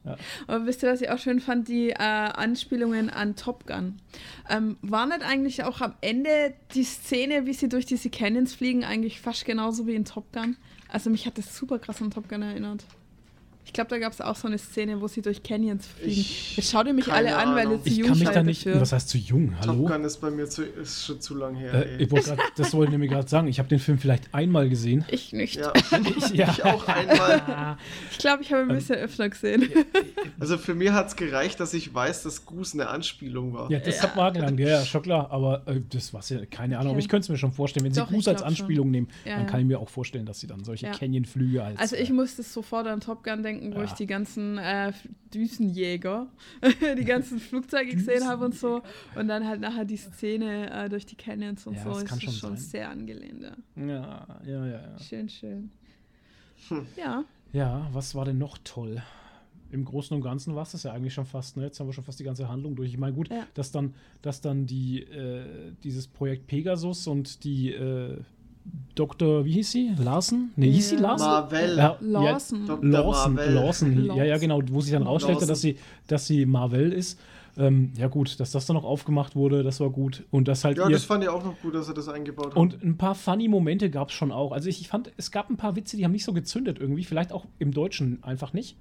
Aber 0.47 0.67
wisst 0.67 0.83
ihr, 0.83 0.91
was 0.91 1.01
ich 1.03 1.11
auch 1.11 1.19
schön 1.19 1.41
fand? 1.41 1.69
Die 1.69 1.91
äh, 1.91 1.95
Anspielungen 1.97 3.11
an 3.11 3.37
Top 3.37 3.67
Gun. 3.67 3.97
Ähm, 4.49 4.77
war 4.83 5.07
nicht 5.07 5.23
eigentlich 5.23 5.65
auch 5.65 5.81
am 5.81 5.95
Ende 6.01 6.55
die 6.75 6.85
Szene, 6.85 7.47
wie 7.47 7.53
sie 7.53 7.69
durch 7.69 7.87
diese 7.87 8.09
Canyons 8.11 8.55
fliegen, 8.55 8.85
eigentlich 8.85 9.21
fast 9.21 9.45
genauso 9.45 9.87
wie 9.87 9.95
in 9.95 10.05
Top 10.05 10.33
Gun? 10.33 10.57
Also 10.89 11.11
mich 11.11 11.27
hat 11.27 11.37
das 11.37 11.55
super 11.57 11.79
krass 11.79 12.01
an 12.01 12.11
Top 12.11 12.29
Gun 12.29 12.43
erinnert. 12.43 12.85
Ich 13.69 13.75
glaube, 13.75 13.91
da 13.91 13.99
gab 13.99 14.13
es 14.15 14.21
auch 14.23 14.35
so 14.35 14.49
eine 14.49 14.57
Szene, 14.57 14.99
wo 15.03 15.09
sie 15.09 15.21
durch 15.21 15.43
Canyons 15.43 15.87
fliegen. 15.87 16.11
Ich- 16.11 16.57
Jetzt 16.57 16.71
schaut 16.71 16.87
ihr 16.87 16.95
mich 16.95 17.13
alle 17.13 17.37
an, 17.37 17.55
weil 17.55 17.65
ihr 17.65 17.69
Ahnung. 17.69 17.83
zu 17.83 17.89
Ich 17.91 17.97
jung 17.99 18.09
kann 18.09 18.19
mich 18.19 18.29
da 18.31 18.43
nicht. 18.43 18.67
dafür. 18.67 18.81
Was 18.81 18.93
heißt 18.93 19.09
zu 19.11 19.19
jung? 19.19 19.53
Top 19.61 19.69
Hallo? 19.69 19.85
Gun 19.85 20.05
ist 20.05 20.17
bei 20.23 20.31
mir 20.31 20.49
zu, 20.49 20.65
ist 20.65 21.05
schon 21.05 21.21
zu 21.21 21.35
lang 21.35 21.55
her. 21.55 21.75
Äh, 21.75 22.03
ich 22.03 22.11
wollte 22.11 22.31
grad, 22.35 22.41
das 22.57 22.73
wollte 22.73 22.89
ich 22.89 22.93
nämlich 22.93 23.11
gerade 23.11 23.29
sagen. 23.29 23.47
Ich 23.47 23.59
habe 23.59 23.69
den 23.69 23.79
Film 23.79 23.99
vielleicht 23.99 24.33
einmal 24.35 24.69
gesehen. 24.71 25.05
Ich 25.11 25.33
nicht. 25.35 25.57
ja, 25.57 25.73
Ich, 26.17 26.31
ja. 26.31 26.51
ich 26.51 26.65
auch 26.65 26.89
einmal. 26.89 27.77
Ich 28.11 28.19
glaube, 28.19 28.43
ich 28.43 28.51
habe 28.53 28.63
Ähm, 28.63 28.71
ein 28.71 28.77
bisschen 28.79 28.97
öfter 28.97 29.29
gesehen. 29.29 29.69
Also 30.41 30.57
für 30.57 30.75
mich 30.75 30.91
hat 30.91 31.09
es 31.09 31.17
gereicht, 31.17 31.61
dass 31.61 31.75
ich 31.75 31.93
weiß, 31.95 32.23
dass 32.23 32.47
Goose 32.47 32.73
eine 32.75 32.89
Anspielung 32.89 33.53
war. 33.53 33.71
Ja, 33.71 33.79
das 33.81 34.03
hat 34.03 34.17
man 34.17 34.33
gelangt, 34.33 34.59
ja, 34.61 34.69
ja, 34.69 34.85
schon 34.85 35.03
klar. 35.03 35.31
Aber 35.31 35.63
äh, 35.67 35.81
das 35.91 36.15
war 36.15 36.23
ja 36.27 36.45
keine 36.47 36.77
Ahnung. 36.79 36.89
Aber 36.93 36.97
Okay. 36.99 37.01
ich 37.05 37.09
könnte 37.11 37.25
es 37.25 37.29
mir 37.29 37.37
schon 37.37 37.53
vorstellen, 37.53 37.85
wenn 37.85 37.93
sie 37.93 38.01
Doch, 38.01 38.09
ich 38.09 38.15
Gruß 38.15 38.29
als 38.29 38.39
glaub 38.43 38.51
schon. 38.53 38.61
Anspielung 38.65 38.91
nehmen, 38.91 39.09
Ja, 39.27 39.33
dann 39.37 39.45
ja. 39.45 39.51
kann 39.51 39.61
ich 39.61 39.67
mir 39.67 39.79
auch 39.79 39.89
vorstellen, 39.91 40.25
dass 40.27 40.41
sie 40.41 40.47
dann 40.47 40.65
solche 40.65 40.87
Ja. 40.87 40.93
Canyon-Flüge 40.93 41.63
als. 41.63 41.79
Also 41.79 41.97
ich 41.97 42.09
äh, 42.11 42.13
musste 42.13 42.43
sofort 42.43 42.87
an 42.87 43.01
Top 43.01 43.23
Gun 43.25 43.43
denken, 43.43 43.58
wo 43.73 43.79
Ja. 43.79 43.85
ich 43.85 43.93
die 43.93 44.07
ganzen 44.07 44.59
äh, 44.59 44.93
Düsenjäger, 45.33 46.29
die 46.99 47.05
ganzen 47.05 47.39
Flugzeuge 47.39 47.93
gesehen 47.95 48.27
habe 48.27 48.45
und 48.47 48.55
so. 48.55 48.83
Und 49.15 49.29
dann 49.29 49.47
halt 49.47 49.61
nachher 49.61 49.85
die 49.85 49.97
Szene 49.97 50.71
äh, 50.71 50.89
durch 50.89 51.07
die 51.07 51.17
Canyons 51.17 51.67
und 51.67 51.75
Ja, 51.75 51.85
so. 51.85 51.91
das 52.01 52.03
ist 52.13 52.23
schon 52.23 52.33
schon 52.33 52.57
sehr 52.57 52.91
angelehnt. 52.91 53.43
Ja. 53.43 53.57
ja, 53.87 54.27
ja, 54.47 54.67
ja, 54.67 54.81
ja. 54.93 54.99
Schön, 54.99 55.29
schön. 55.29 55.71
Hm. 56.69 56.87
Ja, 56.97 57.25
Ja, 57.53 57.89
was 57.93 58.15
war 58.15 58.25
denn 58.25 58.39
noch 58.39 58.59
toll? 58.65 59.03
Im 59.71 59.85
Großen 59.85 60.17
und 60.17 60.23
Ganzen 60.23 60.55
war 60.55 60.63
es 60.63 60.73
das 60.73 60.85
ja 60.85 60.93
eigentlich 60.93 61.13
schon 61.13 61.27
fast. 61.27 61.57
Ne? 61.59 61.65
Jetzt 61.65 61.79
haben 61.79 61.87
wir 61.89 61.93
schon 61.93 62.05
fast 62.05 62.19
die 62.19 62.25
ganze 62.25 62.49
Handlung 62.49 62.75
durch. 62.75 62.89
Ich 62.91 62.99
meine, 62.99 63.13
gut, 63.15 63.29
Ja. 63.29 63.47
dass 63.55 63.71
dann, 63.71 63.95
dass 64.23 64.41
dann 64.41 64.67
die, 64.67 65.03
äh, 65.03 65.73
dieses 65.85 66.07
Projekt 66.09 66.47
Pegasus 66.47 67.07
und 67.07 67.45
die 67.45 67.73
äh, 67.73 68.19
Dr. 68.95 69.45
wie 69.45 69.53
hieß 69.53 69.71
sie? 69.71 69.91
Larsen? 69.99 70.51
Ne, 70.57 70.67
hieß 70.67 70.91
sie. 70.91 70.97
Larsen? 70.97 71.25
Marvel. 71.27 71.77
Ja. 71.77 71.89
Dok- 71.91 72.03
Ja, 72.03 72.89
Lawson, 72.91 73.35
Marvel. 73.35 73.55
Lawson, 73.55 74.05
ja, 74.17 74.25
ja, 74.25 74.39
genau, 74.39 74.61
wo 74.71 74.81
sich 74.81 74.93
dann 74.93 75.03
rausstellte, 75.05 75.47
dass 75.47 75.61
sie, 75.61 75.77
dass 76.07 76.27
sie 76.27 76.47
Marvel 76.47 76.93
ist. 76.93 77.19
Ähm, 77.57 77.93
ja, 77.99 78.07
gut, 78.07 78.39
dass 78.39 78.53
das 78.53 78.67
dann 78.67 78.77
noch 78.77 78.85
aufgemacht 78.85 79.35
wurde, 79.35 79.63
das 79.65 79.81
war 79.81 79.91
gut. 79.91 80.25
Und 80.31 80.47
das 80.47 80.65
halt 80.65 80.79
Ja, 80.79 80.87
ihr, 80.87 80.93
das 80.93 81.05
fand 81.05 81.25
ich 81.25 81.29
auch 81.31 81.45
noch 81.45 81.61
gut, 81.61 81.75
dass 81.75 81.89
er 81.89 81.95
das 81.95 82.09
eingebaut 82.09 82.47
hat. 82.49 82.57
und 82.57 82.83
ein 82.85 82.97
paar 82.97 83.17
funny 83.17 83.49
Momente 83.49 83.91
gab 83.91 84.11
es 84.11 84.15
schon 84.15 84.31
auch. 84.31 84.53
Also 84.53 84.69
ich, 84.69 84.81
ich 84.81 84.87
fand, 84.89 85.11
es 85.17 85.33
gab 85.33 85.51
ein 85.51 85.57
paar 85.57 85.75
Witze, 85.75 85.97
die 85.97 86.05
haben 86.05 86.13
nicht 86.13 86.25
so 86.25 86.33
gezündet 86.33 86.79
irgendwie. 86.81 87.03
Vielleicht 87.05 87.33
auch 87.33 87.47
im 87.59 87.73
Deutschen 87.73 88.23
einfach 88.23 88.53
nicht. 88.53 88.77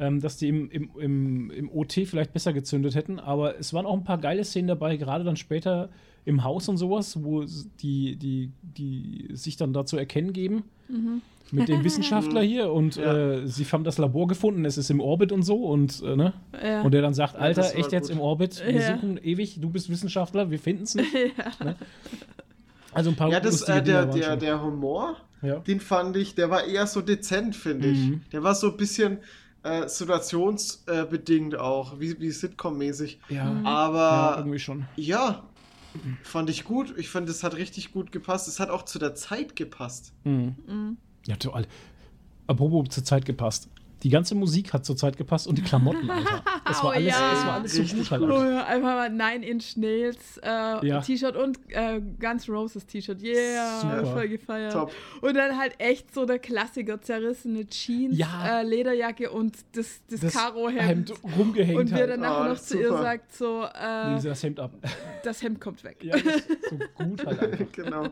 Ähm, 0.00 0.20
dass 0.20 0.38
die 0.38 0.48
im, 0.48 0.70
im, 0.70 0.90
im, 0.98 1.50
im 1.50 1.70
OT 1.70 1.92
vielleicht 2.06 2.32
besser 2.32 2.52
gezündet 2.54 2.94
hätten. 2.94 3.20
Aber 3.20 3.58
es 3.58 3.74
waren 3.74 3.84
auch 3.84 3.94
ein 3.94 4.02
paar 4.04 4.16
geile 4.18 4.42
Szenen 4.44 4.66
dabei, 4.66 4.96
gerade 4.96 5.24
dann 5.24 5.36
später 5.36 5.90
im 6.24 6.42
Haus 6.42 6.68
und 6.70 6.78
sowas, 6.78 7.22
wo 7.22 7.44
die, 7.82 8.16
die, 8.16 8.50
die 8.62 9.28
sich 9.32 9.56
dann 9.58 9.72
dazu 9.74 9.96
erkennen 9.98 10.32
geben. 10.32 10.64
Mit 11.50 11.68
dem 11.68 11.84
Wissenschaftler 11.84 12.40
hier 12.42 12.72
und 12.72 12.96
Ja. 12.96 13.40
äh, 13.40 13.46
sie 13.46 13.64
haben 13.64 13.84
das 13.84 13.98
Labor 13.98 14.26
gefunden, 14.26 14.64
es 14.64 14.78
ist 14.78 14.90
im 14.90 15.00
Orbit 15.00 15.32
und 15.32 15.42
so 15.42 15.64
und, 15.66 16.02
äh, 16.02 16.16
ne? 16.16 16.32
Ja. 16.62 16.80
und 16.82 16.92
der 16.92 17.02
dann 17.02 17.12
sagt, 17.14 17.34
Ja, 17.34 17.40
Alter, 17.40 17.62
war 17.62 17.74
echt 17.76 17.92
jetzt 17.92 18.08
gut. 18.08 18.16
im 18.16 18.20
Orbit, 18.22 18.62
wir 18.64 18.72
Ja. 18.80 18.96
suchen 18.96 19.18
ewig, 19.22 19.60
du 19.60 19.68
bist 19.70 19.90
Wissenschaftler, 19.90 20.50
wir 20.50 20.58
finden 20.58 20.84
es 20.84 20.94
nicht. 20.94 21.12
Ne? 21.64 21.76
Also 22.92 23.10
ein 23.10 23.16
paar 23.16 23.30
ja, 23.30 23.38
das, 23.40 23.62
äh, 23.62 23.82
der, 23.82 24.06
der, 24.06 24.36
der 24.36 24.62
Humor, 24.62 25.16
Ja. 25.42 25.56
den 25.60 25.78
fand 25.80 26.16
ich, 26.16 26.34
der 26.34 26.50
war 26.50 26.64
eher 26.64 26.86
so 26.86 27.00
dezent, 27.02 27.54
finde 27.54 27.88
ich. 27.88 27.98
Mhm. 27.98 28.22
Der 28.32 28.42
war 28.42 28.54
so 28.54 28.70
ein 28.70 28.76
bisschen 28.76 29.18
äh, 29.62 29.88
situationsbedingt 29.88 31.56
auch, 31.56 31.98
wie, 32.00 32.18
wie 32.20 32.30
Sitcom-mäßig. 32.30 33.18
Ja, 33.28 33.44
Mhm. 33.44 33.64
ja, 33.64 33.70
Aber 33.70 34.34
irgendwie 34.38 34.58
schon. 34.58 34.86
ja, 34.96 35.42
fand 36.22 36.50
ich 36.50 36.64
gut. 36.64 36.94
Ich 36.96 37.08
fand, 37.08 37.28
es 37.28 37.42
hat 37.42 37.56
richtig 37.56 37.92
gut 37.92 38.12
gepasst. 38.12 38.48
Es 38.48 38.60
hat 38.60 38.70
auch 38.70 38.84
zu 38.84 38.98
der 38.98 39.14
Zeit 39.14 39.56
gepasst. 39.56 40.12
Mhm. 40.24 40.54
Mhm. 40.66 40.96
Ja, 41.26 41.36
toll. 41.36 41.66
Apropos 42.46 42.88
zur 42.90 43.04
Zeit 43.04 43.24
gepasst. 43.24 43.68
Die 44.02 44.08
ganze 44.08 44.34
Musik 44.34 44.72
hat 44.72 44.84
zur 44.86 44.96
Zeit 44.96 45.16
gepasst 45.18 45.46
und 45.46 45.58
die 45.58 45.62
Klamotten, 45.62 46.10
Alter. 46.10 46.42
Das 46.64 46.82
war 46.82 46.90
Oh, 46.90 46.94
alles, 46.94 47.08
ja. 47.12 47.30
das 47.32 47.46
war 47.46 47.52
alles 47.54 47.74
so 47.74 47.82
gut 47.96 48.10
halt. 48.10 48.22
Oh, 48.22 48.34
einfach. 48.34 48.80
mal 48.82 49.10
Nine 49.10 49.44
Inch 49.46 49.76
Nails 49.76 50.38
äh, 50.42 50.86
Ja. 50.86 51.00
T-Shirt 51.00 51.36
und 51.36 51.58
äh, 51.68 52.00
Guns 52.18 52.48
Roses 52.48 52.86
T-Shirt. 52.86 53.20
Yeah, 53.22 53.80
Super. 53.80 54.06
voll 54.06 54.28
gefeiert. 54.28 54.72
Top. 54.72 54.90
Und 55.20 55.34
dann 55.34 55.58
halt 55.58 55.74
echt 55.78 56.14
so 56.14 56.24
der 56.24 56.38
Klassiker, 56.38 57.00
zerrissene 57.00 57.66
Jeans, 57.66 58.16
Ja. 58.16 58.60
äh, 58.60 58.62
Lederjacke 58.64 59.30
und 59.30 59.56
das, 59.72 60.00
das, 60.10 60.20
Das 60.20 60.32
Karo-Hemd. 60.34 61.10
Hemd 61.10 61.12
rumgehängt 61.36 61.78
Und 61.78 61.90
wir 61.90 61.96
halt. 61.98 62.10
dann 62.10 62.20
nachher 62.20 62.36
Ah, 62.44 62.48
noch 62.48 62.58
zu 62.60 62.78
ihr 62.80 62.88
sagt 62.90 63.34
so, 63.34 63.64
äh, 63.64 64.06
Nehmen 64.06 64.20
Sie 64.20 64.28
das 64.28 64.42
Hemd 64.42 64.60
ab. 64.60 64.72
das 65.24 65.42
Hemd 65.42 65.60
kommt 65.60 65.84
weg. 65.84 65.98
ja, 66.02 66.16
das 66.16 66.24
ist 66.36 66.48
so 66.70 67.04
gut 67.04 67.26
halt 67.26 67.38
einfach. 67.52 67.72
genau. 67.72 68.04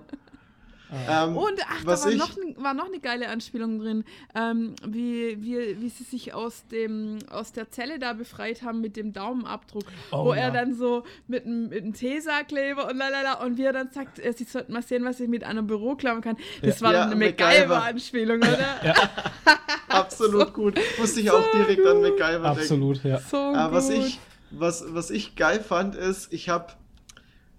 Ah. 0.90 1.24
Ähm, 1.24 1.36
Und 1.36 1.60
ach, 1.68 1.84
was 1.84 2.00
da 2.00 2.06
war 2.06 2.12
ich, 2.12 2.18
noch, 2.18 2.30
war 2.62 2.72
noch 2.74 2.86
eine 2.86 2.98
geile 3.00 3.28
Anspielung 3.28 3.78
drin, 3.78 4.04
ähm, 4.34 4.74
wie, 4.86 5.36
wie, 5.42 5.80
wie 5.80 5.88
sie 5.90 6.04
sich 6.04 6.32
aus, 6.34 6.64
dem, 6.70 7.18
aus 7.30 7.52
der 7.52 7.70
Zelle 7.70 7.98
da 7.98 8.14
befreit 8.14 8.62
haben 8.62 8.80
mit 8.80 8.96
dem 8.96 9.12
Daumenabdruck, 9.12 9.84
Oh, 10.12 10.24
wo 10.24 10.34
ja. 10.34 10.40
er 10.44 10.50
dann 10.50 10.74
so 10.74 11.04
mit 11.26 11.44
einem 11.44 11.68
mit 11.68 11.82
einem 11.82 11.92
Tesa-Kleber 11.92 12.88
und 12.88 12.96
lalala 12.96 13.34
und 13.44 13.58
wie 13.58 13.64
er 13.64 13.72
dann 13.74 13.90
sagt, 13.90 14.18
äh, 14.18 14.32
sie 14.32 14.44
sollten 14.44 14.72
mal 14.72 14.82
sehen, 14.82 15.04
was 15.04 15.20
ich 15.20 15.28
mit 15.28 15.44
einer 15.44 15.62
Büro 15.62 15.94
klauen 15.94 16.20
kann. 16.22 16.36
Das 16.62 16.80
Ja. 16.80 16.86
war 16.86 16.92
Ja, 16.94 17.02
eine 17.04 17.16
MacGyver. 17.16 17.66
MacGyver-Anspielung, 17.66 18.38
oder? 18.38 18.78
absolut 19.88 20.52
gut. 20.54 20.78
Musste 20.98 21.20
ich 21.20 21.30
auch 21.30 21.50
direkt 21.52 21.86
an 21.86 22.00
MacGyver 22.00 22.28
denken. 22.30 22.44
Absolut, 22.46 23.04
ja. 23.04 23.18
So 23.18 23.36
Äh, 23.36 23.72
was, 23.72 23.88
gut. 23.88 23.96
ich, 23.98 24.18
was, 24.50 24.84
was 24.88 25.10
ich 25.10 25.36
geil 25.36 25.60
fand, 25.60 25.94
ist, 25.94 26.32
ich 26.32 26.48
habe, 26.48 26.72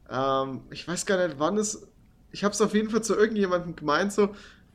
ähm, 0.10 0.62
ich 0.72 0.88
weiß 0.88 1.06
gar 1.06 1.26
nicht, 1.28 1.38
wann 1.40 1.58
es, 1.58 1.88
ich 2.32 2.44
habe 2.44 2.54
es 2.54 2.62
auf 2.62 2.74
jeden 2.74 2.90
Fall 2.90 3.04
zu 3.04 3.16
irgendjemandem 3.16 3.76
gemeint, 3.76 4.14
so, 4.14 4.30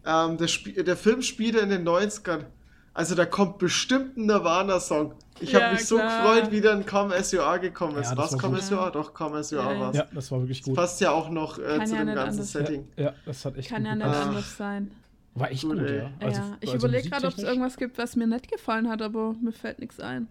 ähm, 0.07 0.37
der, 0.39 0.49
der 0.85 0.97
Film 0.97 1.23
spielte 1.23 1.59
in 1.59 1.71
den 1.71 1.87
90ern. 1.87 2.45
Also 2.93 3.15
da 3.17 3.27
kommt 3.27 3.59
bestimmt 3.59 4.17
ein 4.17 4.27
Nirvana-Song. 4.27 5.15
Ich 5.41 5.51
Ja, 5.51 5.63
habe 5.63 5.73
mich 5.75 5.85
so 5.87 5.97
klar. 5.97 6.35
gefreut, 6.37 6.53
wie 6.53 6.61
dann 6.61 6.87
Come 6.87 7.13
As 7.15 7.33
You 7.33 7.41
Are 7.41 7.59
gekommen 7.59 7.97
ist. 7.97 8.11
Ja, 8.11 8.15
das 8.15 8.27
Was 8.27 8.33
war 8.35 8.41
Come. 8.51 8.59
As 8.59 8.71
You 8.71 8.77
Are? 8.79 8.93
Doch, 8.93 9.13
Come 9.15 9.37
As 9.39 9.51
You 9.51 9.59
Ja, 9.59 9.65
Are 9.65 9.75
ja. 9.75 9.81
war's. 9.81 9.97
Ja, 9.97 10.07
das 10.15 10.31
war 10.31 10.41
wirklich 10.41 10.61
Das 10.61 10.67
gut. 10.67 10.77
passt 10.77 11.01
ja 11.01 11.11
auch 11.11 11.29
noch 11.29 11.59
äh, 11.59 11.85
zu 11.85 11.95
ja 11.97 12.05
dem 12.05 12.15
ganzen. 12.15 12.45
Setting. 12.45 12.87
Ja, 12.97 13.13
das 13.27 13.45
hat 13.45 13.57
echt 13.57 13.69
Kann 13.69 13.85
ja 13.85 13.97
nicht. 13.97 14.07
Ah. 14.07 14.23
anders 14.29 14.57
sein. 14.57 14.93
War 15.35 15.51
echt 15.51 15.63
Gut, 15.63 15.79
gut, 15.81 15.91
ja. 15.91 16.11
Also, 16.21 16.41
ja, 16.41 16.57
ich 16.61 16.71
also 16.73 16.87
überlege 16.87 17.11
gerade, 17.11 17.27
ob 17.27 17.37
es 17.37 17.43
irgendwas 17.43 17.77
gibt, 17.77 17.99
was 17.99 18.15
mir 18.15 18.29
nicht 18.29 18.49
gefallen 18.49 18.89
hat, 18.89 19.03
aber 19.03 19.35
mir 19.43 19.51
fällt 19.51 19.81
nichts 19.81 19.99
ein. 19.99 20.29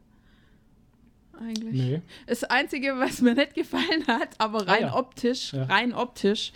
Eigentlich. 1.40 1.74
Nee. 1.74 2.02
Das 2.28 2.44
Einzige, 2.44 2.98
was 3.00 3.22
mir 3.22 3.34
nicht 3.34 3.56
gefallen 3.56 4.06
hat, 4.08 4.30
aber 4.38 4.68
rein 4.68 4.84
Ah, 4.86 4.88
ja. 4.88 4.96
optisch, 4.96 5.54
Ja. 5.54 5.64
rein 5.64 5.94
optisch, 5.94 6.54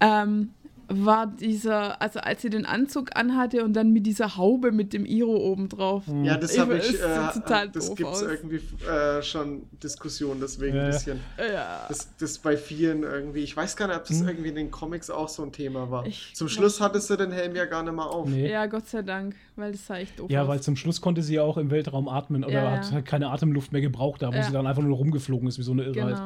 ähm, 0.00 0.52
war 0.88 1.26
dieser, 1.26 2.00
also 2.00 2.20
als 2.20 2.42
sie 2.42 2.50
den 2.50 2.64
Anzug 2.64 3.10
anhatte 3.16 3.64
und 3.64 3.72
dann 3.74 3.92
mit 3.92 4.06
dieser 4.06 4.36
Haube 4.36 4.70
mit 4.70 4.92
dem 4.92 5.04
Iro 5.04 5.34
oben 5.36 5.68
drauf. 5.68 6.04
Ja, 6.22 6.36
das 6.36 6.54
Ich- 6.54 6.60
habe 6.60 6.76
ich, 6.78 6.84
sieht 6.84 7.00
total 7.00 7.66
äh, 7.66 7.70
das 7.72 7.94
gibt 7.94 8.12
es 8.12 8.22
irgendwie 8.22 8.60
äh, 8.88 9.20
schon 9.22 9.62
Diskussionen, 9.82 10.40
deswegen 10.40 10.76
Ja, 10.76 10.82
ein 10.84 10.88
ja. 10.90 10.94
bisschen. 10.96 11.20
Ja. 11.38 11.86
Das, 11.88 12.08
das 12.18 12.38
bei 12.38 12.56
vielen 12.56 13.02
irgendwie, 13.02 13.40
ich 13.40 13.56
weiß 13.56 13.74
gar 13.76 13.88
nicht, 13.88 13.96
ob 13.96 14.04
das 14.06 14.20
Hm. 14.20 14.28
irgendwie 14.28 14.48
in 14.50 14.54
den 14.54 14.70
Comics 14.70 15.10
auch 15.10 15.28
so 15.28 15.42
ein 15.42 15.50
Thema 15.52 15.90
war. 15.90 16.06
Ich 16.06 16.32
Zum 16.34 16.48
Schluss 16.48 16.80
hattest 16.80 17.10
du 17.10 17.16
den 17.16 17.32
Helm 17.32 17.56
ja 17.56 17.64
gar 17.64 17.82
nicht 17.82 17.92
mehr 17.94 18.06
auf. 18.06 18.28
Nee. 18.28 18.50
ja, 18.50 18.66
Gott 18.66 18.86
sei 18.86 19.02
Dank, 19.02 19.34
weil 19.56 19.72
das 19.72 19.86
sah 19.86 19.96
echt 19.96 20.18
doof 20.20 20.30
Ja, 20.30 20.42
aus. 20.42 20.48
weil 20.48 20.60
zum 20.60 20.76
Schluss 20.76 21.00
konnte 21.00 21.22
sie 21.22 21.34
ja 21.34 21.42
auch 21.42 21.56
im 21.56 21.70
Weltraum 21.72 22.08
atmen 22.08 22.44
oder 22.44 22.52
Ja, 22.52 22.70
hat 22.70 22.84
ja. 22.86 22.90
halt 22.92 23.06
keine 23.06 23.30
Atemluft 23.30 23.72
mehr 23.72 23.80
gebraucht, 23.82 24.22
da 24.22 24.28
wo 24.32 24.36
Ja. 24.36 24.42
sie 24.44 24.52
dann 24.52 24.66
einfach 24.68 24.82
nur 24.82 24.96
rumgeflogen 24.96 25.48
ist, 25.48 25.58
wie 25.58 25.62
so 25.64 25.72
eine 25.72 25.82
Irre 25.84 26.04
halt. 26.04 26.20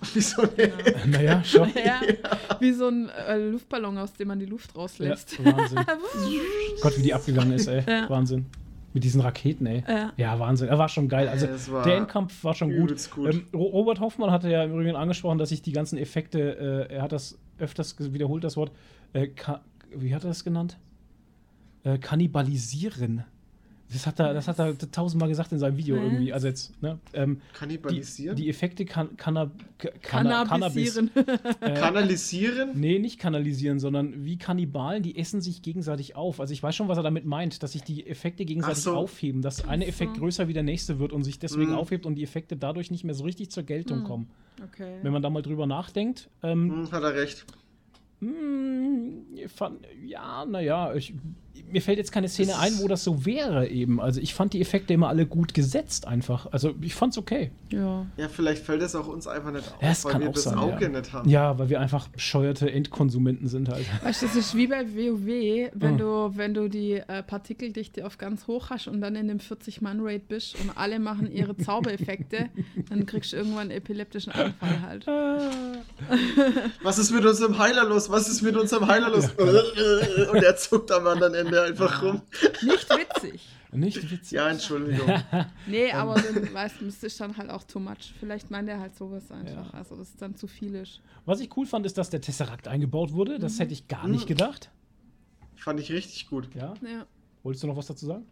Genau. 0.12 0.14
Wieso 0.14 0.42
nicht? 0.42 0.56
genau. 0.56 1.06
Naja, 1.06 1.44
schon. 1.44 1.68
Ja, 1.84 2.00
wie 2.58 2.72
so 2.72 2.88
ein 2.88 3.08
äh, 3.10 3.36
Luftballon, 3.50 3.98
aus 3.98 4.12
dem 4.14 4.28
man 4.28 4.38
die 4.38 4.46
Luft 4.46 4.70
Ja, 4.74 4.80
rauslässt. 4.80 5.44
Wahnsinn. 5.44 5.78
Gott, 6.82 6.96
wie 6.98 7.02
die 7.02 7.12
abgegangen 7.14 7.52
ist, 7.52 7.66
ey. 7.66 7.82
Ja. 7.86 8.08
Wahnsinn. 8.08 8.46
Mit 8.92 9.04
diesen 9.04 9.20
Raketen, 9.20 9.66
ey. 9.66 9.84
Ja. 9.86 10.12
Ja, 10.16 10.38
Wahnsinn. 10.40 10.68
Er 10.68 10.78
war 10.78 10.88
schon 10.88 11.08
geil. 11.08 11.28
Also, 11.28 11.46
Ja, 11.46 11.82
der 11.82 11.96
Endkampf 11.98 12.42
war 12.42 12.54
schon 12.54 12.74
gut. 12.74 13.10
gut. 13.10 13.32
Ähm, 13.34 13.46
Ro- 13.54 13.68
Robert 13.68 14.00
Hoffmann 14.00 14.30
hatte 14.32 14.48
ja 14.50 14.64
im 14.64 14.72
Übrigen 14.72 14.96
angesprochen, 14.96 15.38
dass 15.38 15.50
sich 15.50 15.62
die 15.62 15.72
ganzen 15.72 15.96
Effekte, 15.98 16.86
äh, 16.90 16.94
er 16.94 17.02
hat 17.02 17.12
das 17.12 17.38
öfters 17.58 17.94
wiederholt, 18.12 18.42
das 18.42 18.56
Wort, 18.56 18.72
äh, 19.12 19.28
wie 19.94 20.14
hat 20.14 20.24
er 20.24 20.28
das 20.28 20.42
genannt? 20.44 20.78
Äh, 21.84 21.98
kannibalisieren. 21.98 23.24
Das 23.92 24.06
hat 24.06 24.20
er, 24.20 24.32
das 24.34 24.46
hat 24.46 24.58
er 24.60 24.78
tausendmal 24.78 25.28
gesagt 25.28 25.50
in 25.50 25.58
seinem 25.58 25.76
Video 25.76 25.96
Was? 25.96 26.04
irgendwie. 26.04 26.32
Also 26.32 26.46
jetzt, 26.46 26.80
ne? 26.80 26.98
Ähm, 27.12 27.40
die, 27.52 27.58
Kannibalisieren? 27.58 28.36
die 28.36 28.48
Effekte 28.48 28.84
kann, 28.84 29.16
kann, 29.16 29.50
Cannabis. 30.02 30.48
Cannabisieren. 30.48 31.10
Äh, 31.60 31.74
Kanalisieren? 31.74 32.70
Nee, 32.74 32.98
nicht 33.00 33.18
kanalisieren, 33.18 33.80
sondern 33.80 34.24
wie 34.24 34.38
Kannibalen, 34.38 35.02
die 35.02 35.16
essen 35.18 35.40
sich 35.40 35.62
gegenseitig 35.62 36.14
auf. 36.16 36.40
Also 36.40 36.52
ich 36.52 36.62
weiß 36.62 36.74
schon, 36.76 36.88
was 36.88 36.96
er 36.98 37.02
damit 37.02 37.24
meint, 37.24 37.62
dass 37.62 37.72
sich 37.72 37.82
die 37.82 38.06
Effekte 38.06 38.44
gegenseitig 38.44 38.84
so. 38.84 38.94
aufheben, 38.94 39.42
dass 39.42 39.66
eine. 39.66 39.86
Effekt 39.86 40.18
größer 40.18 40.46
wie 40.46 40.52
der 40.52 40.62
nächste 40.62 40.98
wird 41.00 41.12
und 41.12 41.24
sich 41.24 41.38
deswegen 41.40 41.72
Mhm. 41.72 41.76
aufhebt 41.78 42.06
und 42.06 42.14
die 42.14 42.22
Effekte 42.22 42.56
dadurch 42.56 42.90
nicht 42.92 43.02
mehr 43.04 43.14
so 43.14 43.24
richtig 43.24 43.50
zur 43.50 43.64
Geltung 43.64 44.00
Mhm. 44.00 44.04
kommen. 44.04 44.30
Okay. 44.62 44.98
Wenn 45.02 45.12
man 45.12 45.20
da 45.22 45.30
mal 45.30 45.42
drüber 45.42 45.66
nachdenkt, 45.66 46.28
ähm, 46.42 46.70
Hm, 46.70 46.92
hat 46.92 47.02
er 47.02 47.14
recht. 47.14 47.44
mh, 48.20 49.36
ich 49.44 49.50
fand, 49.52 49.80
ja, 50.04 50.44
naja, 50.44 50.94
ich, 50.94 51.14
mir 51.70 51.82
fällt 51.82 51.98
jetzt 51.98 52.10
keine 52.10 52.28
Szene 52.28 52.58
ein, 52.58 52.78
wo 52.80 52.88
das 52.88 53.04
so 53.04 53.24
wäre 53.26 53.68
eben. 53.68 54.00
Also 54.00 54.20
ich 54.20 54.34
fand 54.34 54.52
die 54.54 54.60
Effekte 54.60 54.92
immer 54.94 55.08
alle 55.08 55.24
gut 55.26 55.54
gesetzt 55.54 56.06
einfach. 56.08 56.46
Also 56.50 56.74
ich 56.80 56.94
fand's 56.94 57.16
okay. 57.16 57.52
Ja. 57.70 58.06
Ja, 58.16 58.28
vielleicht 58.28 58.64
fällt 58.64 58.82
es 58.82 58.96
auch 58.96 59.06
uns 59.06 59.26
einfach 59.28 59.52
nicht 59.52 59.68
auf, 59.68 59.80
Ja, 59.82 59.90
es 59.90 60.04
weil 60.04 60.12
kann 60.12 60.22
wir 60.22 60.28
auch 60.30 60.34
das 60.34 60.42
sein, 60.44 60.58
Auge 60.58 60.82
ja. 60.84 60.88
nicht 60.88 61.12
haben. 61.12 61.28
Ja, 61.28 61.58
weil 61.58 61.68
wir 61.68 61.80
einfach 61.80 62.08
bescheuerte 62.08 62.70
Endkonsumenten 62.72 63.46
sind 63.46 63.68
halt. 63.68 63.84
Weißt 64.02 64.22
du, 64.22 64.26
das 64.26 64.36
ist 64.36 64.54
wie 64.56 64.66
bei 64.66 64.84
WoW, 64.84 65.70
wenn 65.74 65.92
Mhm. 65.94 65.98
du, 65.98 66.32
wenn 66.34 66.54
du 66.54 66.68
die 66.68 66.94
äh, 66.94 67.22
Partikeldichte 67.22 68.04
auf 68.04 68.18
ganz 68.18 68.46
hoch 68.46 68.70
hast 68.70 68.88
und 68.88 69.00
dann 69.00 69.14
in 69.14 69.28
dem 69.28 69.38
40-Mann-Raid 69.38 70.26
bist 70.28 70.56
und 70.60 70.70
alle 70.76 70.98
machen 70.98 71.30
ihre 71.30 71.56
Zaubereffekte, 71.56 72.48
dann 72.88 73.06
kriegst 73.06 73.32
du 73.32 73.36
irgendwann 73.36 73.62
einen 73.62 73.70
epileptischen 73.72 74.32
Anfall 74.32 74.82
halt. 74.82 75.06
Was 76.82 76.98
ist 76.98 77.10
mit 77.12 77.24
unserem 77.24 77.58
Heiler 77.58 77.84
los? 77.84 78.10
Was 78.10 78.28
ist 78.28 78.42
mit 78.42 78.56
unserem 78.56 78.86
Heiler 78.88 79.10
los? 79.10 79.26
Und 80.32 80.42
er 80.42 80.56
zuckt 80.56 80.90
am 80.92 81.06
anderen 81.06 81.34
Ende 81.34 81.39
einfach 81.48 82.02
rum. 82.02 82.22
Nicht 82.62 82.88
witzig. 82.90 83.48
Nicht 83.72 84.10
witzig. 84.10 84.32
Ja, 84.32 84.48
Entschuldigung. 84.48 85.08
Nee, 85.66 85.92
aber 85.92 86.14
dann, 86.20 86.52
weißt 86.52 86.80
du, 86.80 86.86
das 86.86 87.02
ist 87.04 87.20
dann 87.20 87.36
halt 87.36 87.50
auch 87.50 87.62
too 87.64 87.78
much. 87.78 88.12
Vielleicht 88.18 88.50
meint 88.50 88.68
er 88.68 88.80
halt 88.80 88.96
sowas 88.96 89.30
einfach. 89.30 89.72
Ja. 89.72 89.78
Also, 89.78 89.94
das 89.96 90.08
ist 90.10 90.20
dann 90.22 90.34
zu 90.34 90.46
viel 90.48 90.74
ist. 90.74 91.00
Was 91.24 91.40
ich 91.40 91.56
cool 91.56 91.66
fand, 91.66 91.86
ist, 91.86 91.96
dass 91.98 92.10
der 92.10 92.20
Tesseract 92.20 92.66
eingebaut 92.68 93.12
wurde. 93.12 93.38
Das 93.38 93.58
hätte 93.60 93.72
ich 93.72 93.86
gar 93.88 94.08
nicht 94.08 94.24
Mhm. 94.24 94.28
gedacht. 94.28 94.70
Fand 95.56 95.78
ich 95.78 95.92
richtig 95.92 96.28
gut. 96.28 96.48
Ja. 96.54 96.74
Ja. 96.82 97.06
Wolltest 97.42 97.62
du 97.62 97.68
noch 97.68 97.76
was 97.76 97.86
dazu 97.86 98.06
sagen? 98.06 98.26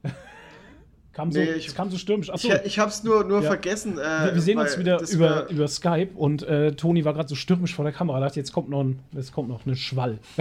Kam, 1.19 1.33
so, 1.33 1.41
Nee, 1.41 1.51
ich- 1.53 1.67
es 1.67 1.75
kam 1.75 1.91
so 1.91 1.99
stürmisch. 1.99 2.31
Achso, 2.31 2.49
Ich, 2.49 2.55
ich 2.65 2.79
hab's 2.79 3.03
nur, 3.03 3.25
nur 3.25 3.41
Ja. 3.43 3.49
vergessen. 3.49 3.99
Äh, 3.99 4.03
wir, 4.27 4.35
wir 4.37 4.41
sehen 4.43 4.57
uns 4.59 4.79
wieder 4.79 5.01
über, 5.11 5.49
über 5.51 5.67
Skype 5.67 6.11
und 6.15 6.45
äh, 6.45 6.73
Toni 6.73 7.05
war 7.05 7.13
gerade 7.13 7.29
so 7.29 7.35
stürmisch 7.35 7.75
vor 7.75 7.85
der 7.85 7.93
Kamera. 7.93 8.21
Dachte, 8.21 8.39
jetzt 8.39 8.53
kommt 8.53 8.69
noch 8.71 8.83
ein, 8.85 9.01
jetzt 9.13 9.33
kommt 9.33 9.49
noch 9.49 9.67
ein 9.67 9.75
Schwall. 9.77 10.19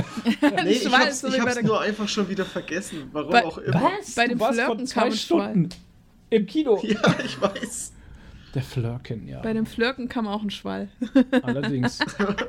Nee, 0.64 0.70
ich 0.72 0.84
Schwall, 0.84 1.06
hab's, 1.08 1.22
so 1.22 1.28
ich 1.30 1.40
hab's 1.40 1.62
nur 1.64 1.82
einfach 1.82 2.08
schon 2.08 2.30
wieder 2.30 2.46
vergessen. 2.46 3.10
Warum 3.12 3.32
Bei- 3.32 3.44
auch 3.46 3.58
immer. 3.58 3.90
Bei 4.16 4.28
dem 4.28 4.38
Du 4.38 4.44
warst 4.46 4.60
vor 4.60 4.66
Flirten 4.76 4.86
zwei 4.88 5.02
kam 5.02 5.10
ein 5.10 5.16
Schwall. 5.18 5.50
Stunden 5.52 5.70
im 6.30 6.46
Kino. 6.46 6.80
Ja, 6.84 7.16
ich 7.26 7.42
weiß. 7.42 7.94
Der 8.58 8.64
Flirken, 8.64 9.28
ja. 9.28 9.40
Bei 9.42 9.54
dem 9.54 9.68
Flirken 9.68 10.10
kam 10.10 10.28
auch 10.28 10.42
ein 10.42 10.50
Schwall. 10.50 10.90
Allerdings. 11.44 12.00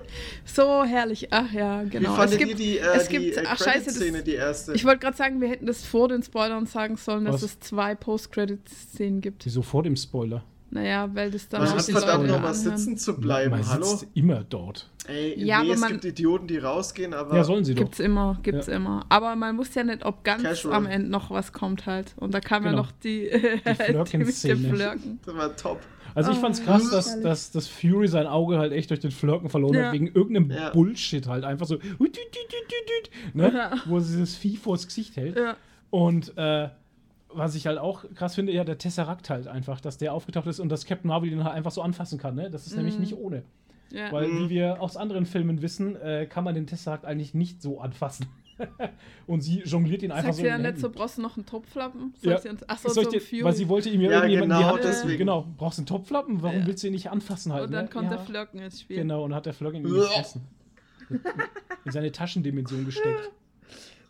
So 0.46 0.82
herrlich. 0.84 1.28
Ach 1.32 1.52
ja, 1.52 1.84
Wie 1.84 1.90
genau. 1.90 2.14
fandet 2.14 2.32
es 2.32 2.38
gibt, 2.38 2.50
ihr 2.52 2.56
die, 2.56 2.78
äh, 2.78 2.96
es 2.96 3.08
die 3.08 3.18
gibt, 3.18 3.36
äh, 3.36 3.44
ach 3.46 3.58
scheiße, 3.58 3.84
das, 4.12 4.24
die 4.24 4.32
erste? 4.32 4.72
ich 4.72 4.84
wollte 4.86 5.00
gerade 5.00 5.16
sagen, 5.18 5.40
wir 5.42 5.48
hätten 5.48 5.66
das 5.66 5.84
vor 5.84 6.08
den 6.08 6.22
Spoilern 6.22 6.64
sagen 6.64 6.96
sollen, 6.96 7.26
dass 7.26 7.34
Was? 7.36 7.42
es 7.42 7.60
zwei 7.60 7.94
Post-Credit-Szenen 7.94 9.20
gibt. 9.20 9.44
Wieso 9.44 9.60
vor 9.60 9.82
dem 9.82 9.96
Spoiler? 9.96 10.42
Naja, 10.70 11.08
weil 11.14 11.30
das 11.30 11.48
dann 11.48 11.62
Man 11.62 11.70
die 11.70 11.76
das 11.76 11.90
verdammt 11.90 12.12
Spoiler? 12.24 12.32
nochmal 12.34 12.54
sitzen 12.54 12.96
zu 12.98 13.18
bleiben. 13.18 13.50
Man 13.52 13.66
Hallo? 13.68 13.84
sitzt 13.84 14.06
immer 14.14 14.44
dort. 14.44 14.90
Ey, 15.06 15.34
Ja, 15.42 15.60
nee, 15.60 15.66
aber 15.66 15.74
es 15.74 15.80
man- 15.80 15.92
gibt 15.92 16.04
Idioten, 16.04 16.46
die 16.46 16.58
rausgehen, 16.58 17.14
aber 17.14 17.36
Ja, 17.36 17.44
sollen 17.44 17.64
sie 17.64 17.74
doch. 17.74 17.84
Gibt's 17.84 18.00
immer, 18.00 18.38
gibt's 18.42 18.66
Ja. 18.66 18.74
immer. 18.76 19.06
Aber 19.08 19.34
man 19.36 19.56
muss 19.56 19.74
ja 19.74 19.82
nicht, 19.84 20.04
ob 20.04 20.24
ganz 20.24 20.42
Casual. 20.42 20.74
am 20.74 20.84
Ende 20.86 21.08
noch 21.08 21.30
was 21.30 21.54
kommt 21.54 21.86
halt. 21.86 22.12
Und 22.16 22.34
da 22.34 22.40
kam 22.40 22.64
Genau. 22.64 22.76
ja 22.76 22.82
noch 22.82 22.92
die, 22.92 23.30
Flirken-Szene. 23.64 24.54
mit 24.56 24.64
dem 24.64 24.74
Flirken. 24.74 25.20
das 25.24 25.34
war 25.34 25.56
top. 25.56 25.80
Also 26.14 26.30
ich 26.32 26.38
Oh, 26.38 26.40
fand's 26.40 26.62
krass, 26.64 26.90
dass, 26.90 27.20
dass, 27.20 27.50
dass 27.50 27.68
Fury 27.68 28.08
sein 28.08 28.26
Auge 28.26 28.58
halt 28.58 28.72
echt 28.72 28.90
durch 28.90 29.00
den 29.00 29.10
Flirken 29.10 29.48
verloren 29.50 29.74
Ja. 29.74 29.86
hat, 29.86 29.92
wegen 29.92 30.06
irgendeinem 30.08 30.50
Ja. 30.50 30.70
Bullshit 30.70 31.26
halt. 31.26 31.44
Einfach 31.44 31.66
so, 31.66 31.78
ne? 33.34 33.52
Ja. 33.54 33.72
wo 33.86 34.00
sie 34.00 34.12
dieses 34.16 34.36
Vieh 34.36 34.56
vors 34.56 34.86
Gesicht 34.86 35.16
hält. 35.16 35.36
Ja. 35.36 35.56
Und 35.90 36.36
äh, 36.36 36.68
was 37.30 37.54
ich 37.54 37.66
halt 37.66 37.78
auch 37.78 38.04
krass 38.14 38.34
finde, 38.34 38.52
ja, 38.52 38.64
der 38.64 38.78
Tesseract 38.78 39.28
halt 39.30 39.48
einfach, 39.48 39.80
dass 39.80 39.98
der 39.98 40.12
aufgetaucht 40.14 40.46
ist 40.46 40.60
und 40.60 40.70
dass 40.70 40.86
Captain 40.86 41.08
Marvel 41.08 41.30
ihn 41.30 41.44
halt 41.44 41.54
einfach 41.54 41.70
so 41.70 41.82
anfassen 41.82 42.18
kann. 42.18 42.34
Ne? 42.34 42.50
Das 42.50 42.66
ist 42.66 42.76
nämlich 42.76 42.94
Mhm. 42.94 43.00
nicht 43.00 43.16
ohne. 43.16 43.42
Ja. 43.90 44.10
Weil, 44.12 44.28
Mhm. 44.28 44.38
wie 44.44 44.50
wir 44.50 44.80
aus 44.82 44.96
anderen 44.96 45.26
Filmen 45.26 45.62
wissen, 45.62 45.96
äh, 45.96 46.26
kann 46.26 46.44
man 46.44 46.54
den 46.54 46.66
Tesseract 46.66 47.04
eigentlich 47.04 47.34
nicht 47.34 47.62
so 47.62 47.80
anfassen. 47.80 48.26
und 49.26 49.40
sie 49.40 49.60
jongliert 49.60 50.02
ihn 50.02 50.10
einfach 50.10 50.24
Sagt 50.26 50.36
so 50.36 50.42
sie 50.42 50.48
ja 50.48 50.56
den 50.56 50.62
nicht 50.72 50.78
so, 50.80 50.90
brauchst 50.90 51.18
du 51.18 51.22
noch 51.22 51.36
einen 51.36 51.46
Topflappen? 51.46 52.14
Ja. 52.20 52.32
Sagt 52.38 52.42
sie 52.42 52.48
uns, 52.50 52.94
so 52.94 53.00
ich 53.00 53.06
ein 53.06 53.12
dir, 53.12 53.20
Fury. 53.20 53.44
weil 53.44 53.54
sie 53.54 53.68
wollte 53.68 53.88
ihm 53.90 54.00
ja, 54.00 54.10
Ja, 54.10 54.16
irgendjemanden 54.18 54.58
genau 54.58 54.76
die 54.76 54.84
Hand, 54.84 54.84
deswegen. 54.84 55.18
Genau, 55.18 55.46
brauchst 55.56 55.78
du 55.78 55.80
einen 55.82 55.86
Topflappen? 55.86 56.42
Warum 56.42 56.60
Ja. 56.60 56.66
willst 56.66 56.82
du 56.82 56.88
ihn 56.88 56.92
nicht 56.94 57.10
anfassen 57.10 57.52
halt? 57.52 57.66
Und 57.66 57.72
dann 57.72 57.84
ne? 57.86 57.90
kommt 57.90 58.10
ja. 58.10 58.16
der 58.16 58.24
Flirken 58.26 58.60
ins 58.60 58.80
Spiel. 58.80 58.96
Genau, 58.98 59.24
und 59.24 59.34
hat 59.34 59.46
der 59.46 59.54
Flirken 59.54 59.80
ihn 59.84 59.92
gefressen. 59.92 60.42
in 61.84 61.92
seine 61.92 62.12
Taschendimension 62.12 62.84
gesteckt. 62.84 63.30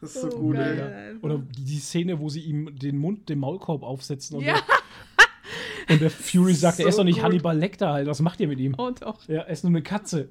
Das 0.00 0.14
ist 0.14 0.22
so 0.22 0.28
Oh, 0.32 0.40
gut, 0.40 0.56
geil. 0.56 1.12
ey. 1.16 1.24
Oder 1.24 1.38
die, 1.38 1.64
die 1.64 1.78
Szene, 1.78 2.20
wo 2.20 2.28
sie 2.28 2.40
ihm 2.40 2.76
den 2.78 2.98
Mund, 2.98 3.28
den 3.28 3.38
Maulkorb 3.38 3.82
aufsetzen 3.82 4.36
und, 4.38 4.44
Ja. 4.44 4.54
der, 4.54 5.94
und 5.94 6.00
der 6.02 6.10
Fury 6.10 6.54
sagt, 6.54 6.78
er 6.78 6.84
So 6.84 6.88
ist 6.88 6.98
doch 6.98 7.04
nicht 7.04 7.16
gut. 7.16 7.24
Hannibal 7.24 7.56
Lecter 7.58 7.92
halt. 7.92 8.06
Was 8.06 8.20
macht 8.20 8.40
ihr 8.40 8.48
mit 8.48 8.58
ihm? 8.60 8.74
Oh 8.78 8.90
doch. 8.90 9.26
Ja, 9.28 9.40
er 9.42 9.48
ist 9.48 9.64
nur 9.64 9.70
eine 9.70 9.82
Katze. 9.82 10.28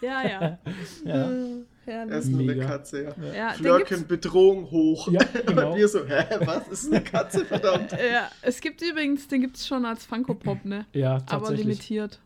Ja, 0.00 0.22
ja. 0.28 0.58
ja. 1.04 1.30
Äh, 1.86 1.90
Er 1.90 1.98
herrlich. 1.98 2.16
ist 2.18 2.28
nur 2.30 2.40
eine. 2.40 2.56
Katze, 2.58 3.02
ja. 3.04 3.10
Ja, 3.34 3.48
den 3.52 3.56
Flirken, 3.58 3.84
gibt's, 3.98 4.08
Bedrohung 4.08 4.70
hoch. 4.70 5.10
Ja, 5.10 5.20
genau. 5.46 5.72
Und 5.72 5.78
wir 5.78 5.88
so, 5.88 6.04
hä, 6.06 6.24
was 6.44 6.68
ist 6.68 6.92
eine 6.92 7.02
Katze, 7.02 7.44
verdammt? 7.44 7.92
ja, 8.12 8.30
es 8.42 8.60
gibt 8.60 8.82
übrigens, 8.82 9.26
den 9.28 9.40
gibt 9.40 9.56
es 9.56 9.66
schon 9.66 9.84
als 9.84 10.04
Funko 10.04 10.34
Pop, 10.34 10.64
ne? 10.64 10.86
Ja, 10.92 11.14
Aber 11.16 11.26
tatsächlich. 11.26 11.64
limitiert. 11.66 12.20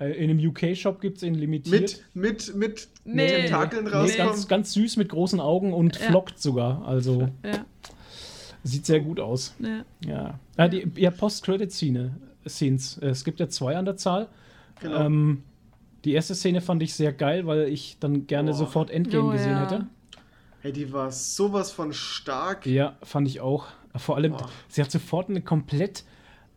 Äh, 0.00 0.12
in 0.12 0.30
einem 0.30 0.48
UK-Shop 0.48 1.00
gibt 1.00 1.16
es 1.18 1.22
ihn 1.24 1.34
limitiert. 1.34 2.04
Mit, 2.14 2.54
mit, 2.54 2.54
mit 2.56 2.88
Nee. 3.04 3.28
Tentakeln 3.28 3.84
Nee, 3.84 3.90
rauskommen. 3.90 4.26
ganz, 4.28 4.48
ganz 4.48 4.72
süß 4.74 4.96
mit 4.96 5.08
großen 5.08 5.40
Augen 5.40 5.72
und 5.72 5.98
Ja. 5.98 6.06
flockt 6.08 6.40
sogar. 6.40 6.86
Also 6.86 7.28
Ja, 7.44 7.64
sieht 8.64 8.86
sehr 8.86 9.00
gut 9.00 9.18
aus. 9.20 9.54
ja. 9.60 9.84
Ja. 10.04 10.40
Ah, 10.56 10.68
die, 10.68 10.86
ja, 10.96 11.10
Post-Credit-Szene. 11.10 12.12
Scenes. 12.46 12.98
Es 12.98 13.24
gibt 13.24 13.40
ja 13.40 13.48
zwei 13.48 13.76
an 13.76 13.84
der 13.84 13.96
Zahl. 13.96 14.28
Genau. 14.80 15.04
Ähm, 15.06 15.42
die 16.04 16.12
erste 16.12 16.34
Szene 16.34 16.60
fand 16.60 16.82
ich 16.82 16.94
sehr 16.94 17.12
geil, 17.12 17.46
weil 17.46 17.68
ich 17.68 17.96
dann 18.00 18.26
gerne 18.26 18.50
Boah. 18.50 18.56
sofort 18.56 18.90
Endgame 18.90 19.28
Oh, 19.28 19.32
gesehen 19.32 19.52
ja. 19.52 19.60
hätte. 19.62 19.86
Hey, 20.60 20.72
die 20.72 20.92
war 20.92 21.10
sowas 21.12 21.70
von 21.70 21.92
stark. 21.92 22.66
Ja, 22.66 22.96
fand 23.02 23.28
ich 23.28 23.40
auch. 23.40 23.66
Vor 23.96 24.16
allem, 24.16 24.32
Boah. 24.32 24.48
sie 24.68 24.82
hat 24.82 24.90
sofort 24.90 25.28
eine 25.28 25.40
komplett. 25.42 26.04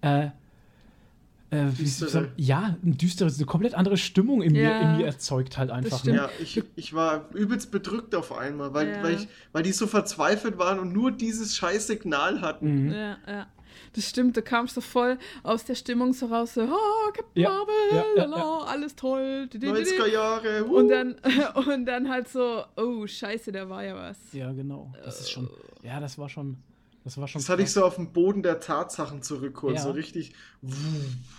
Äh, 0.02 0.30
äh, 1.54 1.66
wie 1.74 1.84
Düstere. 1.84 1.88
soll 1.88 2.06
ich 2.06 2.12
sagen? 2.12 2.32
ja, 2.38 2.78
eine 2.82 2.96
düstere, 2.96 3.30
eine 3.36 3.46
komplett 3.46 3.74
andere 3.76 3.98
Stimmung 3.98 4.42
in, 4.42 4.54
mir, 4.54 4.62
Ja. 4.64 4.80
in 4.94 4.98
mir 4.98 5.06
erzeugt 5.06 5.58
halt 5.58 5.70
einfach. 5.70 6.04
Ne? 6.06 6.16
Ja, 6.16 6.30
ich, 6.42 6.64
ich 6.78 6.94
war 6.94 7.26
übelst 7.34 7.72
bedrückt 7.72 8.16
auf 8.16 8.32
einmal, 8.32 8.74
weil, 8.74 8.88
Ja. 8.90 9.04
weil, 9.04 9.16
ich, 9.16 9.28
weil 9.52 9.62
die 9.64 9.74
so 9.74 9.86
verzweifelt 9.86 10.58
waren 10.58 10.80
und 10.80 10.94
nur 10.94 11.12
dieses 11.12 11.56
scheiß 11.58 11.88
Signal 11.88 12.40
hatten. 12.42 12.86
Mhm. 12.86 12.92
Ja, 12.94 13.18
ja. 13.28 13.48
Das 13.94 14.10
stimmt, 14.10 14.38
du 14.38 14.42
kamst 14.42 14.76
so 14.76 14.82
voll 14.82 15.18
aus 15.44 15.66
der 15.66 15.76
Stimmung 15.76 16.14
so 16.14 16.28
raus, 16.28 16.54
so, 16.54 16.62
oh, 16.64 17.12
Captain 17.14 17.42
Ja, 17.44 17.50
Marvel, 17.50 17.76
ja, 17.92 18.04
ja, 18.18 18.26
lala, 18.26 18.64
alles 18.66 18.96
toll. 18.96 19.48
di, 19.52 19.60
di, 19.60 19.68
di, 19.68 19.74
di. 19.84 19.90
90er 19.90 20.08
Jahre. 20.08 20.66
uh. 20.66 20.76
Und 20.78 20.90
dann, 20.90 21.16
und 21.68 21.86
dann 21.86 22.10
halt 22.10 22.28
so, 22.28 22.64
oh, 22.78 23.06
scheiße, 23.08 23.52
da 23.52 23.68
war 23.70 23.84
ja 23.84 23.96
was. 23.96 24.18
Ja, 24.34 24.52
genau. 24.52 24.94
Das 25.04 25.20
ist 25.22 25.32
schon. 25.32 25.50
Ja, 25.84 26.00
das 26.00 26.18
war 26.18 26.30
schon. 26.30 26.58
Das 27.04 27.18
war 27.18 27.28
schon. 27.28 27.42
Das 27.42 27.50
hatte 27.50 27.64
ich 27.64 27.72
so 27.72 27.84
auf 27.84 27.96
den 27.96 28.14
Boden 28.14 28.44
der 28.44 28.60
Tatsachen 28.60 29.24
zurückholt. 29.24 29.76
Ja. 29.78 29.82
So 29.82 29.90
richtig. 29.90 30.34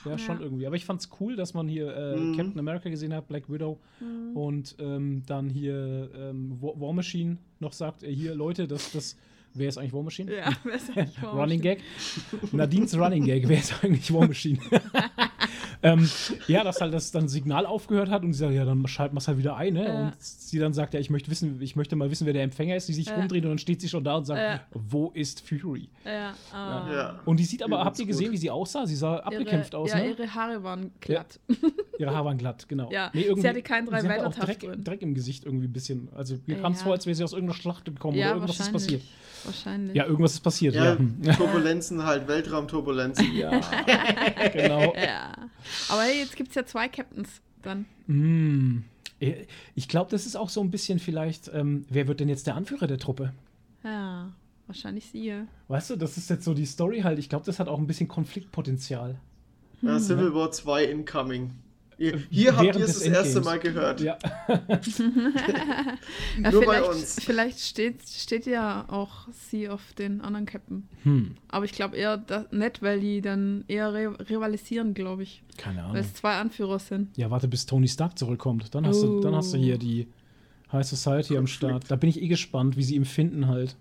Ja, 0.05 0.19
schon 0.19 0.41
irgendwie. 0.41 0.67
Aber 0.67 0.75
ich 0.75 0.85
fand's 0.85 1.09
cool, 1.21 1.37
dass 1.37 1.55
man 1.55 1.69
hier 1.69 1.95
äh, 1.97 2.17
Mhm. 2.17 2.37
Captain 2.37 2.59
America 2.59 2.89
gesehen 2.91 3.15
hat, 3.15 3.29
Black 3.29 3.49
Widow 3.49 3.79
und 4.35 4.75
ähm, 4.81 5.23
dann 5.27 5.49
hier 5.49 6.11
ähm, 6.17 6.59
War, 6.61 6.81
War 6.81 6.93
Machine 6.93 7.39
noch 7.61 7.73
sagt, 7.73 8.03
äh, 8.03 8.13
hier 8.13 8.35
Leute, 8.35 8.67
das, 8.67 8.91
das, 8.91 9.17
wer 9.55 9.69
ist 9.69 9.79
eigentlich 9.79 9.93
War 9.93 10.03
Machine? 10.03 10.35
Ja, 10.37 10.51
wer 10.65 10.75
ist 10.75 10.91
eigentlich 10.97 11.23
War 11.23 11.35
Running 11.35 11.61
Machine? 11.61 11.77
Gag. 12.41 12.53
Nadines 12.53 12.97
Running 12.99 13.25
Gag, 13.25 13.49
wer 13.49 13.59
ist 13.59 13.75
eigentlich 13.83 14.13
War 14.13 14.27
Machine? 14.27 14.59
ähm, 15.83 16.09
ja, 16.47 16.65
dass 16.65 16.81
halt 16.81 16.93
das 16.95 17.11
dann 17.11 17.29
Signal 17.29 17.67
aufgehört 17.67 18.11
hat 18.11 18.23
und 18.23 18.33
sie 18.33 18.41
sagt, 18.41 18.55
ja, 18.55 18.65
dann 18.65 18.87
schalten 18.87 19.15
wir 19.15 19.19
es 19.19 19.29
halt 19.29 19.39
wieder 19.39 19.57
ein, 19.57 19.75
ne? 19.75 19.85
Ja. 19.85 20.07
Und 20.07 20.15
sie 20.21 20.59
dann 20.59 20.73
sagt, 20.73 20.95
ja, 20.95 21.01
ich 21.01 21.11
möchte 21.11 21.31
wissen, 21.31 21.61
ich 21.61 21.77
möchte 21.77 21.97
mal 21.97 22.11
wissen, 22.11 22.27
wer 22.27 22.33
der 22.33 22.43
Empfänger 22.43 22.77
ist, 22.77 22.89
die 22.89 22.93
sich 22.95 23.07
Ja. 23.07 23.17
umdreht 23.17 23.45
und 23.45 23.51
dann 23.51 23.59
steht 23.59 23.81
sie 23.81 23.89
schon 23.89 24.05
da 24.05 24.17
und 24.17 24.25
sagt, 24.25 24.41
Ja. 24.41 24.61
wo 24.73 25.11
ist 25.15 25.41
Fury? 25.47 25.89
Ja, 26.05 26.35
ah. 26.53 26.93
Ja. 26.93 27.21
Und 27.25 27.39
die 27.41 27.45
sieht 27.45 27.63
aber, 27.63 27.85
habt 27.85 27.99
ihr 27.99 28.07
gesehen, 28.07 28.27
gut. 28.27 28.35
wie 28.35 28.39
sie 28.39 28.51
aussah? 28.51 28.87
Sie 28.87 28.97
sah 28.97 29.17
abgekämpft 29.19 29.73
ihre, 29.73 29.83
aus, 29.83 29.91
ja, 29.91 29.99
ne? 29.99 30.11
ihre 30.11 30.35
Haare 30.35 30.63
waren 30.63 30.91
glatt. 31.01 31.41
Ihre 31.99 32.11
Haare 32.11 32.25
waren 32.27 32.39
glatt, 32.39 32.69
genau. 32.69 32.91
Ja, 32.91 33.11
nee, 33.13 33.23
sie 33.23 33.27
irgendwie, 33.29 33.49
hatte 33.49 33.63
keinen 33.63 33.87
sie 33.87 33.93
hatte 33.95 34.07
auch 34.07 34.09
Drei-Weiter-Taft 34.33 34.49
Dreck, 34.49 34.61
drin. 34.61 34.85
Dreck 34.85 35.03
im 35.03 35.15
Gesicht 35.15 35.45
irgendwie 35.45 35.67
ein 35.67 35.73
bisschen. 35.73 36.09
Also 36.15 36.37
mir 36.47 36.61
kam 36.61 36.73
es 36.73 36.83
vor, 36.83 36.93
als 36.93 37.07
wäre 37.07 37.15
sie 37.15 37.25
aus 37.25 37.33
irgendeiner 37.33 37.59
Schlacht 37.59 37.85
gekommen 37.85 38.17
Ja, 38.17 38.27
oder 38.27 38.37
irgendwas 38.37 38.61
ist 38.61 38.73
passiert. 38.73 39.03
Wahrscheinlich. 39.45 39.97
Ja, 39.97 40.07
irgendwas 40.07 40.35
ist 40.35 40.41
passiert, 40.41 40.75
Ja, 40.75 40.97
ja. 41.23 41.33
Turbulenzen 41.37 42.03
halt, 42.05 42.29
Weltraumturbulenzen. 42.29 43.35
Ja, 43.35 43.51
genau. 44.53 44.95
Ja. 44.95 45.33
Aber 45.89 46.03
hey, 46.03 46.21
jetzt 46.21 46.37
gibt 46.37 46.51
es 46.51 46.55
ja 46.55 46.65
zwei 46.67 46.89
Captains 46.89 47.41
dann. 47.63 47.87
Mm. 48.07 48.85
Ich 49.77 49.87
glaube, 49.87 50.11
das 50.11 50.27
ist 50.27 50.35
auch 50.35 50.49
so 50.49 50.61
ein 50.61 50.71
bisschen 50.71 50.99
vielleicht, 50.99 51.49
ähm, 51.55 51.85
wer 51.89 52.09
wird 52.09 52.19
denn 52.19 52.29
jetzt 52.29 52.49
der 52.49 52.57
Anführer 52.57 52.89
der 52.89 52.99
Truppe? 52.99 53.33
Ja, 53.85 54.33
wahrscheinlich 54.67 55.07
sie. 55.11 55.33
Weißt 55.69 55.91
du, 55.91 55.97
das 55.97 56.17
ist 56.17 56.29
jetzt 56.29 56.45
so 56.45 56.55
die 56.55 56.67
Story 56.67 57.03
halt. 57.03 57.21
Ich 57.21 57.29
glaube, 57.29 57.47
das 57.47 57.61
hat 57.61 57.69
auch 57.69 57.79
ein 57.79 57.87
bisschen 57.87 58.09
Konfliktpotenzial. 58.09 59.21
Ja, 59.81 59.99
Civil 59.99 60.35
War 60.35 60.51
2 60.51 60.85
incoming. 60.85 61.51
Hier, 62.31 62.57
habt 62.57 62.65
ihr 62.65 62.77
es 62.85 62.95
das 62.95 63.03
erste 63.03 63.39
Endgames. 63.39 63.45
Mal 63.45 63.59
gehört. 63.61 64.01
Ja. 64.01 64.19
Ja, 66.43 66.51
Nur 66.51 66.65
bei 66.65 66.77
vielleicht, 66.79 66.89
uns. 66.91 67.17
Vielleicht 67.25 67.61
steht, 67.61 68.03
steht 68.09 68.47
ja 68.47 68.85
auch 68.89 69.29
sie 69.31 69.69
auf 69.69 69.93
den 69.95 70.21
anderen 70.21 70.47
Captain. 70.47 70.89
Hm. 71.05 71.33
Aber 71.49 71.65
ich 71.65 71.73
glaube 71.73 71.97
eher 71.97 72.17
da, 72.17 72.47
nicht, 72.51 72.83
weil 72.83 73.01
die 73.01 73.21
dann 73.21 73.65
eher 73.69 73.93
re 73.93 74.17
rivalisieren, 74.31 74.95
glaube 74.95 75.23
ich. 75.25 75.43
Keine 75.57 75.79
Weil 75.79 75.85
Ahnung. 75.85 75.97
es 75.97 76.15
zwei 76.15 76.35
Anführer 76.35 76.79
sind. 76.79 77.17
Ja, 77.17 77.31
warte, 77.31 77.49
bis 77.49 77.67
Tony 77.67 77.89
Stark 77.89 78.19
zurückkommt. 78.19 78.75
Dann 78.75 78.87
hast, 78.87 79.03
du, 79.03 79.21
dann 79.21 79.35
hast 79.35 79.53
du 79.53 79.59
hier 79.59 79.75
Oh. 79.75 79.79
die 79.79 80.07
High 80.73 80.87
Society 80.87 81.37
am 81.37 81.47
Start. 81.47 81.85
Da 81.91 81.97
bin 81.97 82.09
ich 82.11 82.21
eh 82.21 82.29
gespannt, 82.29 82.77
wie 82.77 82.83
sie 82.83 82.97
ihn 82.97 83.05
finden 83.05 83.47
halt. 83.49 83.77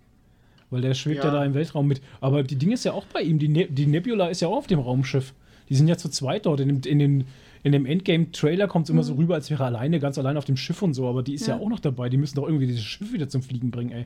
Weil 0.70 0.82
der 0.82 0.94
schwebt 0.94 1.20
ja, 1.24 1.26
Ja. 1.26 1.32
da 1.40 1.46
im 1.46 1.54
Weltraum 1.54 1.88
mit. 1.88 2.02
Aber 2.22 2.44
die 2.44 2.56
Ding 2.56 2.72
ist 2.72 2.86
ja 2.86 2.94
auch 2.94 3.06
bei 3.08 3.22
ihm. 3.22 3.40
Die, 3.40 3.48
ne 3.50 3.68
die 3.68 3.88
Nebula 3.88 4.28
ist 4.28 4.42
ja 4.42 4.48
auch 4.48 4.58
auf 4.58 4.68
dem 4.68 4.80
Raumschiff. 4.80 5.34
Die 5.70 5.76
sind 5.76 5.88
ja 5.88 5.98
zu 5.98 6.10
zweit 6.10 6.46
dort. 6.46 6.60
In 6.60 6.68
dem, 6.68 6.82
in 6.92 7.00
den, 7.00 7.26
in 7.64 7.72
dem 7.72 7.86
Endgame-Trailer 7.86 8.68
kommt 8.68 8.86
es 8.86 8.90
immer 8.90 9.04
so 9.04 9.14
rüber, 9.14 9.36
als 9.36 9.50
wäre 9.50 9.64
er 9.64 9.68
alleine, 9.68 10.00
ganz 10.00 10.18
allein 10.18 10.38
auf 10.38 10.46
dem 10.46 10.58
Schiff 10.58 10.82
und 10.82 10.94
so. 10.94 11.08
Aber 11.08 11.22
die 11.24 11.34
ist 11.36 11.48
ja, 11.48 11.56
Ja. 11.56 11.62
auch 11.62 11.70
noch 11.70 11.80
dabei. 11.80 12.10
Die 12.10 12.18
müssen 12.18 12.36
doch 12.36 12.48
irgendwie 12.48 12.68
dieses 12.68 12.84
Schiff 12.84 13.14
wieder 13.14 13.30
zum 13.30 13.44
Fliegen 13.44 13.70
bringen, 13.72 13.92
ey. 13.92 14.06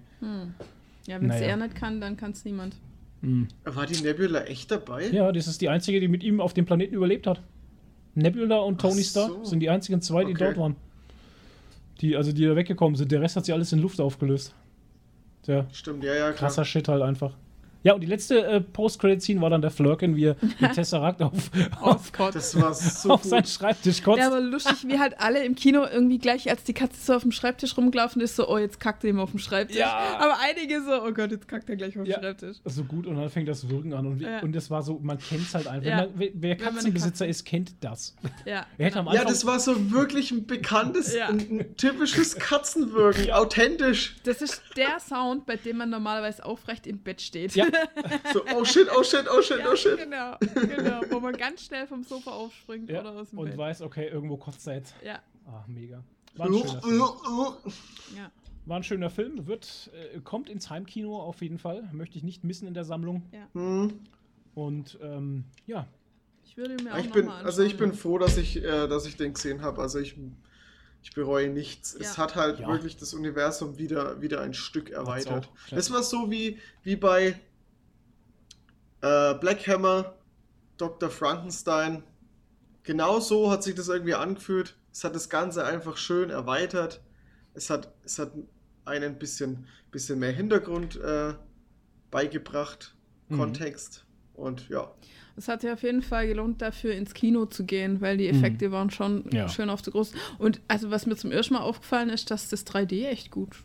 Ja, 1.07 1.21
wenn 1.21 1.29
es 1.29 1.39
Naja. 1.39 1.47
er 1.47 1.57
nicht 1.57 1.75
kann, 1.75 2.01
dann 2.01 2.17
kann 2.17 2.31
es 2.31 2.43
niemand. 2.45 2.75
Hm. 3.21 3.47
War 3.63 3.85
die 3.85 4.01
Nebula 4.03 4.43
echt 4.43 4.71
dabei? 4.71 5.07
Ja, 5.07 5.31
das 5.31 5.47
ist 5.47 5.61
die 5.61 5.69
einzige, 5.69 5.99
die 5.99 6.07
mit 6.07 6.23
ihm 6.23 6.41
auf 6.41 6.53
dem 6.53 6.65
Planeten 6.65 6.93
überlebt 6.95 7.27
hat. 7.27 7.41
Nebula 8.13 8.57
und 8.57 8.79
Tony 8.81 9.01
Ach 9.03 9.09
Stark 9.09 9.29
so. 9.31 9.43
sind 9.45 9.59
die 9.61 9.69
einzigen 9.69 10.01
zwei, 10.01 10.23
die 10.25 10.31
Okay. 10.33 10.45
dort 10.45 10.57
waren. 10.57 10.75
Die, 12.01 12.15
also 12.15 12.31
die 12.33 12.43
da 12.45 12.55
weggekommen 12.55 12.95
sind. 12.95 13.11
Der 13.11 13.21
Rest 13.21 13.35
hat 13.37 13.45
sie 13.45 13.53
alles 13.53 13.71
in 13.71 13.79
Luft 13.79 14.01
aufgelöst. 14.01 14.53
Ja, 15.47 15.65
Stimmt, 15.71 16.03
ja, 16.03 16.13
ja, 16.13 16.19
klar. 16.31 16.33
krasser 16.33 16.65
Shit 16.65 16.87
halt 16.87 17.01
einfach. 17.03 17.33
Ja, 17.85 17.93
und 17.93 18.01
die 18.01 18.07
letzte 18.07 18.43
äh, 18.45 18.61
Post-Credit-Scene 18.61 19.39
war 19.39 19.49
dann 19.51 19.61
der 19.61 19.69
Flirken, 19.69 20.15
wie 20.15 20.25
er 20.25 20.33
den 20.33 20.71
Tesseract 20.73 21.21
auf, 21.21 21.33
auf, 21.79 21.95
Ausgott. 21.97 22.33
Das 22.35 22.59
war 22.59 22.73
so 22.73 23.11
auf 23.11 23.23
seinen. 23.23 23.45
Schreibtisch 23.45 24.01
kotzt. 24.01 24.17
Ja, 24.19 24.27
aber 24.27 24.41
lustig, 24.41 24.87
wie 24.87 24.97
halt 24.99 25.19
alle 25.19 25.45
im 25.45 25.53
Kino 25.53 25.85
irgendwie 25.85 26.17
gleich, 26.17 26.49
als 26.49 26.63
die 26.63 26.73
Katze 26.73 26.99
so 26.99 27.13
auf 27.13 27.21
dem 27.21 27.31
Schreibtisch 27.31 27.77
rumgelaufen 27.77 28.21
ist, 28.23 28.35
so, 28.35 28.49
oh, 28.49 28.57
jetzt 28.57 28.79
kackt 28.79 29.03
er 29.03 29.11
ihm 29.11 29.19
auf 29.19 29.29
dem 29.29 29.39
Schreibtisch. 29.39 29.77
Ja. 29.77 30.17
Aber 30.17 30.37
einige 30.41 30.81
so, 30.83 30.93
oh 31.03 31.11
Gott, 31.13 31.29
jetzt 31.29 31.47
kackt 31.47 31.69
er 31.69 31.75
gleich 31.75 31.89
auf 31.97 32.05
dem 32.05 32.11
Ja. 32.11 32.19
Schreibtisch. 32.19 32.57
so 32.65 32.83
gut 32.83 33.05
und 33.05 33.17
dann 33.17 33.29
fängt 33.29 33.47
das 33.47 33.69
Wirken 33.69 33.93
an. 33.93 34.07
Und, 34.07 34.19
Ja. 34.19 34.39
und 34.39 34.55
das 34.55 34.71
war 34.71 34.81
so, 34.81 34.99
man 35.03 35.19
kennt 35.19 35.43
es 35.43 35.53
halt 35.53 35.67
einfach. 35.67 35.87
Ja. 35.87 35.95
Man, 35.97 36.09
wer 36.33 36.55
Katzenbesitzer 36.57 37.25
Katze- 37.25 37.29
ist, 37.29 37.45
kennt 37.45 37.75
das. 37.83 38.15
Ja. 38.45 38.65
Hätte 38.79 38.99
am 38.99 39.07
Ja, 39.13 39.23
das 39.23 39.45
war 39.45 39.59
so 39.59 39.91
wirklich 39.91 40.31
ein 40.31 40.47
bekanntes, 40.47 41.13
Ja. 41.15 41.27
ein, 41.27 41.37
ein 41.39 41.75
typisches 41.77 42.35
Katzenwirken, 42.37 43.29
authentisch. 43.31 44.15
Das 44.23 44.41
ist 44.41 44.63
der 44.75 44.99
Sound, 44.99 45.45
bei 45.45 45.55
dem 45.55 45.77
man 45.77 45.91
normalerweise 45.91 46.43
aufrecht 46.43 46.87
im 46.87 46.97
Bett 46.97 47.21
steht. 47.21 47.53
Ja. 47.55 47.65
So, 48.33 48.43
oh 48.55 48.63
shit, 48.65 48.87
oh 48.95 49.03
shit, 49.03 49.25
oh 49.29 49.41
shit, 49.41 49.59
Ja, 49.59 49.71
oh 49.71 49.75
shit. 49.75 49.97
genau, 49.97 50.37
genau. 50.53 51.01
Wo 51.09 51.19
man 51.19 51.35
ganz 51.37 51.63
schnell 51.65 51.87
vom 51.87 52.03
Sofa 52.03 52.31
aufspringt 52.31 52.89
ja, 52.89 53.01
oder 53.01 53.11
aus 53.11 53.29
dem 53.29 53.39
und 53.39 53.49
Bett. 53.49 53.57
weiß, 53.57 53.81
okay, 53.81 54.07
irgendwo 54.07 54.37
kotzt 54.37 54.67
er 54.67 54.75
jetzt. 54.75 54.93
Ja, 55.03 55.19
Ah, 55.47 55.63
mega. 55.67 56.03
War 56.35 56.47
ein 56.47 56.53
schöner 56.53 56.81
Film. 56.81 57.01
ja. 58.17 58.31
War 58.65 58.77
ein 58.77 58.83
schöner 58.83 59.09
Film, 59.11 59.45
wird, 59.47 59.91
äh, 60.15 60.19
kommt 60.21 60.49
ins 60.49 60.69
Heimkino 60.71 61.21
auf 61.21 61.41
jeden 61.43 61.59
Fall. 61.59 61.87
Möchte 61.93 62.17
ich 62.17 62.23
nicht 62.23 62.43
missen 62.43 62.67
in 62.67 62.73
der 62.73 62.83
Sammlung. 62.83 63.21
Hm. 63.53 63.99
Und 64.55 64.97
ähm, 65.03 65.43
ja, 65.67 65.87
Ich 66.45 66.57
würde 66.57 66.81
mir 66.83 66.93
auch 66.93 66.97
Ich 66.97 67.05
noch 67.07 67.13
bin, 67.13 67.25
mal 67.27 67.43
also 67.45 67.61
ich 67.61 67.77
bin 67.77 67.93
froh, 67.93 68.17
dass 68.17 68.37
ich, 68.37 68.57
äh, 68.57 68.87
dass 68.87 69.05
ich 69.05 69.17
den 69.17 69.33
gesehen 69.33 69.61
habe. 69.61 69.81
Also 69.81 69.99
ich, 69.99 70.15
ich 71.03 71.11
bereue 71.13 71.49
nichts. 71.49 71.93
Es 71.93 72.15
Ja. 72.17 72.23
hat 72.23 72.35
halt 72.35 72.59
Ja. 72.59 72.67
wirklich 72.69 72.97
das 72.97 73.13
Universum 73.13 73.77
wieder, 73.77 74.19
wieder 74.21 74.41
ein 74.41 74.53
Stück 74.55 74.89
erweitert. 74.89 75.49
Das 75.69 75.91
war 75.91 76.01
so 76.01 76.31
wie, 76.31 76.57
wie 76.83 76.95
bei 76.95 77.39
äh, 79.01 79.33
Black 79.35 79.67
Hammer, 79.67 80.13
Dr. 80.77 81.09
Frankenstein. 81.09 82.03
Genau 82.83 83.19
so 83.19 83.49
hat 83.51 83.63
sich 83.63 83.75
das 83.75 83.87
irgendwie 83.89 84.13
angefühlt. 84.13 84.75
Es 84.91 85.03
hat 85.03 85.15
das 85.15 85.29
Ganze 85.29 85.65
einfach 85.65 85.97
schön 85.97 86.29
erweitert. 86.29 87.01
Es 87.53 87.69
hat, 87.69 87.91
es 88.03 88.19
hat 88.19 88.31
einen 88.85 89.13
ein 89.13 89.19
bisschen, 89.19 89.65
bisschen 89.91 90.19
mehr 90.19 90.31
Hintergrund 90.31 90.95
äh, 90.97 91.33
beigebracht, 92.11 92.93
Mhm. 93.29 93.37
Kontext. 93.37 94.05
Und 94.35 94.69
ja, 94.69 94.91
Es 95.37 95.47
hat 95.47 95.61
sich 95.61 95.71
auf 95.71 95.81
jeden 95.81 96.01
Fall 96.03 96.27
gelohnt, 96.27 96.61
dafür 96.61 96.93
ins 96.93 97.13
Kino 97.15 97.45
zu 97.47 97.63
gehen, 97.65 98.01
weil 98.01 98.17
die 98.17 98.27
Effekte 98.27 98.71
waren 98.71 98.91
schon 98.91 99.23
Mhm. 99.23 99.29
Ja. 99.31 99.49
schön 99.49 99.69
auf 99.71 99.81
der 99.81 99.93
großen. 99.93 100.17
Und 100.37 100.61
also 100.67 100.91
was 100.91 101.05
mir 101.07 101.15
zum 101.15 101.31
ersten 101.31 101.55
Mal 101.55 101.61
aufgefallen 101.61 102.09
ist, 102.09 102.29
dass 102.29 102.49
das 102.49 102.65
3D 102.67 103.07
echt 103.07 103.31
gut 103.31 103.55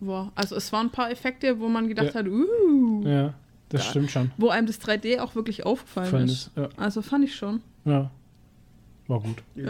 war. 0.00 0.32
Also 0.36 0.56
es 0.56 0.72
waren 0.72 0.86
ein 0.86 0.92
paar 0.92 1.10
Effekte, 1.10 1.60
wo 1.60 1.68
man 1.68 1.88
gedacht 1.88 2.14
Ja. 2.14 2.20
hat, 2.20 2.26
uh, 2.28 3.02
ja, 3.06 3.34
das 3.70 3.82
Da- 3.84 3.90
stimmt 3.90 4.10
schon. 4.10 4.30
wo 4.36 4.50
einem 4.50 4.66
das 4.66 4.78
3D 4.80 5.18
auch 5.20 5.34
wirklich 5.34 5.64
aufgefallen 5.66 6.06
Gefallen 6.06 6.24
ist. 6.28 6.32
ist, 6.48 6.50
ja. 6.56 6.68
Also 6.76 7.00
fand 7.02 7.24
ich 7.24 7.34
schon. 7.34 7.62
Ja. 7.84 8.10
War 9.08 9.20
gut. 9.20 9.42
ja. 9.56 9.64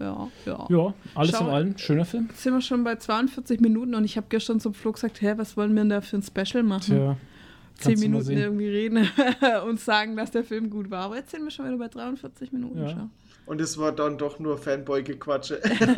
Ja. 0.00 0.28
Ja, 0.46 0.68
ja. 0.68 0.94
Alles 1.16 1.32
Schau- 1.36 1.44
in 1.46 1.50
allem, 1.50 1.78
schöner 1.78 2.04
Film. 2.04 2.26
Jetzt 2.28 2.42
sind 2.44 2.52
wir 2.54 2.60
schon 2.60 2.84
bei 2.84 2.94
42 2.96 3.60
Minuten 3.60 3.96
und 3.96 4.04
ich 4.04 4.16
habe 4.16 4.26
gestern 4.30 4.60
zum 4.60 4.72
Flo 4.72 4.92
gesagt, 4.92 5.20
hä, 5.20 5.32
was 5.36 5.56
wollen 5.56 5.74
wir 5.74 5.80
denn 5.82 5.88
da 5.88 6.00
für 6.00 6.18
ein 6.18 6.22
Special 6.22 6.62
machen? 6.62 6.94
Tja, 6.96 7.16
Zehn 7.74 7.98
Minuten 7.98 8.30
irgendwie 8.30 8.68
reden 8.68 9.08
und 9.68 9.80
sagen, 9.80 10.16
dass 10.16 10.30
der 10.30 10.44
Film 10.44 10.70
gut 10.70 10.88
war. 10.90 11.04
Aber 11.06 11.16
jetzt 11.16 11.30
sind 11.32 11.42
wir 11.44 11.50
schon 11.50 11.66
wieder 11.66 11.78
bei 11.78 11.88
43 11.88 12.52
Minuten. 12.52 12.78
Ja. 12.80 12.90
Schau. 12.90 13.08
Und 13.46 13.60
es 13.60 13.76
war 13.78 13.90
dann 13.92 14.18
doch 14.18 14.38
nur 14.38 14.56
Fanboy-Gequatsche. 14.58 15.60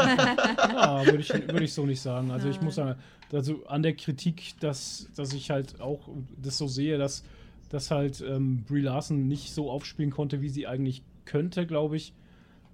Ja, 0.72 1.04
würde 1.04 1.18
ich, 1.18 1.28
würd 1.32 1.60
ich 1.60 1.74
so 1.74 1.84
nicht 1.84 2.00
sagen. 2.00 2.30
Also 2.30 2.48
ich 2.48 2.60
muss 2.62 2.76
sagen, 2.76 2.98
also 3.32 3.64
an 3.66 3.82
der 3.82 3.94
Kritik, 3.94 4.54
dass, 4.60 5.08
dass 5.16 5.32
ich 5.32 5.50
halt 5.50 5.80
auch 5.80 6.08
das 6.40 6.58
so 6.58 6.66
sehe, 6.66 6.98
dass, 6.98 7.24
dass 7.68 7.90
halt 7.90 8.20
ähm, 8.26 8.64
Brie 8.64 8.82
Larson 8.82 9.28
nicht 9.28 9.52
so 9.52 9.70
aufspielen 9.70 10.10
konnte, 10.10 10.40
wie 10.40 10.48
sie 10.48 10.66
eigentlich 10.66 11.02
könnte, 11.24 11.66
glaube 11.66 11.96
ich. 11.96 12.12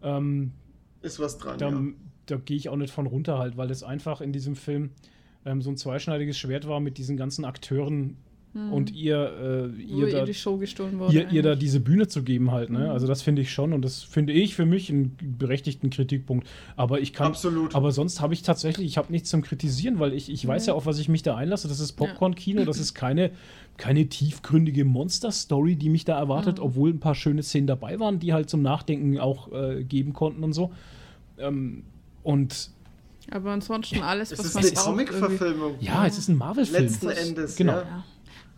Ähm, 0.03 0.53
Ist 1.03 1.19
was 1.19 1.39
dran, 1.39 1.59
da 1.59 1.71
ja. 1.71 1.83
da 2.27 2.37
gehe 2.37 2.57
ich 2.57 2.69
auch 2.69 2.77
nicht 2.77 2.93
von 2.93 3.07
runter 3.07 3.39
halt, 3.39 3.57
weil 3.57 3.71
es 3.71 3.83
einfach 3.83 4.21
in 4.21 4.33
diesem 4.33 4.57
Film 4.57 4.91
ähm, 5.45 5.63
so 5.63 5.71
ein 5.71 5.77
zweischneidiges 5.77 6.39
Schwert 6.39 6.67
war 6.67 6.81
mit 6.81 6.99
diesen 6.99 7.17
ganzen 7.17 7.45
Akteuren 7.45 8.17
und 8.55 8.91
ihr, 8.91 9.71
äh, 9.77 9.83
ihr, 9.83 10.07
ihr 10.07 10.13
da, 10.15 10.25
die 10.25 10.33
Show 10.33 10.57
gestohlen 10.57 10.99
wurde. 10.99 11.13
ihr, 11.13 11.31
ihr 11.31 11.43
da 11.43 11.55
diese 11.55 11.79
Bühne 11.79 12.09
zu 12.09 12.23
geben 12.23 12.53
halt. 12.53 12.71
Ne? 12.71 12.79
Mhm. 12.79 12.89
Also 12.91 13.07
das 13.07 13.21
finde 13.21 13.43
ich 13.43 13.53
schon 13.53 13.75
und 13.75 13.83
das 13.85 14.03
finde 14.03 14.33
ich 14.33 14.55
für 14.55 14.65
mich 14.65 14.89
einen 14.89 15.15
berechtigten 15.39 15.91
Kritikpunkt. 15.91 16.47
Aber 16.75 16.99
ich 17.01 17.13
kann, 17.13 17.27
Absolut. 17.27 17.75
aber 17.75 17.93
sonst 17.93 18.23
habe 18.23 18.33
ich 18.33 18.41
tatsächlich, 18.43 18.87
ich 18.87 18.97
habe 18.97 19.13
nichts 19.13 19.29
zum 19.29 19.43
Kritisieren, 19.43 19.99
weil 19.99 20.15
ich, 20.15 20.31
ich 20.33 20.47
weiß 20.47 20.63
Nee. 20.63 20.69
ja, 20.69 20.75
auf 20.75 20.87
was 20.87 20.99
ich 20.99 21.11
mich 21.11 21.23
da 21.23 21.37
einlasse. 21.37 21.69
Das 21.69 21.81
ist 21.81 21.93
Popcorn-Kino, 21.93 22.65
das 22.65 22.79
ist 22.81 22.95
keine, 22.95 23.31
keine 23.77 24.07
tiefgründige 24.07 24.87
Monster-Story, 24.87 25.77
die 25.77 25.91
mich 25.91 26.07
da 26.07 26.19
erwartet, 26.19 26.57
Mhm. 26.57 26.65
obwohl 26.65 26.91
ein 26.91 27.01
paar 27.01 27.15
schöne 27.15 27.43
Szenen 27.43 27.67
dabei 27.67 28.01
waren, 28.01 28.21
die 28.21 28.33
halt 28.33 28.49
zum 28.49 28.63
Nachdenken 28.63 29.19
auch 29.19 29.53
äh, 29.53 29.85
geben 29.85 30.15
konnten 30.15 30.43
und 30.43 30.55
so. 30.55 30.73
Ähm, 31.37 31.83
und 32.23 32.71
Aber 33.31 33.51
ansonsten 33.51 34.01
alles, 34.01 34.33
es 34.33 34.39
was 34.39 34.47
ist 34.47 34.55
man 34.55 34.65
eine 34.65 34.73
braucht, 34.73 34.87
irgendwie. 34.87 35.05
Comic-Verfilmung. 35.21 35.75
ja, 35.81 36.07
es 36.07 36.17
ist 36.17 36.29
ein 36.29 36.39
Marvel-Film. 36.39 36.83
Letzten 36.85 37.09
Endes, 37.11 37.57
Genau. 37.57 37.73
ja. 37.75 38.05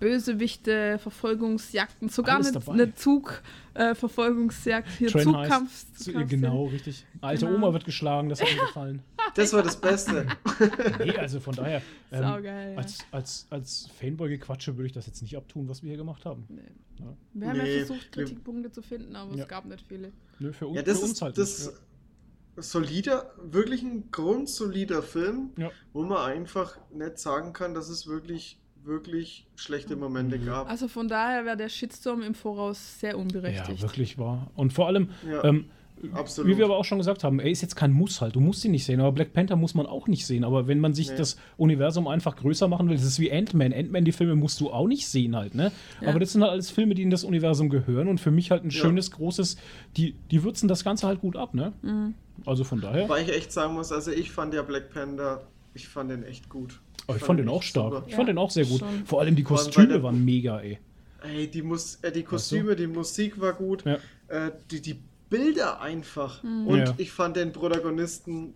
Ja. 0.00 0.06
Bösewichte, 0.06 0.98
Verfolgungsjagden, 0.98 2.08
sogar 2.08 2.36
eine, 2.38 2.50
eine 2.68 2.94
Zugverfolgungsjagd, 2.94 4.88
hier 4.98 5.08
Train 5.08 5.24
Zugkampf. 5.24 5.84
Zugkampf- 5.98 6.26
genau, 6.28 6.66
richtig. 6.66 7.04
Alte 7.20 7.46
Genau. 7.46 7.56
Oma 7.58 7.72
wird 7.72 7.84
geschlagen, 7.84 8.28
das 8.28 8.40
hat 8.40 8.48
mir 8.54 8.60
gefallen. 8.60 9.02
Das 9.34 9.52
war 9.52 9.62
das 9.62 9.80
Beste. 9.80 10.26
Nee, 10.98 11.16
also 11.16 11.38
von 11.40 11.54
daher, 11.54 11.82
ähm, 12.10 12.22
Saugeil, 12.22 12.72
ja. 12.72 12.78
als, 12.78 12.98
als, 13.12 13.46
als 13.50 13.88
Fanboy-Gequatsche 14.00 14.76
würde 14.76 14.86
ich 14.86 14.92
das 14.92 15.06
jetzt 15.06 15.22
nicht 15.22 15.36
abtun, 15.36 15.68
was 15.68 15.82
wir 15.82 15.88
hier 15.90 15.96
gemacht 15.98 16.24
haben. 16.24 16.44
Nee. 16.48 16.62
Ja. 16.98 17.16
Wir 17.34 17.48
haben 17.48 17.56
ja 17.56 17.62
Nee, 17.62 17.78
versucht, 17.78 18.16
wir- 18.16 18.24
Kritikpunkte 18.24 18.72
zu 18.72 18.82
finden, 18.82 19.14
aber 19.14 19.34
Ja. 19.36 19.42
es 19.44 19.48
gab 19.48 19.64
nicht 19.66 19.84
viele. 19.88 20.12
Nö, 20.40 20.52
für, 20.52 20.66
un 20.68 20.74
Ja, 20.74 20.82
das 20.82 20.98
für 20.98 21.04
uns 21.04 21.12
ist 21.14 21.22
halt 21.22 21.38
das 21.38 21.66
nicht. 21.66 22.64
solider, 22.64 23.32
wirklich 23.42 23.82
ein 23.82 24.10
grundsolider 24.10 25.02
Film, 25.02 25.50
Ja. 25.56 25.70
wo 25.92 26.02
man 26.02 26.18
einfach 26.30 26.76
nicht 26.92 27.18
sagen 27.18 27.52
kann, 27.52 27.74
dass 27.74 27.88
es 27.88 28.06
wirklich, 28.08 28.58
wirklich 28.88 29.46
schlechte 29.54 29.94
Momente 29.94 30.38
Mhm. 30.38 30.46
gab. 30.46 30.68
Also 30.68 30.88
von 30.88 31.06
daher 31.06 31.44
wäre 31.44 31.56
der 31.56 31.68
Shitstorm 31.68 32.22
im 32.22 32.34
Voraus 32.34 32.98
sehr 32.98 33.10
Ja. 33.12 33.16
unberechtigt. 33.16 33.68
ja, 33.80 33.82
wirklich 33.82 34.18
wahr. 34.18 34.50
Und 34.56 34.72
vor 34.72 34.88
allem, 34.88 35.10
Ja, 35.30 35.44
ähm, 35.44 35.66
absolut. 36.12 36.50
wie 36.50 36.58
wir 36.58 36.64
aber 36.64 36.76
auch 36.76 36.84
schon 36.84 36.98
gesagt 36.98 37.22
haben, 37.24 37.38
er 37.40 37.50
ist 37.50 37.60
jetzt 37.62 37.76
kein 37.76 37.92
Muss 37.92 38.20
halt. 38.20 38.34
Du 38.36 38.40
musst 38.40 38.64
ihn 38.64 38.70
nicht 38.72 38.84
sehen, 38.84 39.00
aber 39.00 39.12
Black 39.12 39.32
Panther 39.32 39.56
muss 39.56 39.74
man 39.74 39.86
auch 39.86 40.08
nicht 40.08 40.26
sehen. 40.26 40.42
Aber 40.44 40.66
wenn 40.66 40.80
man 40.80 40.94
sich 40.94 41.10
Nee. 41.10 41.16
das 41.16 41.36
Universum 41.56 42.08
einfach 42.08 42.34
größer 42.36 42.66
machen 42.68 42.88
will, 42.88 42.96
das 42.96 43.04
ist 43.04 43.20
wie 43.20 43.30
Ant-Man. 43.32 43.72
Ant-Man, 43.72 44.04
die 44.04 44.12
Filme 44.12 44.34
musst 44.34 44.60
du 44.60 44.70
auch 44.70 44.86
nicht 44.88 45.06
sehen 45.06 45.36
halt, 45.36 45.54
ne? 45.54 45.70
Ja. 46.00 46.08
Aber 46.08 46.18
das 46.20 46.32
sind 46.32 46.42
halt 46.42 46.52
alles 46.52 46.70
Filme, 46.70 46.94
die 46.94 47.02
in 47.02 47.10
das 47.10 47.24
Universum 47.24 47.68
gehören 47.68 48.08
und 48.08 48.18
für 48.20 48.30
mich 48.30 48.50
halt 48.50 48.64
ein 48.64 48.70
Ja. 48.70 48.80
schönes, 48.80 49.10
großes, 49.10 49.56
die, 49.96 50.14
die 50.30 50.42
würzen 50.42 50.66
das 50.68 50.82
Ganze 50.82 51.06
halt 51.06 51.20
gut 51.20 51.36
ab, 51.36 51.54
ne? 51.54 51.72
Mhm. 51.82 52.14
Also 52.46 52.64
von 52.64 52.80
daher. 52.80 53.08
Weil 53.08 53.24
ich 53.24 53.34
echt 53.36 53.52
sagen 53.52 53.74
muss, 53.74 53.90
also 53.92 54.10
ich 54.12 54.30
fand 54.30 54.54
ja 54.54 54.62
Black 54.62 54.90
Panther, 54.90 55.42
ich 55.74 55.88
fand 55.88 56.10
den 56.10 56.22
echt 56.22 56.48
gut. 56.48 56.80
Aber 57.08 57.16
ich 57.16 57.24
fand 57.24 57.40
den 57.40 57.48
auch 57.48 57.62
stark. 57.64 57.92
super. 57.92 58.04
Ich 58.06 58.14
fand 58.14 58.28
Ja, 58.28 58.34
den 58.34 58.38
auch 58.38 58.50
sehr 58.50 58.64
gut. 58.66 58.78
schon. 58.78 59.04
Vor 59.06 59.20
allem 59.20 59.34
die 59.34 59.42
allem, 59.44 59.56
Kostüme 59.56 59.88
der- 59.88 60.02
waren 60.04 60.24
mega, 60.24 60.60
ey. 60.60 60.78
Ey, 61.22 61.48
die, 61.48 61.62
Mus 61.62 61.98
äh, 62.02 62.12
die 62.12 62.22
Kostüme, 62.22 62.76
die 62.76 62.86
Musik 62.86 63.40
war 63.40 63.52
gut, 63.54 63.84
Ja. 63.84 63.94
äh, 64.28 64.52
die, 64.70 64.80
die 64.80 65.00
Bilder 65.28 65.80
einfach. 65.80 66.42
Mhm. 66.44 66.66
Und 66.68 66.78
Ja. 66.78 66.94
ich 66.96 67.10
fand 67.10 67.36
den 67.36 67.52
Protagonisten, 67.52 68.54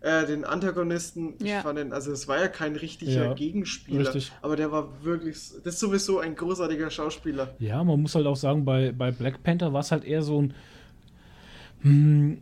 äh, 0.00 0.24
den 0.26 0.44
Antagonisten, 0.44 1.34
ich 1.38 1.46
Ja. 1.48 1.60
fand 1.62 1.78
den, 1.78 1.92
also 1.92 2.12
es 2.12 2.26
war 2.28 2.38
ja 2.40 2.48
kein 2.48 2.76
richtiger 2.76 3.26
Ja, 3.26 3.34
Gegenspieler, 3.34 4.00
richtig. 4.14 4.32
aber 4.42 4.56
der 4.56 4.70
war 4.72 4.88
wirklich, 5.04 5.36
das 5.64 5.74
ist 5.74 5.80
sowieso 5.80 6.18
ein 6.20 6.34
großartiger 6.34 6.88
Schauspieler. 6.90 7.54
Ja, 7.58 7.82
man 7.84 8.00
muss 8.00 8.14
halt 8.14 8.26
auch 8.26 8.36
sagen, 8.36 8.64
bei, 8.64 8.92
bei 8.92 9.10
Black 9.10 9.42
Panther 9.42 9.72
war 9.72 9.80
es 9.80 9.90
halt 9.92 10.04
eher 10.04 10.22
so 10.22 10.40
ein. 10.42 10.54
Hm, 11.82 12.38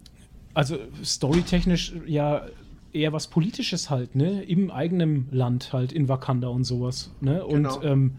also 0.55 0.79
storytechnisch 1.05 1.93
ja 2.07 2.47
eher 2.95 3.12
was 3.12 3.26
Politisches 3.28 3.90
halt, 3.90 4.14
ne? 4.14 4.42
Im 4.45 4.70
eigenen 4.70 5.28
Land 5.30 5.72
halt, 5.72 5.92
in 5.92 6.09
Wakanda 6.09 6.49
und 6.49 6.64
sowas. 6.64 7.12
Ne? 7.20 7.45
Und 7.45 7.55
Genau. 7.64 7.82
ähm, 7.82 8.12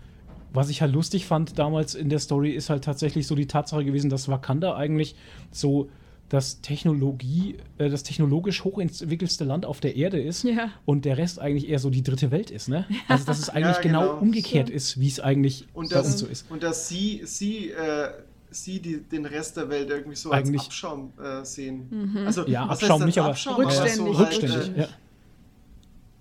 was 0.53 0.69
ich 0.69 0.81
halt 0.81 0.93
lustig 0.93 1.25
fand 1.25 1.57
damals 1.59 1.95
in 1.95 2.09
der 2.09 2.19
Story, 2.19 2.51
ist 2.51 2.69
halt 2.69 2.83
tatsächlich 2.83 3.27
so 3.27 3.35
die 3.35 3.47
Tatsache 3.47 3.83
gewesen, 3.83 4.09
dass 4.09 4.27
Wakanda 4.29 4.75
eigentlich 4.75 5.15
so 5.51 5.89
das 6.29 6.59
Technologie, 6.61 7.57
äh, 7.77 7.89
das 7.89 8.03
technologisch 8.03 8.63
hochentwickelste 8.63 9.43
Land 9.43 9.65
auf 9.65 9.79
der 9.79 9.95
Erde 9.95 10.19
ist 10.19 10.43
Ja. 10.43 10.71
und 10.85 11.05
der 11.05 11.17
Rest 11.17 11.39
eigentlich 11.39 11.69
eher 11.69 11.79
so 11.79 11.89
die 11.89 12.01
dritte 12.03 12.31
Welt 12.31 12.51
ist, 12.51 12.67
ne? 12.69 12.85
Also 13.07 13.25
dass 13.25 13.39
es 13.39 13.49
eigentlich 13.51 13.75
Ja, 13.77 13.81
genau, 13.81 14.01
genau. 14.01 14.17
umgekehrt 14.21 14.67
Stimmt. 14.67 14.75
ist, 14.75 14.99
wie 14.99 15.07
es 15.07 15.19
eigentlich 15.19 15.67
Und 15.73 15.89
bei 15.89 15.95
das, 15.97 16.07
uns 16.07 16.19
so 16.19 16.25
ist. 16.27 16.49
und 16.49 16.63
dass 16.63 16.87
sie, 16.87 17.21
sie, 17.25 17.69
äh, 17.71 18.09
sie 18.55 18.79
die, 18.79 19.01
den 19.01 19.25
Rest 19.25 19.57
der 19.57 19.69
Welt 19.69 19.89
irgendwie 19.89 20.15
so 20.15 20.31
Eigentlich- 20.31 20.59
als 20.61 20.67
Abschaum 20.67 21.13
äh, 21.21 21.43
sehen. 21.45 21.87
Mhm. 21.89 22.25
Also, 22.25 22.45
Ja, 22.47 22.67
was 22.67 22.81
Abschaum 22.81 23.05
nicht, 23.05 23.17
als 23.17 23.23
aber- 23.25 23.29
Abschaum, 23.29 23.55
Rückständig. 23.55 23.99
aber 23.99 24.13
so 24.13 24.19
halt, 24.19 24.27
Rückständig, 24.43 24.77
äh, 24.77 24.81
ja. 24.81 24.87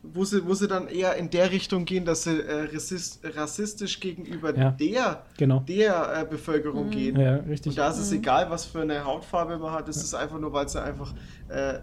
wo 0.03 0.24
sie, 0.24 0.47
wo 0.47 0.53
sie 0.55 0.68
dann 0.68 0.89
eher 0.89 1.16
in 1.16 1.30
der 1.30 1.51
Richtung 1.51 1.85
gehen, 1.87 2.05
dass 2.05 2.24
sie 2.24 2.39
äh, 2.39 2.68
rassist, 2.74 3.20
rassistisch 3.24 4.01
gegenüber 4.01 4.55
Ja. 4.57 4.70
der, 4.70 5.24
Genau. 5.39 5.61
der 5.61 6.20
äh, 6.20 6.24
Bevölkerung 6.28 6.91
gehen. 6.91 7.18
Ja, 7.18 7.37
richtig. 7.37 7.70
Und 7.70 7.78
da 7.78 7.89
ist 7.89 7.99
es 7.99 8.11
Mhm. 8.11 8.18
egal, 8.18 8.51
was 8.51 8.66
für 8.66 8.82
eine 8.82 9.03
Hautfarbe 9.05 9.57
man 9.59 9.72
hat, 9.72 9.89
es 9.89 9.97
ist 9.97 10.14
einfach 10.14 10.39
nur, 10.39 10.53
weil 10.53 10.68
sie 10.68 10.82
einfach 10.82 11.14
äh, 11.49 11.78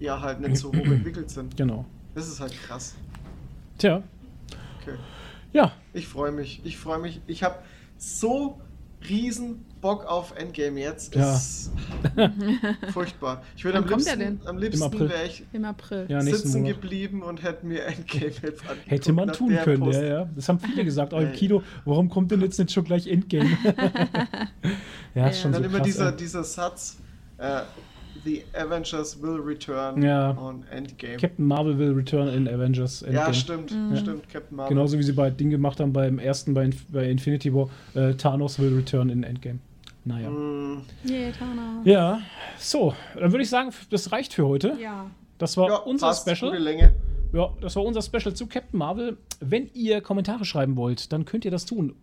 ja 0.00 0.20
halt 0.20 0.40
nicht 0.40 0.56
so 0.56 0.68
hoch 0.72 0.74
entwickelt 0.84 1.30
sind. 1.30 1.56
Genau. 1.56 1.84
Das 2.14 2.26
ist 2.26 2.40
halt 2.40 2.52
krass. 2.66 2.96
Tja, 3.78 4.02
Okay. 4.82 4.96
ja, 5.52 5.72
Ich 5.92 6.08
freue 6.08 6.32
mich. 6.32 6.60
Ich 6.64 6.76
freue 6.76 6.98
mich. 6.98 7.20
Ich 7.28 7.42
habe 7.44 7.56
so 7.98 8.60
riesen 9.08 9.64
Bock 9.80 10.04
auf 10.06 10.34
Endgame 10.36 10.78
jetzt. 10.80 11.14
Ja. 11.14 11.34
Es 11.34 11.70
ist 12.16 12.92
furchtbar. 12.92 13.42
Ich 13.56 13.64
würde 13.64 13.78
am 13.78 13.88
liebsten, 13.88 14.40
am 14.44 14.56
Im 14.56 14.62
liebsten 14.62 14.82
April. 14.84 15.08
wäre 15.08 15.26
ich 15.26 15.42
Im 15.52 15.64
April. 15.64 16.06
ja, 16.08 16.20
sitzen 16.20 16.62
Monat. 16.62 16.80
geblieben 16.80 17.22
und 17.22 17.42
hätte 17.42 17.64
mir 17.66 17.84
Endgame 17.86 18.26
jetzt 18.26 18.42
angeguckt. 18.44 18.90
Hätte 18.90 19.12
man 19.12 19.32
tun 19.32 19.56
können, 19.64 19.80
Post- 19.80 20.00
ja, 20.00 20.06
ja. 20.06 20.28
Das 20.36 20.48
haben 20.48 20.58
viele 20.58 20.84
gesagt, 20.84 21.14
auch 21.14 21.20
im 21.20 21.28
Ey. 21.28 21.32
Kino, 21.32 21.62
warum 21.84 22.08
kommt 22.10 22.30
denn 22.30 22.40
jetzt 22.42 22.58
nicht 22.58 22.72
schon 22.72 22.84
gleich 22.84 23.06
Endgame? 23.06 23.48
ja, 25.14 25.28
ist 25.28 25.36
Ja. 25.38 25.42
schon 25.42 25.52
Dann 25.52 25.62
so 25.62 25.68
immer 25.68 25.78
krass, 25.78 25.86
dieser, 25.86 26.10
ey. 26.10 26.16
dieser 26.16 26.44
Satz, 26.44 26.98
äh, 27.38 27.60
The 28.22 28.42
Avengers 28.52 29.22
will 29.22 29.40
return 29.40 30.02
Ja. 30.02 30.36
on 30.36 30.62
Endgame. 30.70 31.16
Captain 31.16 31.46
Marvel 31.46 31.78
will 31.78 31.92
return 31.92 32.28
in 32.28 32.46
Avengers 32.48 33.00
Endgame. 33.00 33.26
ja, 33.28 33.32
stimmt, 33.32 33.70
Mhm. 33.72 33.96
stimmt, 33.96 34.28
Captain 34.28 34.56
Marvel. 34.58 34.74
Genauso 34.74 34.98
wie 34.98 35.02
sie 35.02 35.12
bei 35.12 35.30
Ding 35.30 35.48
gemacht 35.48 35.80
haben 35.80 35.94
beim 35.94 36.18
ersten, 36.18 36.52
bei, 36.52 36.64
Inf 36.66 36.84
bei 36.90 37.08
Infinity 37.08 37.54
War, 37.54 37.70
äh, 37.94 38.12
Thanos 38.14 38.58
will 38.58 38.74
return 38.76 39.08
in 39.08 39.22
Endgame. 39.22 39.60
Naja. 40.04 40.30
Mm, 40.30 40.82
Yeah, 41.08 41.32
Tana. 41.32 41.82
Ja, 41.84 42.20
so, 42.58 42.94
dann 43.14 43.32
würde 43.32 43.42
ich 43.42 43.50
sagen, 43.50 43.70
das 43.90 44.12
reicht 44.12 44.32
für 44.34 44.46
heute. 44.46 44.76
Ja. 44.80 45.10
Das 45.38 45.56
war 45.56 45.68
ja, 45.68 45.76
unser 45.76 46.08
passt, 46.08 46.28
Special. 46.28 46.50
Gute 46.52 46.62
Länge. 46.62 46.94
Ja, 47.32 47.50
das 47.60 47.76
war 47.76 47.84
unser 47.84 48.02
Special 48.02 48.34
zu 48.34 48.46
Captain 48.46 48.78
Marvel. 48.78 49.18
Wenn 49.40 49.70
ihr 49.74 50.00
Kommentare 50.00 50.44
schreiben 50.44 50.76
wollt, 50.76 51.12
dann 51.12 51.24
könnt 51.24 51.44
ihr 51.44 51.50
das 51.50 51.64
tun. 51.64 51.94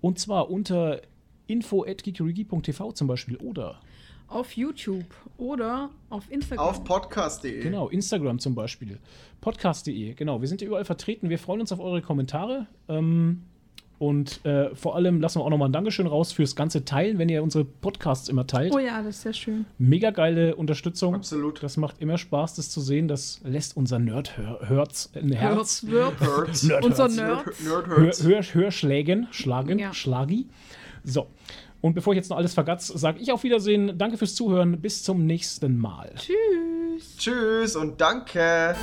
Und 0.00 0.18
zwar 0.18 0.50
unter 0.50 1.00
info.geekerigi.tv 1.46 2.92
zum 2.92 3.06
Beispiel 3.06 3.36
oder 3.36 3.80
Auf 4.28 4.52
YouTube 4.56 5.04
oder 5.38 5.90
auf 6.10 6.30
Instagram. 6.30 6.66
Auf 6.66 6.84
podcast.de. 6.84 7.60
genau, 7.60 7.88
Instagram 7.88 8.38
zum 8.38 8.54
Beispiel. 8.54 8.98
Podcast.de, 9.40 10.14
genau. 10.14 10.40
Wir 10.40 10.48
sind 10.48 10.60
hier 10.60 10.68
überall 10.68 10.84
vertreten. 10.84 11.28
Wir 11.30 11.38
freuen 11.38 11.60
uns 11.60 11.72
auf 11.72 11.80
eure 11.80 12.02
Kommentare. 12.02 12.66
Ähm, 12.88 13.42
und 13.98 14.44
äh, 14.44 14.74
vor 14.74 14.96
allem 14.96 15.20
lassen 15.20 15.38
wir 15.40 15.44
auch 15.44 15.50
nochmal 15.50 15.68
ein 15.68 15.72
Dankeschön 15.72 16.06
raus 16.06 16.32
fürs 16.32 16.56
ganze 16.56 16.84
Teilen, 16.84 17.18
wenn 17.18 17.28
ihr 17.28 17.42
unsere 17.42 17.64
Podcasts 17.64 18.28
immer 18.28 18.46
teilt. 18.46 18.72
Oh 18.74 18.78
ja, 18.78 18.98
das 19.02 19.16
ist 19.16 19.22
sehr 19.22 19.32
schön. 19.32 19.64
Mega 19.78 20.10
geile 20.10 20.56
Unterstützung. 20.56 21.14
Absolut. 21.14 21.62
Das 21.62 21.76
macht 21.76 22.00
immer 22.00 22.18
Spaß, 22.18 22.54
das 22.56 22.70
zu 22.70 22.80
sehen. 22.80 23.08
Das 23.08 23.40
lässt 23.44 23.76
unser 23.76 23.98
Nerd-Herz 23.98 25.10
Herz. 25.14 25.82
Nerd 25.82 26.84
Unser 26.84 27.04
Herz. 27.04 27.16
Nerd. 27.16 27.44
Hör, 27.86 28.42
Hörschlägen, 28.42 29.28
schlagen, 29.30 29.78
Ja. 29.78 29.92
schlagi. 29.94 30.46
So. 31.04 31.28
Und 31.80 31.94
bevor 31.94 32.14
ich 32.14 32.16
jetzt 32.16 32.30
noch 32.30 32.38
alles 32.38 32.54
vergatz, 32.54 32.86
sage 32.88 33.20
ich 33.20 33.30
auf 33.30 33.42
Wiedersehen. 33.44 33.98
Danke 33.98 34.16
fürs 34.16 34.34
Zuhören. 34.34 34.80
Bis 34.80 35.02
zum 35.02 35.26
nächsten 35.26 35.78
Mal. 35.78 36.12
Tschüss. 36.16 37.16
Tschüss 37.18 37.76
und 37.76 38.00
danke. 38.00 38.74